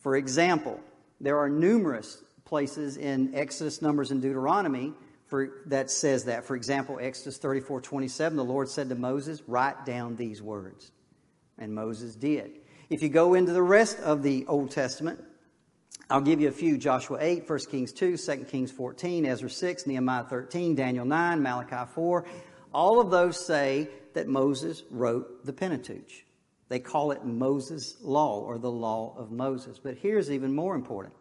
For 0.00 0.16
example, 0.16 0.78
there 1.18 1.38
are 1.38 1.48
numerous 1.48 2.22
places 2.44 2.98
in 2.98 3.34
Exodus, 3.34 3.80
Numbers, 3.80 4.10
and 4.10 4.20
Deuteronomy 4.20 4.92
for, 5.28 5.62
that 5.64 5.90
says 5.90 6.24
that. 6.24 6.44
For 6.44 6.54
example, 6.54 6.98
Exodus 7.00 7.38
34 7.38 7.80
27, 7.80 8.36
the 8.36 8.44
Lord 8.44 8.68
said 8.68 8.90
to 8.90 8.94
Moses, 8.94 9.40
Write 9.46 9.86
down 9.86 10.16
these 10.16 10.42
words. 10.42 10.92
And 11.56 11.74
Moses 11.74 12.16
did. 12.16 12.58
If 12.90 13.02
you 13.02 13.08
go 13.08 13.32
into 13.32 13.54
the 13.54 13.62
rest 13.62 13.98
of 14.00 14.22
the 14.22 14.44
Old 14.46 14.72
Testament, 14.72 15.24
I'll 16.12 16.20
give 16.20 16.42
you 16.42 16.48
a 16.48 16.52
few 16.52 16.76
Joshua 16.76 17.16
8, 17.22 17.48
1 17.48 17.58
Kings 17.70 17.90
2, 17.90 18.18
2 18.18 18.36
Kings 18.44 18.70
14, 18.70 19.24
Ezra 19.24 19.48
6, 19.48 19.86
Nehemiah 19.86 20.24
13, 20.24 20.74
Daniel 20.74 21.06
9, 21.06 21.42
Malachi 21.42 21.90
4. 21.94 22.26
All 22.74 23.00
of 23.00 23.10
those 23.10 23.46
say 23.46 23.88
that 24.12 24.28
Moses 24.28 24.82
wrote 24.90 25.46
the 25.46 25.54
Pentateuch. 25.54 26.12
They 26.68 26.80
call 26.80 27.12
it 27.12 27.24
Moses' 27.24 27.96
law 28.02 28.40
or 28.40 28.58
the 28.58 28.70
law 28.70 29.14
of 29.16 29.30
Moses. 29.30 29.78
But 29.78 29.96
here's 29.96 30.30
even 30.30 30.54
more 30.54 30.74
important 30.74 31.14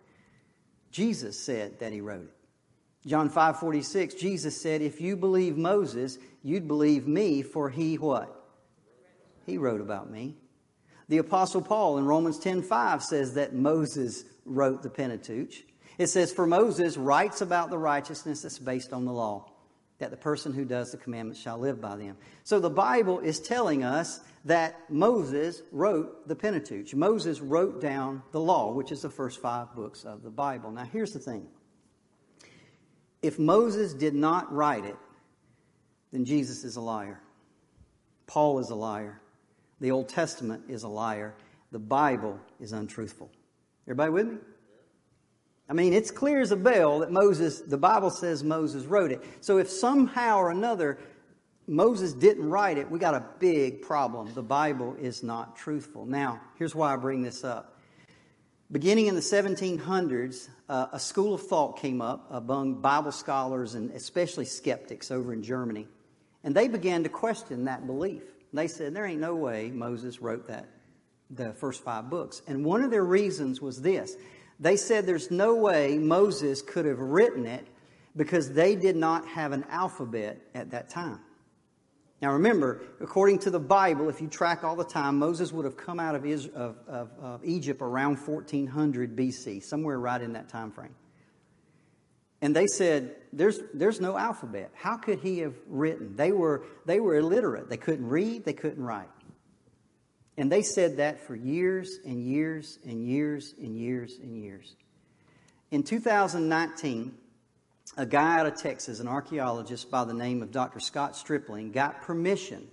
Jesus 0.91 1.39
said 1.39 1.79
that 1.79 1.93
he 1.93 2.01
wrote 2.01 2.25
it. 2.25 3.07
John 3.07 3.29
5 3.29 3.61
46, 3.61 4.15
Jesus 4.15 4.61
said, 4.61 4.81
If 4.81 4.99
you 4.99 5.15
believe 5.15 5.55
Moses, 5.55 6.17
you'd 6.43 6.67
believe 6.67 7.07
me, 7.07 7.43
for 7.43 7.69
he 7.69 7.97
what? 7.97 8.43
He 9.45 9.57
wrote 9.57 9.79
about 9.79 10.11
me. 10.11 10.35
The 11.07 11.19
Apostle 11.19 11.61
Paul 11.61 11.97
in 11.97 12.05
Romans 12.05 12.39
10 12.39 12.61
5 12.61 13.03
says 13.03 13.35
that 13.35 13.53
Moses 13.53 14.25
wrote 14.45 14.83
the 14.83 14.89
Pentateuch. 14.89 15.53
It 15.97 16.07
says, 16.07 16.31
For 16.31 16.47
Moses 16.47 16.97
writes 16.97 17.41
about 17.41 17.69
the 17.69 17.77
righteousness 17.77 18.41
that's 18.41 18.59
based 18.59 18.93
on 18.93 19.05
the 19.05 19.11
law, 19.11 19.51
that 19.99 20.11
the 20.11 20.17
person 20.17 20.53
who 20.53 20.65
does 20.65 20.91
the 20.91 20.97
commandments 20.97 21.39
shall 21.39 21.59
live 21.59 21.79
by 21.79 21.95
them. 21.95 22.17
So 22.43 22.59
the 22.59 22.69
Bible 22.69 23.19
is 23.19 23.39
telling 23.39 23.83
us 23.83 24.21
that 24.45 24.89
Moses 24.89 25.61
wrote 25.71 26.27
the 26.27 26.35
Pentateuch. 26.35 26.93
Moses 26.95 27.39
wrote 27.39 27.81
down 27.81 28.23
the 28.31 28.39
law, 28.39 28.73
which 28.73 28.91
is 28.91 29.03
the 29.03 29.09
first 29.09 29.41
five 29.41 29.75
books 29.75 30.03
of 30.03 30.23
the 30.23 30.31
Bible. 30.31 30.71
Now, 30.71 30.85
here's 30.85 31.13
the 31.13 31.19
thing 31.19 31.47
if 33.21 33.37
Moses 33.37 33.93
did 33.93 34.15
not 34.15 34.51
write 34.51 34.85
it, 34.85 34.97
then 36.11 36.25
Jesus 36.25 36.63
is 36.63 36.75
a 36.75 36.81
liar. 36.81 37.21
Paul 38.25 38.59
is 38.59 38.69
a 38.69 38.75
liar. 38.75 39.21
The 39.79 39.91
Old 39.91 40.09
Testament 40.09 40.63
is 40.67 40.83
a 40.83 40.87
liar. 40.87 41.35
The 41.71 41.79
Bible 41.79 42.39
is 42.59 42.71
untruthful. 42.71 43.31
Everybody 43.85 44.11
with 44.11 44.27
me? 44.27 44.37
I 45.69 45.73
mean, 45.73 45.93
it's 45.93 46.11
clear 46.11 46.41
as 46.41 46.51
a 46.51 46.57
bell 46.57 46.99
that 46.99 47.11
Moses, 47.11 47.61
the 47.61 47.77
Bible 47.77 48.09
says 48.09 48.43
Moses 48.43 48.85
wrote 48.85 49.11
it. 49.11 49.23
So 49.39 49.57
if 49.57 49.69
somehow 49.69 50.37
or 50.37 50.51
another 50.51 50.97
Moses 51.67 52.11
didn't 52.11 52.49
write 52.49 52.77
it, 52.77 52.91
we 52.91 52.99
got 52.99 53.13
a 53.13 53.23
big 53.39 53.81
problem. 53.81 54.33
The 54.33 54.43
Bible 54.43 54.95
is 54.99 55.23
not 55.23 55.55
truthful. 55.55 56.05
Now, 56.05 56.41
here's 56.57 56.75
why 56.75 56.93
I 56.93 56.97
bring 56.97 57.21
this 57.21 57.43
up. 57.43 57.79
Beginning 58.71 59.07
in 59.07 59.15
the 59.15 59.21
1700s, 59.21 60.49
uh, 60.69 60.87
a 60.91 60.99
school 60.99 61.33
of 61.33 61.47
thought 61.47 61.77
came 61.77 62.01
up 62.01 62.27
among 62.31 62.81
Bible 62.81 63.11
scholars 63.11 63.75
and 63.75 63.91
especially 63.91 64.45
skeptics 64.45 65.11
over 65.11 65.33
in 65.33 65.43
Germany. 65.43 65.87
And 66.43 66.55
they 66.55 66.67
began 66.67 67.03
to 67.03 67.09
question 67.09 67.65
that 67.65 67.85
belief. 67.85 68.23
They 68.53 68.67
said, 68.67 68.93
there 68.93 69.05
ain't 69.05 69.21
no 69.21 69.35
way 69.35 69.71
Moses 69.71 70.21
wrote 70.21 70.47
that, 70.47 70.67
the 71.35 71.53
first 71.53 71.83
five 71.83 72.09
books. 72.09 72.41
And 72.47 72.65
one 72.65 72.83
of 72.83 72.91
their 72.91 73.03
reasons 73.03 73.61
was 73.61 73.81
this. 73.81 74.15
They 74.59 74.75
said 74.75 75.05
there's 75.05 75.31
no 75.31 75.55
way 75.55 75.97
Moses 75.97 76.61
could 76.61 76.85
have 76.85 76.99
written 76.99 77.45
it 77.45 77.67
because 78.15 78.53
they 78.53 78.75
did 78.75 78.95
not 78.95 79.27
have 79.27 79.53
an 79.53 79.65
alphabet 79.69 80.41
at 80.53 80.71
that 80.71 80.89
time. 80.89 81.19
Now 82.21 82.33
remember, 82.33 82.81
according 82.99 83.39
to 83.39 83.49
the 83.49 83.59
Bible, 83.59 84.07
if 84.07 84.21
you 84.21 84.27
track 84.27 84.63
all 84.63 84.75
the 84.75 84.85
time, 84.85 85.17
Moses 85.17 85.51
would 85.51 85.65
have 85.65 85.75
come 85.75 85.99
out 85.99 86.13
of, 86.13 86.23
of, 86.23 86.77
of, 86.87 87.09
of 87.19 87.43
Egypt 87.43 87.81
around 87.81 88.17
1400 88.17 89.15
BC, 89.15 89.63
somewhere 89.63 89.99
right 89.99 90.21
in 90.21 90.33
that 90.33 90.47
time 90.47 90.71
frame. 90.71 90.93
And 92.43 92.55
they 92.55 92.67
said, 92.67 93.15
there's, 93.33 93.59
there's 93.73 94.01
no 94.01 94.17
alphabet. 94.17 94.71
How 94.73 94.97
could 94.97 95.19
he 95.19 95.39
have 95.39 95.55
written? 95.67 96.15
They 96.15 96.31
were, 96.31 96.65
they 96.85 96.99
were 96.99 97.15
illiterate. 97.15 97.69
They 97.69 97.77
couldn't 97.77 98.07
read, 98.07 98.45
they 98.45 98.53
couldn't 98.53 98.83
write. 98.83 99.09
And 100.41 100.51
they 100.51 100.63
said 100.63 100.97
that 100.97 101.21
for 101.21 101.35
years 101.35 101.99
and 102.03 102.19
years 102.19 102.79
and 102.83 103.05
years 103.07 103.53
and 103.61 103.77
years 103.77 104.17
and 104.19 104.35
years. 104.35 104.75
In 105.69 105.83
2019, 105.83 107.13
a 107.95 108.05
guy 108.07 108.39
out 108.39 108.47
of 108.47 108.55
Texas, 108.55 108.99
an 108.99 109.07
archaeologist 109.07 109.91
by 109.91 110.03
the 110.03 110.15
name 110.15 110.41
of 110.41 110.49
Dr. 110.49 110.79
Scott 110.79 111.15
Stripling, 111.15 111.71
got 111.71 112.01
permission 112.01 112.67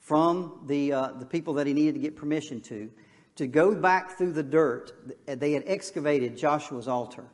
from 0.00 0.64
the, 0.66 0.92
uh, 0.92 1.12
the 1.12 1.26
people 1.26 1.54
that 1.54 1.68
he 1.68 1.74
needed 1.74 1.94
to 1.94 2.00
get 2.00 2.16
permission 2.16 2.60
to 2.62 2.90
to 3.36 3.46
go 3.46 3.72
back 3.72 4.18
through 4.18 4.32
the 4.32 4.42
dirt. 4.42 4.92
They 5.26 5.52
had 5.52 5.62
excavated 5.66 6.36
Joshua's 6.36 6.88
altar. 6.88 7.24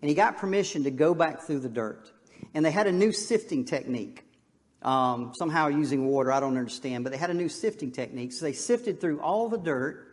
And 0.00 0.08
he 0.08 0.14
got 0.14 0.38
permission 0.38 0.84
to 0.84 0.90
go 0.90 1.14
back 1.14 1.42
through 1.42 1.60
the 1.60 1.68
dirt. 1.68 2.10
And 2.54 2.64
they 2.64 2.70
had 2.70 2.86
a 2.86 2.92
new 2.92 3.12
sifting 3.12 3.66
technique. 3.66 4.25
Um, 4.82 5.32
somehow 5.36 5.68
using 5.68 6.06
water, 6.06 6.30
I 6.30 6.38
don't 6.38 6.56
understand, 6.56 7.02
but 7.02 7.12
they 7.12 7.18
had 7.18 7.30
a 7.30 7.34
new 7.34 7.48
sifting 7.48 7.90
technique. 7.90 8.32
So 8.32 8.44
they 8.44 8.52
sifted 8.52 9.00
through 9.00 9.20
all 9.20 9.48
the 9.48 9.58
dirt 9.58 10.06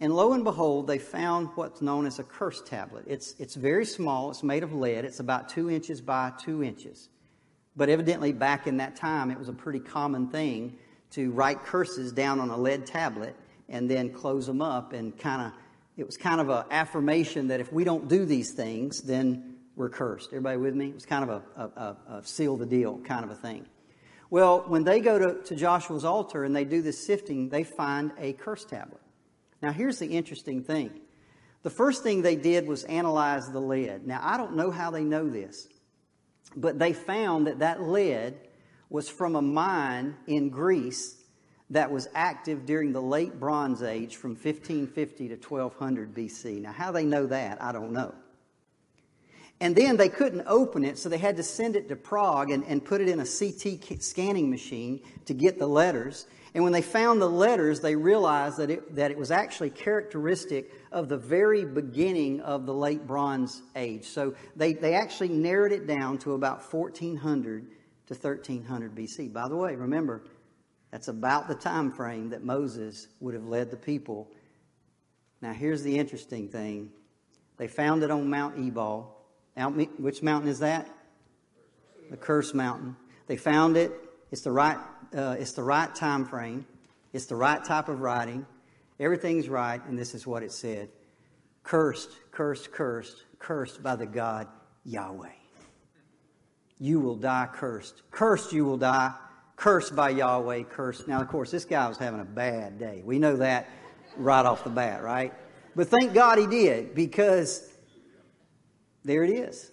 and 0.00 0.14
lo 0.14 0.32
and 0.32 0.44
behold, 0.44 0.86
they 0.86 0.98
found 0.98 1.48
what's 1.56 1.82
known 1.82 2.06
as 2.06 2.20
a 2.20 2.22
curse 2.22 2.62
tablet. 2.62 3.04
It's, 3.08 3.34
it's 3.38 3.56
very 3.56 3.84
small, 3.84 4.30
it's 4.30 4.44
made 4.44 4.62
of 4.62 4.72
lead, 4.72 5.04
it's 5.04 5.18
about 5.18 5.48
two 5.48 5.70
inches 5.70 6.00
by 6.00 6.32
two 6.38 6.62
inches. 6.62 7.08
But 7.76 7.88
evidently, 7.88 8.32
back 8.32 8.66
in 8.66 8.76
that 8.76 8.94
time, 8.94 9.30
it 9.30 9.38
was 9.38 9.48
a 9.48 9.52
pretty 9.52 9.80
common 9.80 10.28
thing 10.28 10.76
to 11.12 11.32
write 11.32 11.64
curses 11.64 12.12
down 12.12 12.38
on 12.38 12.50
a 12.50 12.56
lead 12.56 12.86
tablet 12.86 13.34
and 13.68 13.90
then 13.90 14.10
close 14.10 14.46
them 14.46 14.62
up 14.62 14.92
and 14.92 15.18
kind 15.18 15.42
of, 15.42 15.52
it 15.96 16.06
was 16.06 16.16
kind 16.16 16.40
of 16.40 16.48
an 16.48 16.64
affirmation 16.70 17.48
that 17.48 17.60
if 17.60 17.72
we 17.72 17.82
don't 17.82 18.08
do 18.08 18.24
these 18.24 18.52
things, 18.52 19.02
then 19.02 19.47
we're 19.78 19.88
cursed. 19.88 20.30
Everybody 20.30 20.56
with 20.56 20.74
me? 20.74 20.88
It 20.88 20.94
was 20.94 21.06
kind 21.06 21.30
of 21.30 21.42
a, 21.56 21.62
a, 21.62 22.16
a 22.16 22.22
seal 22.24 22.56
the 22.56 22.66
deal 22.66 22.98
kind 22.98 23.24
of 23.24 23.30
a 23.30 23.34
thing. 23.36 23.64
Well, 24.28 24.64
when 24.66 24.82
they 24.84 25.00
go 25.00 25.18
to, 25.18 25.42
to 25.44 25.54
Joshua's 25.54 26.04
altar 26.04 26.44
and 26.44 26.54
they 26.54 26.64
do 26.64 26.82
this 26.82 27.02
sifting, 27.02 27.48
they 27.48 27.62
find 27.62 28.12
a 28.18 28.32
curse 28.34 28.64
tablet. 28.64 29.00
Now, 29.62 29.72
here's 29.72 29.98
the 29.98 30.08
interesting 30.08 30.62
thing. 30.62 31.00
The 31.62 31.70
first 31.70 32.02
thing 32.02 32.22
they 32.22 32.36
did 32.36 32.66
was 32.66 32.84
analyze 32.84 33.50
the 33.50 33.60
lead. 33.60 34.06
Now, 34.06 34.20
I 34.22 34.36
don't 34.36 34.56
know 34.56 34.70
how 34.70 34.90
they 34.90 35.04
know 35.04 35.28
this, 35.28 35.68
but 36.56 36.78
they 36.78 36.92
found 36.92 37.46
that 37.46 37.60
that 37.60 37.82
lead 37.82 38.34
was 38.90 39.08
from 39.08 39.36
a 39.36 39.42
mine 39.42 40.16
in 40.26 40.50
Greece 40.50 41.16
that 41.70 41.90
was 41.90 42.08
active 42.14 42.66
during 42.66 42.92
the 42.92 43.02
late 43.02 43.38
Bronze 43.38 43.82
Age 43.82 44.16
from 44.16 44.30
1550 44.30 45.28
to 45.28 45.34
1200 45.36 46.14
BC. 46.14 46.62
Now, 46.62 46.72
how 46.72 46.90
they 46.90 47.04
know 47.04 47.26
that, 47.26 47.62
I 47.62 47.72
don't 47.72 47.92
know. 47.92 48.14
And 49.60 49.74
then 49.74 49.96
they 49.96 50.08
couldn't 50.08 50.44
open 50.46 50.84
it, 50.84 50.98
so 50.98 51.08
they 51.08 51.18
had 51.18 51.36
to 51.36 51.42
send 51.42 51.74
it 51.74 51.88
to 51.88 51.96
Prague 51.96 52.50
and, 52.50 52.64
and 52.64 52.84
put 52.84 53.00
it 53.00 53.08
in 53.08 53.20
a 53.20 53.26
CT 53.26 54.02
scanning 54.02 54.50
machine 54.50 55.00
to 55.24 55.34
get 55.34 55.58
the 55.58 55.66
letters. 55.66 56.26
And 56.54 56.62
when 56.62 56.72
they 56.72 56.82
found 56.82 57.20
the 57.20 57.28
letters, 57.28 57.80
they 57.80 57.96
realized 57.96 58.58
that 58.58 58.70
it, 58.70 58.94
that 58.94 59.10
it 59.10 59.18
was 59.18 59.30
actually 59.32 59.70
characteristic 59.70 60.72
of 60.92 61.08
the 61.08 61.16
very 61.16 61.64
beginning 61.64 62.40
of 62.40 62.66
the 62.66 62.74
late 62.74 63.06
Bronze 63.06 63.62
Age. 63.74 64.04
So 64.04 64.34
they, 64.54 64.74
they 64.74 64.94
actually 64.94 65.30
narrowed 65.30 65.72
it 65.72 65.86
down 65.86 66.18
to 66.18 66.34
about 66.34 66.72
1400 66.72 67.66
to 68.06 68.14
1300 68.14 68.94
BC. 68.94 69.32
By 69.32 69.48
the 69.48 69.56
way, 69.56 69.74
remember, 69.74 70.22
that's 70.90 71.08
about 71.08 71.48
the 71.48 71.54
time 71.54 71.92
frame 71.92 72.30
that 72.30 72.44
Moses 72.44 73.08
would 73.20 73.34
have 73.34 73.46
led 73.46 73.70
the 73.70 73.76
people. 73.76 74.30
Now, 75.42 75.52
here's 75.52 75.82
the 75.82 75.98
interesting 75.98 76.48
thing 76.48 76.90
they 77.56 77.68
found 77.68 78.04
it 78.04 78.10
on 78.10 78.30
Mount 78.30 78.58
Ebal. 78.58 79.17
Which 79.58 80.22
mountain 80.22 80.48
is 80.48 80.60
that? 80.60 80.88
The 82.10 82.16
Curse 82.16 82.54
Mountain. 82.54 82.96
They 83.26 83.36
found 83.36 83.76
it. 83.76 83.92
It's 84.30 84.42
the 84.42 84.52
right. 84.52 84.78
Uh, 85.14 85.36
it's 85.38 85.52
the 85.52 85.62
right 85.62 85.92
time 85.94 86.24
frame. 86.24 86.66
It's 87.12 87.26
the 87.26 87.36
right 87.36 87.62
type 87.64 87.88
of 87.88 88.00
writing. 88.00 88.46
Everything's 89.00 89.48
right, 89.48 89.84
and 89.86 89.98
this 89.98 90.14
is 90.14 90.26
what 90.26 90.42
it 90.42 90.52
said: 90.52 90.90
"Cursed, 91.62 92.10
cursed, 92.30 92.72
cursed, 92.72 93.24
cursed 93.38 93.82
by 93.82 93.96
the 93.96 94.06
God 94.06 94.46
Yahweh. 94.84 95.28
You 96.78 97.00
will 97.00 97.16
die 97.16 97.48
cursed. 97.52 98.02
Cursed, 98.10 98.52
you 98.52 98.64
will 98.64 98.78
die. 98.78 99.12
Cursed 99.56 99.96
by 99.96 100.10
Yahweh. 100.10 100.64
Cursed." 100.64 101.08
Now, 101.08 101.20
of 101.20 101.28
course, 101.28 101.50
this 101.50 101.64
guy 101.64 101.88
was 101.88 101.98
having 101.98 102.20
a 102.20 102.24
bad 102.24 102.78
day. 102.78 103.02
We 103.04 103.18
know 103.18 103.36
that 103.36 103.68
right 104.16 104.46
off 104.46 104.62
the 104.62 104.70
bat, 104.70 105.02
right? 105.02 105.32
But 105.74 105.88
thank 105.88 106.14
God 106.14 106.38
he 106.38 106.46
did 106.46 106.94
because 106.94 107.68
there 109.04 109.22
it 109.22 109.30
is. 109.30 109.70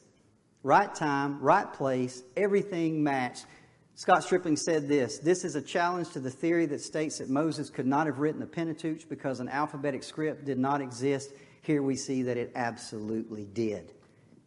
Right 0.64 0.94
time, 0.94 1.40
right 1.40 1.72
place, 1.72 2.24
everything 2.36 3.04
matched. 3.04 3.46
Scott 3.96 4.24
Stripling 4.24 4.58
said 4.58 4.88
this 4.88 5.20
This 5.20 5.46
is 5.46 5.56
a 5.56 5.62
challenge 5.62 6.12
to 6.12 6.20
the 6.20 6.32
theory 6.32 6.66
that 6.68 6.82
states 6.82 7.20
that 7.20 7.30
Moses 7.30 7.70
could 7.70 7.86
not 7.86 8.08
have 8.08 8.20
written 8.20 8.40
the 8.40 8.48
Pentateuch 8.48 9.08
because 9.10 9.40
an 9.40 9.50
alphabetic 9.50 10.04
script 10.04 10.46
did 10.46 10.58
not 10.58 10.82
exist. 10.82 11.32
Here 11.62 11.82
we 11.82 11.96
see 11.96 12.24
that 12.24 12.38
it 12.38 12.52
absolutely 12.56 13.46
did 13.46 13.94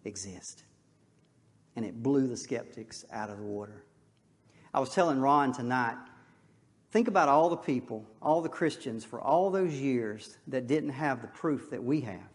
exist. 0.04 0.64
And 1.76 1.84
it 1.84 2.02
blew 2.02 2.26
the 2.26 2.36
skeptics 2.36 3.04
out 3.12 3.30
of 3.30 3.38
the 3.38 3.44
water. 3.44 3.84
I 4.74 4.80
was 4.80 4.90
telling 4.90 5.20
Ron 5.20 5.52
tonight 5.52 5.96
Think 6.90 7.08
about 7.08 7.28
all 7.28 7.50
the 7.50 7.56
people, 7.56 8.04
all 8.22 8.40
the 8.40 8.48
Christians 8.48 9.04
for 9.04 9.20
all 9.20 9.50
those 9.50 9.74
years 9.74 10.38
that 10.46 10.66
didn't 10.66 10.90
have 10.90 11.20
the 11.20 11.28
proof 11.28 11.70
that 11.70 11.82
we 11.82 12.00
have. 12.02 12.28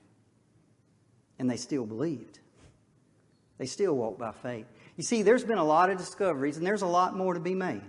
And 1.40 1.50
they 1.50 1.58
still 1.58 1.86
believed. 1.86 2.40
They 3.58 3.66
still 3.66 3.96
walked 3.96 4.20
by 4.20 4.32
faith. 4.32 4.66
You 4.98 5.04
see, 5.04 5.22
there's 5.22 5.44
been 5.44 5.58
a 5.58 5.64
lot 5.64 5.90
of 5.90 5.98
discoveries, 5.98 6.58
and 6.58 6.66
there's 6.66 6.82
a 6.82 6.88
lot 6.88 7.16
more 7.16 7.34
to 7.34 7.40
be 7.40 7.56
made. 7.56 7.82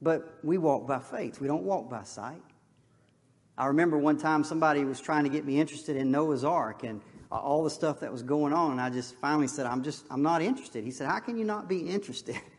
But 0.00 0.38
we 0.42 0.58
walk 0.58 0.86
by 0.86 0.98
faith, 0.98 1.40
we 1.40 1.48
don't 1.48 1.64
walk 1.64 1.90
by 1.90 2.02
sight. 2.02 2.42
I 3.56 3.66
remember 3.66 3.96
one 3.96 4.18
time 4.18 4.42
somebody 4.42 4.84
was 4.84 5.00
trying 5.00 5.24
to 5.24 5.30
get 5.30 5.44
me 5.44 5.60
interested 5.60 5.96
in 5.96 6.10
Noah's 6.10 6.42
Ark 6.44 6.82
and 6.82 7.00
uh, 7.30 7.36
all 7.36 7.62
the 7.62 7.70
stuff 7.70 8.00
that 8.00 8.10
was 8.10 8.22
going 8.22 8.52
on, 8.52 8.72
and 8.72 8.80
I 8.80 8.90
just 8.90 9.14
finally 9.16 9.46
said, 9.46 9.66
I'm 9.66 9.82
just, 9.82 10.04
I'm 10.10 10.22
not 10.22 10.42
interested. 10.42 10.82
He 10.82 10.90
said, 10.90 11.06
How 11.06 11.20
can 11.20 11.38
you 11.38 11.44
not 11.44 11.68
be 11.68 11.88
interested? 11.88 12.36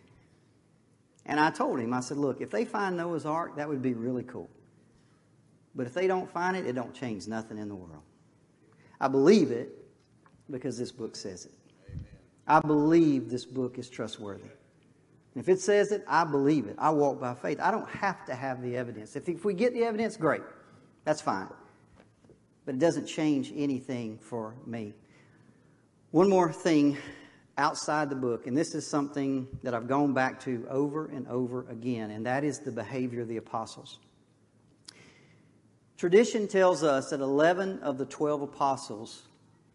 And 1.26 1.40
I 1.40 1.50
told 1.50 1.80
him, 1.80 1.94
I 1.94 2.02
said, 2.02 2.18
look, 2.18 2.40
if 2.40 2.52
they 2.52 2.66
find 2.66 2.98
Noah's 2.98 3.26
Ark, 3.26 3.56
that 3.56 3.68
would 3.68 3.82
be 3.82 3.94
really 3.94 4.24
cool. 4.24 4.50
But 5.74 5.88
if 5.88 5.94
they 5.94 6.08
don't 6.08 6.30
find 6.32 6.56
it, 6.56 6.66
it 6.66 6.74
don't 6.74 6.94
change 6.94 7.28
nothing 7.28 7.58
in 7.58 7.68
the 7.68 7.76
world. 7.76 8.04
I 9.06 9.08
believe 9.08 9.51
it 9.51 9.70
because 10.49 10.80
this 10.80 10.91
book 10.91 11.16
says 11.16 11.45
it. 11.45 11.53
Amen. 11.88 12.06
I 12.47 12.60
believe 12.60 13.30
this 13.30 13.45
book 13.45 13.78
is 13.78 13.88
trustworthy. 13.88 14.41
And 14.41 15.43
if 15.43 15.47
it 15.47 15.60
says 15.60 15.91
it, 15.91 16.03
I 16.08 16.24
believe 16.24 16.66
it. 16.66 16.76
I 16.80 16.89
walk 16.89 17.22
by 17.22 17.36
faith. 17.36 17.60
I 17.62 17.70
don't 17.70 17.88
have 17.88 18.26
to 18.26 18.34
have 18.34 18.64
the 18.64 18.76
evidence. 18.76 19.16
If, 19.16 19.30
if 19.30 19.45
we 19.45 19.53
get 19.53 19.76
the 19.76 19.84
evidence, 19.84 20.18
great. 20.18 20.41
That's 21.03 21.22
fine. 21.22 21.47
But 22.66 22.74
it 22.74 22.80
doesn't 22.80 23.06
change 23.06 23.53
anything 23.56 24.18
for 24.18 24.56
me. 24.66 24.95
One 26.10 26.28
more 26.28 26.51
thing 26.51 26.97
outside 27.60 28.10
the 28.10 28.16
book, 28.16 28.47
and 28.47 28.58
this 28.58 28.74
is 28.74 28.88
something 28.88 29.47
that 29.62 29.76
I've 29.76 29.88
gone 29.88 30.14
back 30.14 30.39
to 30.45 30.66
over 30.68 31.06
and 31.06 31.28
over 31.28 31.68
again, 31.70 32.10
and 32.10 32.26
that 32.26 32.43
is 32.43 32.58
the 32.58 32.72
behavior 32.72 33.22
of 33.22 33.28
the 33.28 33.38
apostles. 33.38 33.99
Tradition 35.98 36.48
tells 36.48 36.84
us 36.84 37.10
that 37.12 37.22
11 37.22 37.80
of 37.80 37.98
the 37.98 38.06
12 38.06 38.41
apostles 38.41 39.24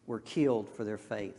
were 0.07 0.21
killed 0.21 0.69
for 0.69 0.85
their 0.85 0.99
faith. 0.99 1.37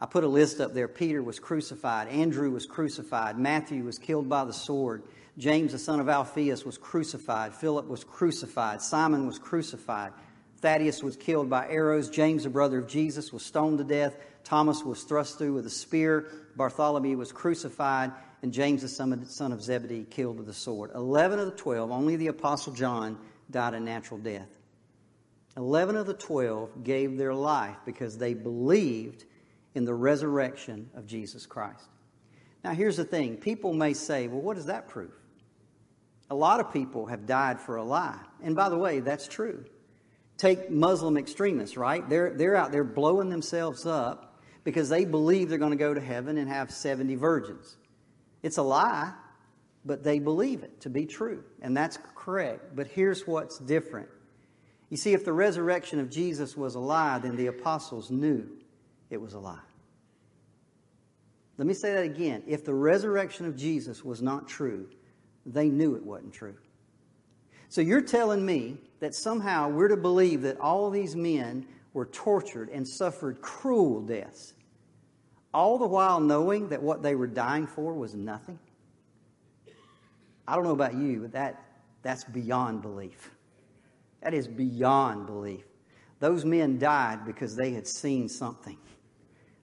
I 0.00 0.06
put 0.06 0.24
a 0.24 0.28
list 0.28 0.60
up 0.60 0.72
there. 0.72 0.88
Peter 0.88 1.22
was 1.22 1.38
crucified, 1.38 2.08
Andrew 2.08 2.50
was 2.50 2.66
crucified, 2.66 3.38
Matthew 3.38 3.84
was 3.84 3.98
killed 3.98 4.28
by 4.28 4.44
the 4.44 4.52
sword, 4.52 5.02
James, 5.38 5.72
the 5.72 5.78
son 5.78 6.00
of 6.00 6.08
Alphaeus, 6.08 6.64
was 6.64 6.76
crucified, 6.76 7.54
Philip 7.54 7.86
was 7.86 8.04
crucified, 8.04 8.82
Simon 8.82 9.26
was 9.26 9.38
crucified. 9.38 10.12
Thaddeus 10.60 11.02
was 11.02 11.16
killed 11.16 11.48
by 11.48 11.66
arrows. 11.68 12.10
James, 12.10 12.44
the 12.44 12.50
brother 12.50 12.78
of 12.78 12.86
Jesus, 12.86 13.32
was 13.32 13.42
stoned 13.42 13.78
to 13.78 13.84
death. 13.84 14.16
Thomas 14.44 14.84
was 14.84 15.02
thrust 15.02 15.38
through 15.38 15.54
with 15.54 15.64
a 15.64 15.70
spear. 15.70 16.26
Bartholomew 16.56 17.16
was 17.16 17.32
crucified. 17.32 18.12
And 18.42 18.52
James, 18.52 18.82
the 18.82 18.88
son 18.88 19.52
of 19.52 19.62
Zebedee, 19.62 20.04
killed 20.10 20.38
with 20.38 20.50
a 20.50 20.54
sword. 20.54 20.90
Eleven 20.94 21.38
of 21.38 21.46
the 21.46 21.52
twelve, 21.52 21.90
only 21.90 22.16
the 22.16 22.26
Apostle 22.26 22.74
John 22.74 23.18
died 23.50 23.74
a 23.74 23.80
natural 23.80 24.18
death. 24.18 24.48
Eleven 25.56 25.96
of 25.96 26.06
the 26.06 26.14
twelve 26.14 26.84
gave 26.84 27.16
their 27.16 27.34
life 27.34 27.76
because 27.84 28.16
they 28.16 28.34
believed 28.34 29.24
in 29.74 29.84
the 29.84 29.94
resurrection 29.94 30.90
of 30.94 31.06
Jesus 31.06 31.46
Christ. 31.46 31.88
Now, 32.62 32.72
here's 32.72 32.96
the 32.96 33.04
thing 33.04 33.36
people 33.36 33.72
may 33.72 33.94
say, 33.94 34.28
well, 34.28 34.40
what 34.40 34.56
does 34.56 34.66
that 34.66 34.88
prove? 34.88 35.12
A 36.30 36.34
lot 36.34 36.60
of 36.60 36.72
people 36.72 37.06
have 37.06 37.26
died 37.26 37.60
for 37.60 37.76
a 37.76 37.82
lie. 37.82 38.18
And 38.42 38.54
by 38.54 38.68
the 38.68 38.78
way, 38.78 39.00
that's 39.00 39.26
true. 39.26 39.64
Take 40.36 40.70
Muslim 40.70 41.16
extremists, 41.16 41.76
right? 41.76 42.08
They're, 42.08 42.30
they're 42.30 42.56
out 42.56 42.72
there 42.72 42.84
blowing 42.84 43.28
themselves 43.28 43.84
up 43.84 44.40
because 44.64 44.88
they 44.88 45.04
believe 45.04 45.48
they're 45.48 45.58
going 45.58 45.72
to 45.72 45.76
go 45.76 45.92
to 45.92 46.00
heaven 46.00 46.38
and 46.38 46.48
have 46.48 46.70
70 46.70 47.16
virgins. 47.16 47.76
It's 48.42 48.56
a 48.56 48.62
lie, 48.62 49.12
but 49.84 50.04
they 50.04 50.18
believe 50.18 50.62
it 50.62 50.80
to 50.82 50.90
be 50.90 51.06
true. 51.06 51.42
And 51.62 51.76
that's 51.76 51.98
correct. 52.14 52.76
But 52.76 52.86
here's 52.86 53.26
what's 53.26 53.58
different. 53.58 54.08
You 54.90 54.96
see, 54.96 55.12
if 55.12 55.24
the 55.24 55.32
resurrection 55.32 56.00
of 56.00 56.10
Jesus 56.10 56.56
was 56.56 56.74
a 56.74 56.80
lie, 56.80 57.18
then 57.18 57.36
the 57.36 57.46
apostles 57.46 58.10
knew 58.10 58.48
it 59.08 59.20
was 59.20 59.34
a 59.34 59.38
lie. 59.38 59.58
Let 61.58 61.66
me 61.66 61.74
say 61.74 61.92
that 61.94 62.04
again. 62.04 62.42
If 62.46 62.64
the 62.64 62.74
resurrection 62.74 63.46
of 63.46 63.56
Jesus 63.56 64.04
was 64.04 64.22
not 64.22 64.48
true, 64.48 64.88
they 65.46 65.68
knew 65.68 65.94
it 65.94 66.04
wasn't 66.04 66.32
true. 66.32 66.56
So 67.68 67.80
you're 67.80 68.00
telling 68.00 68.44
me 68.44 68.78
that 69.00 69.14
somehow 69.14 69.68
we're 69.68 69.88
to 69.88 69.96
believe 69.96 70.42
that 70.42 70.58
all 70.58 70.90
these 70.90 71.14
men 71.14 71.66
were 71.92 72.06
tortured 72.06 72.68
and 72.70 72.86
suffered 72.86 73.40
cruel 73.40 74.00
deaths, 74.00 74.54
all 75.52 75.78
the 75.78 75.86
while 75.86 76.20
knowing 76.20 76.68
that 76.68 76.82
what 76.82 77.02
they 77.02 77.14
were 77.14 77.26
dying 77.26 77.66
for 77.66 77.92
was 77.92 78.14
nothing? 78.14 78.58
I 80.50 80.56
don't 80.56 80.64
know 80.64 80.72
about 80.72 80.94
you, 80.94 81.20
but 81.20 81.32
that, 81.32 81.62
that's 82.02 82.24
beyond 82.24 82.82
belief. 82.82 83.30
That 84.20 84.34
is 84.34 84.48
beyond 84.48 85.26
belief. 85.26 85.62
Those 86.18 86.44
men 86.44 86.80
died 86.80 87.24
because 87.24 87.54
they 87.54 87.70
had 87.70 87.86
seen 87.86 88.28
something 88.28 88.76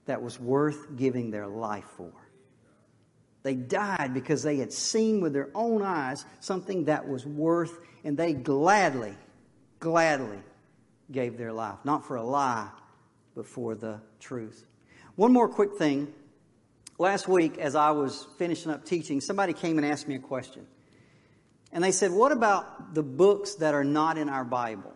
that 0.06 0.22
was 0.22 0.40
worth 0.40 0.96
giving 0.96 1.30
their 1.30 1.46
life 1.46 1.84
for. 1.98 2.10
They 3.42 3.54
died 3.54 4.14
because 4.14 4.42
they 4.42 4.56
had 4.56 4.72
seen 4.72 5.20
with 5.20 5.34
their 5.34 5.50
own 5.54 5.82
eyes 5.82 6.24
something 6.40 6.86
that 6.86 7.06
was 7.06 7.26
worth 7.26 7.78
and 8.02 8.16
they 8.16 8.32
gladly, 8.32 9.14
gladly 9.80 10.40
gave 11.12 11.36
their 11.36 11.52
life. 11.52 11.76
Not 11.84 12.06
for 12.06 12.16
a 12.16 12.22
lie, 12.22 12.70
but 13.34 13.46
for 13.46 13.74
the 13.74 14.00
truth. 14.20 14.64
One 15.16 15.34
more 15.34 15.50
quick 15.50 15.74
thing. 15.76 16.14
Last 16.98 17.28
week, 17.28 17.58
as 17.58 17.74
I 17.74 17.90
was 17.90 18.26
finishing 18.38 18.72
up 18.72 18.86
teaching, 18.86 19.20
somebody 19.20 19.52
came 19.52 19.76
and 19.76 19.86
asked 19.86 20.08
me 20.08 20.14
a 20.14 20.18
question. 20.20 20.66
And 21.72 21.84
they 21.84 21.92
said, 21.92 22.10
What 22.10 22.32
about 22.32 22.94
the 22.94 23.02
books 23.02 23.56
that 23.56 23.74
are 23.74 23.84
not 23.84 24.18
in 24.18 24.28
our 24.28 24.44
Bible? 24.44 24.94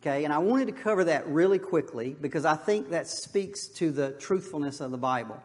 Okay, 0.00 0.24
and 0.24 0.32
I 0.32 0.38
wanted 0.38 0.66
to 0.66 0.72
cover 0.72 1.04
that 1.04 1.28
really 1.28 1.60
quickly 1.60 2.16
because 2.20 2.44
I 2.44 2.56
think 2.56 2.90
that 2.90 3.06
speaks 3.06 3.68
to 3.68 3.92
the 3.92 4.10
truthfulness 4.12 4.80
of 4.80 4.90
the 4.90 4.98
Bible. 4.98 5.40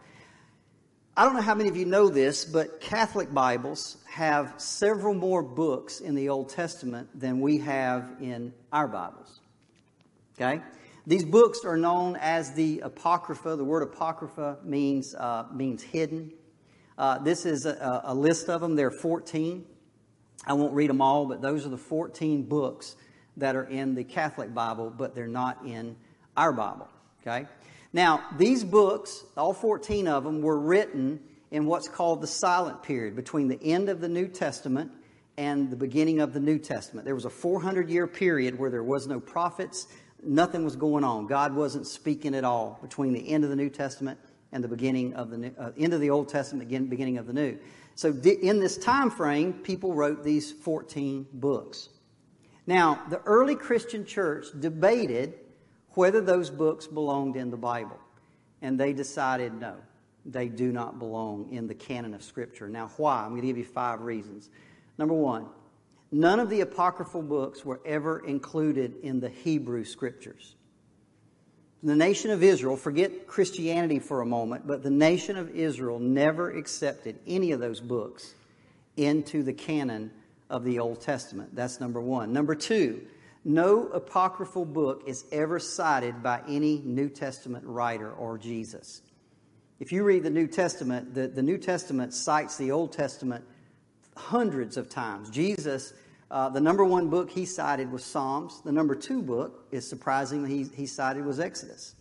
I 1.16 1.26
don't 1.26 1.36
know 1.36 1.42
how 1.42 1.56
many 1.56 1.70
of 1.70 1.78
you 1.78 1.86
know 1.86 2.10
this, 2.10 2.46
but 2.46 2.80
Catholic 2.80 3.34
Bibles 3.34 3.98
have 4.08 4.54
several 4.58 5.14
more 5.14 5.42
books 5.42 6.00
in 6.00 6.16
the 6.16 6.30
Old 6.30 6.50
Testament 6.50 7.10
than 7.20 7.40
we 7.40 7.60
have 7.60 8.18
in 8.20 8.54
our 8.72 8.88
Bibles. 8.88 9.40
Okay? 10.36 10.62
These 11.08 11.24
books 11.24 11.64
are 11.66 11.78
known 11.78 12.18
as 12.18 12.54
the 12.54 12.82
Apocrypha. 12.82 13.56
The 13.56 13.64
word 13.64 13.82
Apocrypha 13.82 14.58
means, 14.64 15.16
uh, 15.16 15.46
means 15.54 15.82
hidden. 15.82 16.34
Uh, 16.98 17.18
this 17.20 17.46
is 17.46 17.66
a, 17.66 18.02
a, 18.06 18.14
list 18.14 18.50
of 18.50 18.62
them. 18.62 18.76
There 18.76 18.88
are 18.88 18.92
14. 18.92 19.66
I 20.46 20.54
won't 20.54 20.74
read 20.74 20.90
them 20.90 21.02
all, 21.02 21.26
but 21.26 21.42
those 21.42 21.66
are 21.66 21.70
the 21.70 21.78
14 21.78 22.44
books 22.44 22.96
that 23.38 23.56
are 23.56 23.66
in 23.66 23.96
the 23.96 24.04
Catholic 24.04 24.54
Bible, 24.54 24.94
but 24.96 25.16
they're 25.16 25.28
not 25.28 25.66
in 25.66 25.96
our 26.36 26.52
Bible. 26.52 26.88
Okay? 27.22 27.48
Now, 27.94 28.24
these 28.38 28.64
books, 28.64 29.24
all 29.36 29.54
14 29.54 30.08
of 30.08 30.24
them, 30.24 30.42
were 30.42 30.60
written 30.60 31.20
in 31.52 31.66
what's 31.66 31.88
called 31.88 32.22
the 32.22 32.28
silent 32.28 32.84
period 32.84 33.16
between 33.16 33.48
the 33.48 33.62
end 33.64 33.90
of 33.90 34.02
the 34.02 34.10
New 34.10 34.28
Testament 34.28 34.92
and 35.38 35.70
the 35.70 35.76
beginning 35.76 36.20
of 36.20 36.34
the 36.34 36.40
New 36.40 36.58
Testament. 36.58 37.06
There 37.06 37.16
was 37.16 37.26
a 37.26 37.30
400 37.30 37.90
year 37.90 38.08
period 38.08 38.58
where 38.58 38.70
there 38.70 38.84
was 38.84 39.08
no 39.08 39.20
prophets, 39.20 39.88
nothing 40.24 40.66
was 40.66 40.76
going 40.76 41.04
on. 41.04 41.28
God 41.28 41.56
wasn't 41.56 41.88
speaking 41.88 42.36
at 42.36 42.44
all 42.44 42.80
between 42.82 43.14
the 43.14 43.30
end 43.30 43.44
of 43.44 43.50
the 43.50 43.56
New 43.56 43.70
Testament 43.70 44.20
and 44.52 44.64
the 44.64 44.68
beginning 44.68 45.14
of 45.14 45.30
the 45.30 45.38
new, 45.38 45.52
uh, 45.58 45.72
end 45.78 45.94
of 45.94 46.02
the 46.02 46.10
Old 46.10 46.30
Testament, 46.30 46.70
beginning 46.90 47.18
of 47.18 47.28
the 47.28 47.34
New. 47.34 47.58
So 47.98 48.10
in 48.10 48.60
this 48.60 48.78
time 48.78 49.10
frame, 49.10 49.54
people 49.54 49.92
wrote 49.92 50.24
these 50.24 50.52
14 50.52 51.26
books. 51.34 51.90
Now, 52.68 53.02
the 53.10 53.22
early 53.22 53.56
Christian 53.56 54.06
church 54.06 54.46
debated 54.60 55.34
whether 55.96 56.22
those 56.22 56.52
books 56.52 56.86
belonged 56.86 57.36
in 57.36 57.50
the 57.50 57.58
Bible, 57.58 57.98
and 58.62 58.80
they 58.80 58.94
decided 58.94 59.60
no, 59.60 59.78
they 60.26 60.48
do 60.48 60.72
not 60.72 61.00
belong 61.00 61.52
in 61.52 61.66
the 61.66 61.74
canon 61.74 62.14
of 62.14 62.22
Scripture. 62.22 62.70
Now, 62.70 62.92
why? 62.98 63.24
I'm 63.24 63.30
going 63.30 63.42
to 63.42 63.48
give 63.48 63.58
you 63.58 63.66
five 63.66 64.02
reasons. 64.02 64.52
Number 65.00 65.16
one, 65.16 65.48
none 66.12 66.40
of 66.40 66.52
the 66.52 66.62
apocryphal 66.62 67.24
books 67.24 67.66
were 67.66 67.82
ever 67.84 68.20
included 68.28 68.98
in 69.02 69.20
the 69.20 69.30
Hebrew 69.30 69.84
Scriptures. 69.84 70.54
The 71.84 71.96
nation 71.96 72.32
of 72.32 72.42
Israel, 72.42 72.76
forget 72.76 73.28
Christianity 73.28 74.00
for 74.00 74.22
a 74.22 74.26
moment, 74.26 74.66
but 74.66 74.82
the 74.82 74.90
nation 74.90 75.38
of 75.38 75.56
Israel 75.56 76.00
never 76.00 76.50
accepted 76.50 77.20
any 77.28 77.52
of 77.52 77.60
those 77.60 77.80
books 77.80 78.34
into 78.96 79.44
the 79.44 79.54
canon 79.54 80.12
of 80.50 80.64
the 80.64 80.80
Old 80.80 81.02
Testament. 81.02 81.56
That's 81.56 81.80
number 81.80 82.02
one. 82.02 82.34
Number 82.34 82.56
two, 82.56 83.02
no 83.46 83.88
apocryphal 83.88 84.66
book 84.66 85.04
is 85.06 85.26
ever 85.32 85.60
cited 85.60 86.24
by 86.24 86.42
any 86.48 86.82
New 86.84 87.10
Testament 87.10 87.64
writer 87.66 88.12
or 88.12 88.38
Jesus. 88.38 89.02
If 89.80 89.92
you 89.92 90.04
read 90.04 90.24
the 90.24 90.32
New 90.32 90.48
Testament, 90.48 91.14
the, 91.14 91.28
the 91.28 91.44
New 91.44 91.60
Testament 91.60 92.14
cites 92.14 92.58
the 92.58 92.72
Old 92.72 92.92
Testament 92.92 93.46
hundreds 94.16 94.78
of 94.78 94.90
times. 94.90 95.30
Jesus 95.30 95.94
uh, 96.30 96.50
the 96.50 96.60
number 96.60 96.84
one 96.84 97.10
book 97.10 97.30
he 97.30 97.46
cited 97.46 97.92
was 97.92 98.04
Psalms. 98.04 98.62
The 98.64 98.72
number 98.72 98.96
two 98.96 99.22
book 99.22 99.66
is 99.72 99.88
surprisingly 99.88 100.50
he, 100.50 100.64
he 100.76 100.86
cited 100.86 101.26
was 101.26 101.40
Exodus. 101.40 101.96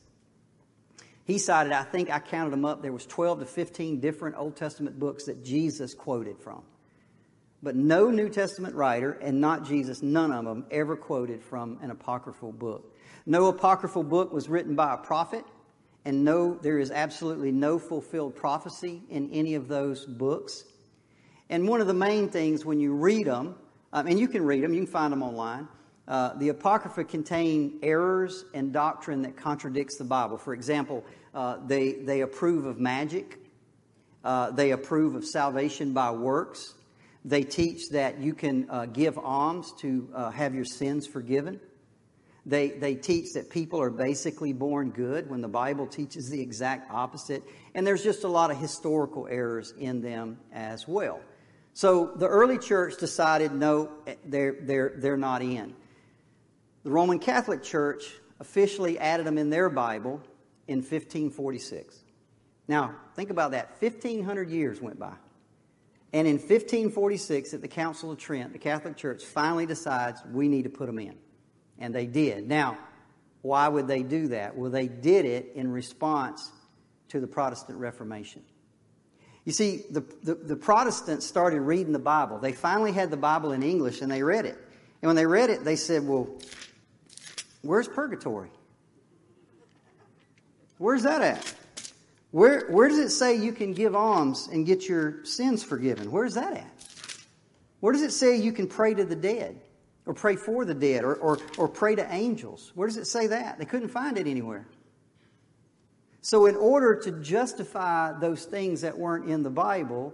He 1.24 1.38
cited, 1.38 1.72
I 1.72 1.82
think 1.82 2.10
I 2.10 2.20
counted 2.20 2.52
them 2.52 2.64
up, 2.64 2.82
there 2.82 2.92
was 2.92 3.04
12 3.04 3.40
to 3.40 3.46
15 3.46 4.00
different 4.00 4.36
Old 4.36 4.56
Testament 4.56 4.98
books 4.98 5.24
that 5.24 5.44
Jesus 5.44 5.92
quoted 5.92 6.38
from. 6.38 6.62
But 7.62 7.74
no 7.74 8.10
New 8.10 8.28
Testament 8.28 8.76
writer, 8.76 9.12
and 9.12 9.40
not 9.40 9.64
Jesus, 9.64 10.02
none 10.02 10.30
of 10.30 10.44
them 10.44 10.66
ever 10.70 10.96
quoted 10.96 11.42
from 11.42 11.78
an 11.82 11.90
apocryphal 11.90 12.52
book. 12.52 12.94
No 13.24 13.48
apocryphal 13.48 14.04
book 14.04 14.32
was 14.32 14.48
written 14.48 14.76
by 14.76 14.94
a 14.94 14.98
prophet, 14.98 15.44
and 16.04 16.24
no, 16.24 16.54
there 16.54 16.78
is 16.78 16.92
absolutely 16.92 17.50
no 17.50 17.80
fulfilled 17.80 18.36
prophecy 18.36 19.02
in 19.08 19.30
any 19.32 19.56
of 19.56 19.66
those 19.66 20.06
books. 20.06 20.62
And 21.50 21.66
one 21.66 21.80
of 21.80 21.88
the 21.88 21.94
main 21.94 22.28
things 22.28 22.64
when 22.64 22.78
you 22.78 22.92
read 22.92 23.26
them, 23.26 23.56
um, 23.96 24.06
and 24.06 24.20
you 24.20 24.28
can 24.28 24.44
read 24.44 24.62
them, 24.62 24.74
you 24.74 24.80
can 24.80 24.92
find 24.92 25.10
them 25.10 25.22
online. 25.22 25.66
Uh, 26.06 26.34
the 26.34 26.50
Apocrypha 26.50 27.02
contain 27.02 27.78
errors 27.82 28.44
and 28.52 28.70
doctrine 28.70 29.22
that 29.22 29.38
contradicts 29.38 29.96
the 29.96 30.04
Bible. 30.04 30.36
For 30.36 30.52
example, 30.52 31.02
uh, 31.34 31.56
they, 31.66 31.92
they 31.92 32.20
approve 32.20 32.66
of 32.66 32.78
magic, 32.78 33.38
uh, 34.22 34.50
they 34.50 34.72
approve 34.72 35.14
of 35.14 35.24
salvation 35.24 35.94
by 35.94 36.10
works, 36.10 36.74
they 37.24 37.42
teach 37.42 37.88
that 37.88 38.20
you 38.20 38.34
can 38.34 38.68
uh, 38.68 38.84
give 38.84 39.18
alms 39.18 39.72
to 39.80 40.10
uh, 40.14 40.30
have 40.30 40.54
your 40.54 40.66
sins 40.66 41.06
forgiven. 41.06 41.58
They, 42.44 42.68
they 42.68 42.96
teach 42.96 43.32
that 43.32 43.48
people 43.48 43.80
are 43.80 43.90
basically 43.90 44.52
born 44.52 44.90
good 44.90 45.30
when 45.30 45.40
the 45.40 45.48
Bible 45.48 45.86
teaches 45.86 46.28
the 46.28 46.40
exact 46.40 46.90
opposite. 46.92 47.42
And 47.74 47.86
there's 47.86 48.04
just 48.04 48.24
a 48.24 48.28
lot 48.28 48.50
of 48.50 48.58
historical 48.58 49.26
errors 49.26 49.72
in 49.78 50.02
them 50.02 50.38
as 50.52 50.86
well. 50.86 51.18
So 51.76 52.12
the 52.16 52.26
early 52.26 52.56
church 52.56 52.96
decided 52.96 53.52
no, 53.52 53.90
they're, 54.24 54.56
they're, 54.62 54.94
they're 54.96 55.18
not 55.18 55.42
in. 55.42 55.74
The 56.84 56.90
Roman 56.90 57.18
Catholic 57.18 57.62
Church 57.62 58.14
officially 58.40 58.98
added 58.98 59.26
them 59.26 59.36
in 59.36 59.50
their 59.50 59.68
Bible 59.68 60.22
in 60.68 60.78
1546. 60.78 62.02
Now, 62.66 62.94
think 63.14 63.28
about 63.28 63.50
that. 63.50 63.76
1,500 63.78 64.48
years 64.48 64.80
went 64.80 64.98
by. 64.98 65.12
And 66.14 66.26
in 66.26 66.36
1546, 66.36 67.52
at 67.52 67.60
the 67.60 67.68
Council 67.68 68.10
of 68.10 68.16
Trent, 68.16 68.54
the 68.54 68.58
Catholic 68.58 68.96
Church 68.96 69.22
finally 69.22 69.66
decides 69.66 70.22
we 70.32 70.48
need 70.48 70.62
to 70.62 70.70
put 70.70 70.86
them 70.86 70.98
in. 70.98 71.18
And 71.78 71.94
they 71.94 72.06
did. 72.06 72.48
Now, 72.48 72.78
why 73.42 73.68
would 73.68 73.86
they 73.86 74.02
do 74.02 74.28
that? 74.28 74.56
Well, 74.56 74.70
they 74.70 74.88
did 74.88 75.26
it 75.26 75.52
in 75.54 75.70
response 75.70 76.50
to 77.10 77.20
the 77.20 77.26
Protestant 77.26 77.78
Reformation. 77.78 78.42
You 79.46 79.52
see, 79.52 79.84
the, 79.90 80.00
the, 80.24 80.34
the, 80.34 80.56
Protestants 80.56 81.24
started 81.24 81.60
reading 81.60 81.92
the 81.92 82.00
Bible. 82.00 82.38
They 82.38 82.52
finally 82.52 82.90
had 82.90 83.12
the 83.12 83.16
Bible 83.16 83.52
in 83.52 83.62
English 83.62 84.02
and 84.02 84.10
they 84.10 84.22
read 84.22 84.44
it. 84.44 84.58
And 85.00 85.08
when 85.08 85.14
they 85.14 85.24
read 85.24 85.50
it, 85.50 85.64
they 85.64 85.76
said, 85.76 86.06
Well, 86.06 86.28
where's 87.62 87.86
purgatory? 87.86 88.50
Where's 90.78 91.04
that 91.04 91.22
at? 91.22 91.54
Where, 92.32 92.66
where 92.68 92.88
does 92.88 92.98
it 92.98 93.10
say 93.10 93.36
you 93.36 93.52
can 93.52 93.72
give 93.72 93.94
alms 93.94 94.48
and 94.50 94.66
get 94.66 94.88
your 94.88 95.24
sins 95.24 95.62
forgiven? 95.62 96.10
Where's 96.10 96.34
that 96.34 96.52
at? 96.52 96.86
Where 97.78 97.92
does 97.92 98.02
it 98.02 98.10
say 98.10 98.36
you 98.36 98.52
can 98.52 98.66
pray 98.66 98.94
to 98.94 99.04
the 99.04 99.14
dead 99.14 99.60
or 100.06 100.12
pray 100.12 100.34
for 100.34 100.64
the 100.64 100.74
dead 100.74 101.04
or, 101.04 101.14
or, 101.14 101.38
or 101.56 101.68
pray 101.68 101.94
to 101.94 102.12
angels? 102.12 102.72
Where 102.74 102.88
does 102.88 102.96
it 102.96 103.06
say 103.06 103.28
that? 103.28 103.58
They 103.58 103.64
couldn't 103.64 103.90
find 103.90 104.18
it 104.18 104.26
anywhere. 104.26 104.66
So, 106.26 106.46
in 106.46 106.56
order 106.56 106.96
to 107.02 107.12
justify 107.12 108.10
those 108.18 108.46
things 108.46 108.80
that 108.80 108.98
weren't 108.98 109.30
in 109.30 109.44
the 109.44 109.50
Bible, 109.50 110.12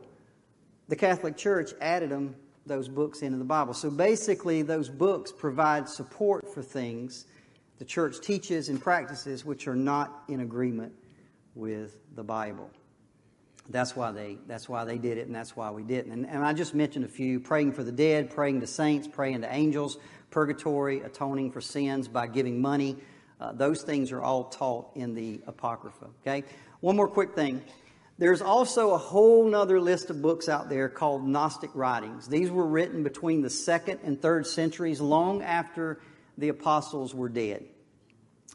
the 0.89 0.95
Catholic 0.95 1.39
Church 1.39 1.71
added 1.81 2.11
them, 2.11 2.37
those 2.67 2.87
books 2.87 3.23
into 3.23 3.39
the 3.39 3.47
Bible. 3.47 3.73
So, 3.73 3.89
basically, 3.89 4.61
those 4.61 4.91
books 4.91 5.33
provide 5.33 5.89
support 5.89 6.53
for 6.53 6.61
things 6.61 7.25
the 7.79 7.87
church 7.87 8.21
teaches 8.21 8.69
and 8.69 8.79
practices 8.79 9.47
which 9.47 9.67
are 9.67 9.75
not 9.75 10.25
in 10.29 10.41
agreement 10.41 10.93
with 11.55 11.97
the 12.15 12.23
Bible. 12.23 12.69
That's 13.71 13.97
why 13.97 14.13
they, 14.13 14.37
that's 14.47 14.69
why 14.69 14.85
they 14.85 14.99
did 14.99 15.17
it, 15.17 15.29
and 15.29 15.35
that's 15.35 15.57
why 15.57 15.71
we 15.71 15.83
didn't. 15.83 16.13
And, 16.13 16.27
and 16.27 16.45
I 16.45 16.53
just 16.53 16.75
mentioned 16.75 17.07
a 17.07 17.09
few 17.09 17.41
praying 17.41 17.73
for 17.73 17.85
the 17.85 17.91
dead, 17.91 18.29
praying 18.29 18.61
to 18.61 18.67
saints, 18.67 19.09
praying 19.09 19.41
to 19.41 19.51
angels, 19.51 19.97
purgatory, 20.29 21.01
atoning 21.01 21.53
for 21.53 21.63
sins 21.63 22.07
by 22.07 22.27
giving 22.27 22.61
money 22.61 22.99
uh, 23.43 23.53
those 23.53 23.82
things 23.82 24.12
are 24.12 24.22
all 24.22 24.45
taught 24.45 24.90
in 24.95 25.14
the 25.14 25.40
Apocrypha. 25.49 26.07
Okay? 26.20 26.45
One 26.80 26.95
more 26.95 27.09
quick 27.09 27.34
thing. 27.34 27.61
There's 28.18 28.40
also 28.40 28.93
a 28.93 28.99
whole 28.99 29.45
nother 29.49 29.80
list 29.80 30.11
of 30.11 30.22
books 30.22 30.49
out 30.49 30.68
there 30.68 30.88
called 30.88 31.26
Gnostic 31.26 31.70
writings. 31.74 32.28
These 32.28 32.53
were 32.53 32.66
written 32.66 33.03
between 33.03 33.43
the 33.43 33.51
second 33.51 33.99
and 34.05 34.20
third 34.20 34.47
centuries, 34.47 35.01
long 35.01 35.43
after 35.43 35.99
the 36.38 36.51
apostles 36.51 37.14
were 37.16 37.28
dead. 37.28 37.64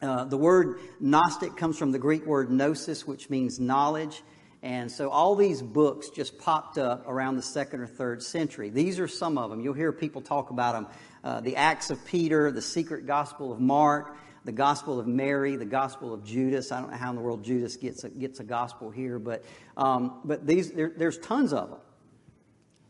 Uh, 0.00 0.24
the 0.24 0.38
word 0.38 0.78
Gnostic 1.00 1.54
comes 1.56 1.76
from 1.76 1.92
the 1.92 1.98
Greek 1.98 2.24
word 2.24 2.50
gnosis, 2.50 3.06
which 3.06 3.28
means 3.28 3.60
knowledge. 3.60 4.22
And 4.62 4.90
so 4.90 5.10
all 5.10 5.34
these 5.34 5.60
books 5.60 6.08
just 6.08 6.38
popped 6.38 6.78
up 6.78 7.06
around 7.06 7.36
the 7.36 7.42
second 7.42 7.80
or 7.80 7.86
third 7.86 8.22
century. 8.22 8.70
These 8.70 8.98
are 9.00 9.08
some 9.08 9.36
of 9.36 9.50
them. 9.50 9.60
You'll 9.60 9.74
hear 9.74 9.92
people 9.92 10.22
talk 10.22 10.48
about 10.50 10.72
them. 10.72 10.86
Uh, 11.22 11.40
the 11.40 11.56
Acts 11.56 11.90
of 11.90 12.02
Peter, 12.06 12.50
the 12.50 12.62
Secret 12.62 13.06
Gospel 13.06 13.52
of 13.52 13.60
Mark, 13.60 14.16
the 14.48 14.52
Gospel 14.52 14.98
of 14.98 15.06
Mary, 15.06 15.56
the 15.56 15.66
Gospel 15.66 16.14
of 16.14 16.24
Judas. 16.24 16.72
I 16.72 16.80
don't 16.80 16.90
know 16.90 16.96
how 16.96 17.10
in 17.10 17.16
the 17.16 17.20
world 17.20 17.44
Judas 17.44 17.76
gets 17.76 18.04
a, 18.04 18.08
gets 18.08 18.40
a 18.40 18.44
gospel 18.44 18.90
here, 18.90 19.18
but, 19.18 19.44
um, 19.76 20.20
but 20.24 20.46
these, 20.46 20.72
there, 20.72 20.90
there's 20.96 21.18
tons 21.18 21.52
of 21.52 21.68
them. 21.68 21.78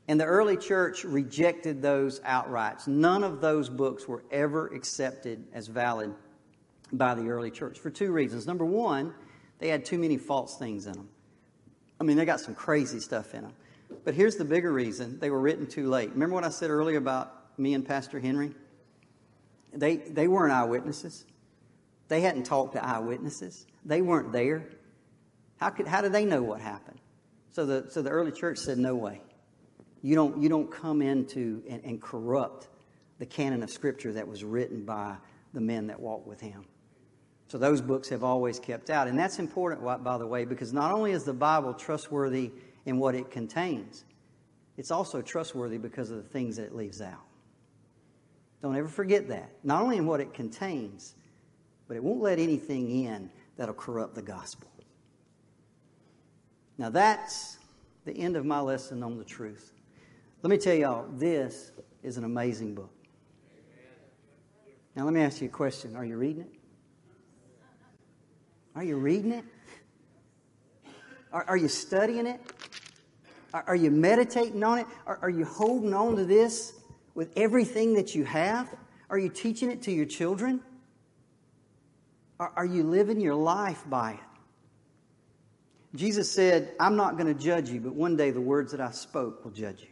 And 0.07 0.21
the 0.21 0.25
early 0.25 0.57
church 0.57 1.03
rejected 1.03 1.83
those 1.83 2.21
outright. 2.25 2.87
None 2.87 3.25
of 3.25 3.41
those 3.41 3.69
books 3.69 4.07
were 4.07 4.23
ever 4.31 4.69
accepted 4.69 5.49
as 5.53 5.67
valid 5.67 6.15
by 6.93 7.17
the 7.17 7.29
early 7.29 7.51
church 7.51 7.81
for 7.81 7.91
two 7.91 8.13
reasons. 8.13 8.47
Number 8.47 8.65
one, 8.65 9.13
they 9.59 9.67
had 9.67 9.85
too 9.85 9.99
many 9.99 10.17
false 10.17 10.57
things 10.59 10.87
in 10.87 10.93
them. 10.93 11.09
I 12.01 12.05
mean, 12.05 12.17
they 12.19 12.25
got 12.25 12.39
some 12.39 12.55
crazy 12.55 13.01
stuff 13.01 13.35
in 13.35 13.43
them. 13.43 13.53
But 14.05 14.15
here's 14.15 14.37
the 14.37 14.45
bigger 14.45 14.73
reason 14.73 15.19
they 15.19 15.31
were 15.31 15.41
written 15.41 15.67
too 15.67 15.89
late. 15.89 16.13
Remember 16.13 16.37
what 16.37 16.45
I 16.45 16.51
said 16.51 16.71
earlier 16.71 16.99
about 16.99 17.59
me 17.59 17.75
and 17.75 17.85
Pastor 17.85 18.21
Henry? 18.21 18.55
They, 19.73 19.97
they 19.97 20.29
weren't 20.29 20.53
eyewitnesses. 20.53 21.25
They 22.09 22.21
hadn't 22.23 22.45
talked 22.45 22.73
to 22.73 22.85
eyewitnesses. 22.85 23.67
They 23.85 24.03
weren't 24.03 24.33
there. 24.33 24.69
How, 25.59 25.71
could, 25.71 25.87
how 25.87 26.01
did 26.01 26.13
they 26.13 26.25
know 26.25 26.43
what 26.43 26.61
happened? 26.61 27.01
So 27.53 27.67
the, 27.67 27.87
so 27.91 28.03
the 28.03 28.11
early 28.11 28.33
church 28.33 28.59
said, 28.59 28.79
no 28.79 28.95
way. 28.95 29.21
You 30.03 30.15
don't, 30.15 30.43
you 30.43 30.49
don't 30.49 30.71
come 30.71 31.03
into 31.03 31.63
and, 31.69 31.85
and 31.85 32.01
corrupt 32.01 32.69
the 33.19 33.27
canon 33.27 33.63
of 33.63 33.71
Scripture 33.71 34.13
that 34.13 34.29
was 34.29 34.45
written 34.45 34.85
by 34.85 35.17
the 35.53 35.61
men 35.61 35.89
that 35.89 35.99
walked 35.99 36.27
with 36.27 36.41
him. 36.41 36.65
So 37.49 37.59
those 37.59 37.81
books 37.81 38.11
have 38.11 38.23
always 38.23 38.61
kept 38.61 38.91
out. 38.91 39.09
And 39.09 39.19
that's 39.19 39.39
important, 39.39 39.83
by 40.05 40.19
the 40.19 40.27
way, 40.27 40.45
because 40.45 40.73
not 40.73 40.93
only 40.93 41.13
is 41.13 41.25
the 41.25 41.33
Bible 41.33 41.75
trustworthy 41.75 42.53
in 42.85 42.99
what 42.99 43.15
it 43.15 43.31
contains, 43.31 44.05
it's 44.77 44.91
also 44.91 45.23
trustworthy 45.23 45.79
because 45.79 46.11
of 46.11 46.19
the 46.19 46.29
things 46.29 46.57
that 46.57 46.65
it 46.65 46.75
leaves 46.75 47.01
out. 47.01 47.25
Don't 48.63 48.77
ever 48.77 48.89
forget 48.89 49.29
that. 49.29 49.51
Not 49.65 49.83
only 49.83 49.97
in 49.97 50.07
what 50.07 50.21
it 50.21 50.35
contains, 50.35 51.15
but 51.89 51.97
it 51.97 52.05
won't 52.05 52.21
let 52.21 52.39
anything 52.39 53.05
in 53.05 53.31
that'll 53.57 53.75
corrupt 53.75 54.15
the 54.15 54.23
gospel. 54.23 54.71
Now, 56.77 56.91
that's 56.91 57.59
the 58.05 58.13
end 58.13 58.37
of 58.37 58.45
my 58.47 58.61
lesson 58.61 59.03
on 59.03 59.19
the 59.19 59.25
truth. 59.25 59.73
Let 60.43 60.51
me 60.51 60.59
tell 60.59 60.75
y'all, 60.75 61.09
this 61.15 61.73
is 62.05 62.17
an 62.19 62.25
amazing 62.25 62.75
book. 62.75 62.93
Now, 64.95 65.05
let 65.05 65.15
me 65.15 65.21
ask 65.21 65.41
you 65.41 65.49
a 65.49 65.51
question. 65.51 65.97
Are 65.97 66.05
you 66.05 66.17
reading 66.17 66.43
it? 66.43 66.53
Are 68.77 68.85
you 68.85 68.97
reading 68.97 69.33
it? 69.33 69.45
Are, 71.33 71.45
are 71.49 71.57
you 71.57 71.69
studying 71.69 72.27
it? 72.27 72.41
Are, 73.53 73.65
are, 73.67 73.77
you 73.77 73.91
meditating 73.91 74.63
on 74.63 74.79
it? 74.79 74.87
Are, 75.07 75.19
are 75.23 75.31
you 75.31 75.45
holding 75.45 75.95
on 75.95 76.17
to 76.17 76.25
this 76.25 76.75
with 77.15 77.33
everything 77.37 77.95
that 77.95 78.15
you 78.15 78.25
have? 78.25 78.73
Are 79.11 79.19
you 79.19 79.29
teaching 79.29 79.71
it 79.71 79.83
to 79.83 79.93
your 79.93 80.07
children? 80.07 80.61
Are, 82.41 82.67
you 82.67 82.85
living 82.85 83.21
your 83.21 83.35
life 83.35 83.83
by 83.89 84.13
it? 84.13 85.97
Jesus 85.97 86.31
said, 86.31 86.73
I'm 86.79 86.95
not 86.95 87.17
going 87.17 87.27
to 87.27 87.41
judge 87.41 87.69
you, 87.71 87.81
but 87.81 87.95
one 87.95 88.17
day 88.17 88.31
the 88.31 88.41
words 88.41 88.71
that 88.73 88.81
I 88.81 88.93
spoke 88.93 89.45
will 89.45 89.51
judge 89.51 89.81
you. 89.83 89.89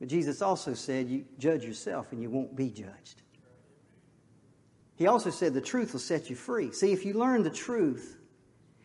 But 0.00 0.08
Jesus 0.08 0.42
also 0.42 0.74
said, 0.74 1.08
You 1.08 1.24
judge 1.38 1.64
yourself 1.64 2.12
and 2.12 2.22
you 2.22 2.30
won't 2.30 2.56
be 2.56 2.70
judged. 2.70 3.22
He 4.96 5.06
also 5.06 5.30
said, 5.30 5.54
The 5.54 5.60
truth 5.60 5.92
will 5.92 6.00
set 6.00 6.30
you 6.30 6.36
free. 6.36 6.72
See, 6.72 6.92
if 6.92 7.04
you 7.04 7.12
learn 7.12 7.42
the 7.42 7.50
truth 7.50 8.16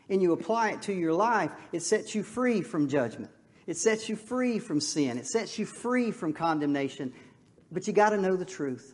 and 0.10 0.22
you 0.22 0.34
apply 0.34 0.72
it 0.72 0.82
to 0.84 0.94
your 0.94 1.14
life, 1.14 1.52
it 1.72 1.82
sets 1.82 2.14
you 2.14 2.22
free 2.22 2.62
from 2.62 2.88
judgment. 2.88 3.32
It 3.66 3.78
sets 3.78 4.08
you 4.08 4.16
free 4.16 4.60
from 4.60 4.80
sin. 4.80 5.18
It 5.18 5.26
sets 5.26 5.58
you 5.58 5.66
free 5.66 6.12
from 6.12 6.34
condemnation. 6.34 7.14
But 7.72 7.88
you 7.88 7.94
got 7.94 8.10
to 8.10 8.18
know 8.18 8.36
the 8.36 8.46
truth. 8.46 8.94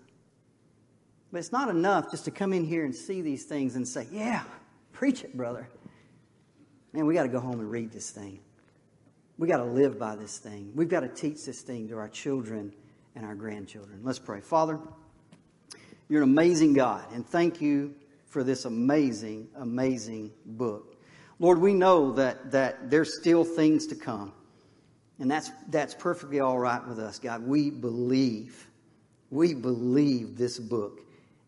But 1.31 1.39
it's 1.39 1.51
not 1.51 1.69
enough 1.69 2.11
just 2.11 2.25
to 2.25 2.31
come 2.31 2.51
in 2.53 2.65
here 2.65 2.83
and 2.83 2.93
see 2.93 3.21
these 3.21 3.45
things 3.45 3.75
and 3.75 3.87
say, 3.87 4.07
Yeah, 4.11 4.43
preach 4.91 5.23
it, 5.23 5.35
brother. 5.35 5.67
Man, 6.93 7.05
we 7.05 7.13
got 7.13 7.23
to 7.23 7.29
go 7.29 7.39
home 7.39 7.59
and 7.59 7.71
read 7.71 7.91
this 7.91 8.09
thing. 8.11 8.39
We 9.37 9.47
got 9.47 9.57
to 9.57 9.65
live 9.65 9.97
by 9.97 10.15
this 10.15 10.37
thing. 10.37 10.71
We've 10.75 10.89
got 10.89 10.99
to 10.99 11.07
teach 11.07 11.45
this 11.45 11.61
thing 11.61 11.87
to 11.87 11.97
our 11.97 12.09
children 12.09 12.73
and 13.15 13.25
our 13.25 13.33
grandchildren. 13.33 14.01
Let's 14.03 14.19
pray. 14.19 14.41
Father, 14.41 14.77
you're 16.09 16.21
an 16.21 16.29
amazing 16.29 16.73
God, 16.73 17.05
and 17.13 17.25
thank 17.25 17.61
you 17.61 17.95
for 18.27 18.43
this 18.43 18.65
amazing, 18.65 19.47
amazing 19.55 20.31
book. 20.45 20.97
Lord, 21.39 21.59
we 21.59 21.73
know 21.73 22.11
that, 22.11 22.51
that 22.51 22.89
there's 22.89 23.17
still 23.17 23.43
things 23.43 23.87
to 23.87 23.95
come. 23.95 24.33
And 25.19 25.29
that's, 25.29 25.51
that's 25.69 25.93
perfectly 25.93 26.39
all 26.39 26.59
right 26.59 26.85
with 26.85 26.99
us, 26.99 27.17
God. 27.19 27.45
We 27.45 27.69
believe, 27.69 28.67
we 29.29 29.53
believe 29.53 30.37
this 30.37 30.59
book 30.59 31.01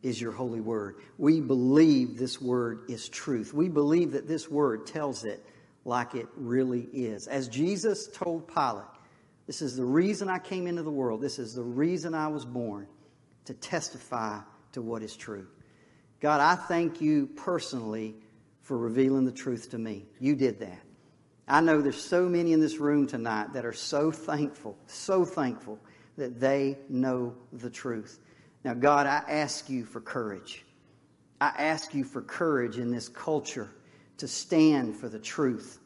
is 0.03 0.21
your 0.21 0.33
holy 0.33 0.61
word. 0.61 0.97
We 1.17 1.39
believe 1.41 2.17
this 2.17 2.41
word 2.41 2.89
is 2.89 3.09
truth. 3.09 3.53
We 3.53 3.69
believe 3.69 4.11
that 4.11 4.27
this 4.27 4.49
word 4.49 4.85
tells 4.85 5.23
it 5.23 5.43
like 5.85 6.13
it 6.13 6.27
really 6.35 6.87
is. 6.93 7.27
As 7.27 7.47
Jesus 7.47 8.07
told 8.07 8.47
Pilate, 8.47 8.85
this 9.47 9.61
is 9.61 9.75
the 9.75 9.85
reason 9.85 10.29
I 10.29 10.39
came 10.39 10.67
into 10.67 10.83
the 10.83 10.91
world. 10.91 11.21
This 11.21 11.39
is 11.39 11.53
the 11.53 11.63
reason 11.63 12.13
I 12.13 12.27
was 12.27 12.45
born 12.45 12.87
to 13.45 13.53
testify 13.53 14.39
to 14.73 14.81
what 14.81 15.01
is 15.01 15.15
true. 15.15 15.47
God, 16.19 16.39
I 16.39 16.55
thank 16.55 17.01
you 17.01 17.27
personally 17.35 18.15
for 18.61 18.77
revealing 18.77 19.25
the 19.25 19.31
truth 19.31 19.71
to 19.71 19.77
me. 19.77 20.05
You 20.19 20.35
did 20.35 20.59
that. 20.59 20.79
I 21.47 21.59
know 21.59 21.81
there's 21.81 22.01
so 22.01 22.29
many 22.29 22.53
in 22.53 22.61
this 22.61 22.77
room 22.77 23.07
tonight 23.07 23.53
that 23.53 23.65
are 23.65 23.73
so 23.73 24.11
thankful, 24.11 24.77
so 24.87 25.25
thankful 25.25 25.79
that 26.17 26.39
they 26.39 26.77
know 26.87 27.35
the 27.51 27.69
truth. 27.69 28.19
Now, 28.63 28.73
God, 28.73 29.07
I 29.07 29.23
ask 29.27 29.69
you 29.69 29.85
for 29.85 29.99
courage. 29.99 30.63
I 31.41 31.47
ask 31.57 31.93
you 31.93 32.03
for 32.03 32.21
courage 32.21 32.77
in 32.77 32.91
this 32.91 33.09
culture 33.09 33.69
to 34.17 34.27
stand 34.27 34.95
for 34.95 35.09
the 35.09 35.19
truth. 35.19 35.79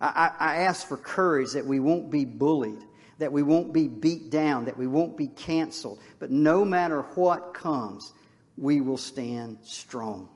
I, 0.00 0.30
I, 0.38 0.52
I, 0.52 0.56
ask 0.62 0.86
for 0.86 0.96
courage 0.96 1.52
that 1.52 1.66
we 1.66 1.80
won't 1.80 2.10
be 2.10 2.24
bullied, 2.24 2.82
that 3.18 3.30
we 3.30 3.42
won't 3.42 3.72
be 3.72 3.88
beat 3.88 4.30
down, 4.30 4.64
that 4.64 4.76
we 4.76 4.86
won't 4.86 5.16
be 5.16 5.28
canceled. 5.28 5.98
But 6.18 6.30
no 6.30 6.64
matter 6.64 7.02
what 7.14 7.52
comes, 7.52 8.14
we 8.56 8.80
will 8.80 8.96
stand 8.96 9.58
strong. 9.62 10.28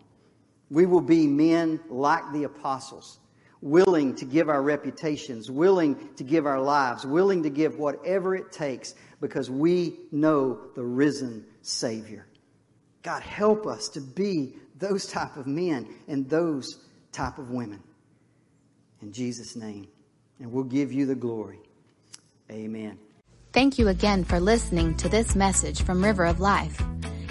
We 0.70 0.84
will 0.84 1.00
be 1.00 1.26
men 1.26 1.80
like 1.88 2.30
the 2.32 2.44
apostles, 2.44 3.20
willing 3.62 4.14
to 4.16 4.26
give 4.26 4.50
our 4.50 4.62
reputations, 4.62 5.50
willing 5.50 6.14
to 6.16 6.24
give 6.24 6.44
our 6.44 6.60
lives, 6.60 7.06
willing 7.06 7.42
to 7.42 7.50
give 7.50 7.78
whatever 7.78 8.34
it 8.34 8.52
takes 8.52 8.94
because 9.20 9.50
we 9.50 10.00
know 10.12 10.58
the 10.74 10.84
risen 10.84 11.44
Savior. 11.68 12.26
God, 13.02 13.22
help 13.22 13.66
us 13.66 13.88
to 13.90 14.00
be 14.00 14.54
those 14.78 15.06
type 15.06 15.36
of 15.36 15.46
men 15.46 15.86
and 16.08 16.28
those 16.28 16.78
type 17.12 17.38
of 17.38 17.50
women. 17.50 17.80
In 19.02 19.12
Jesus' 19.12 19.54
name. 19.56 19.86
And 20.40 20.50
we'll 20.52 20.64
give 20.64 20.92
you 20.92 21.06
the 21.06 21.14
glory. 21.14 21.60
Amen. 22.50 22.98
Thank 23.52 23.78
you 23.78 23.86
again 23.88 24.24
for 24.24 24.40
listening 24.40 24.96
to 24.98 25.08
this 25.08 25.34
message 25.34 25.82
from 25.82 26.04
River 26.04 26.24
of 26.24 26.38
Life. 26.40 26.82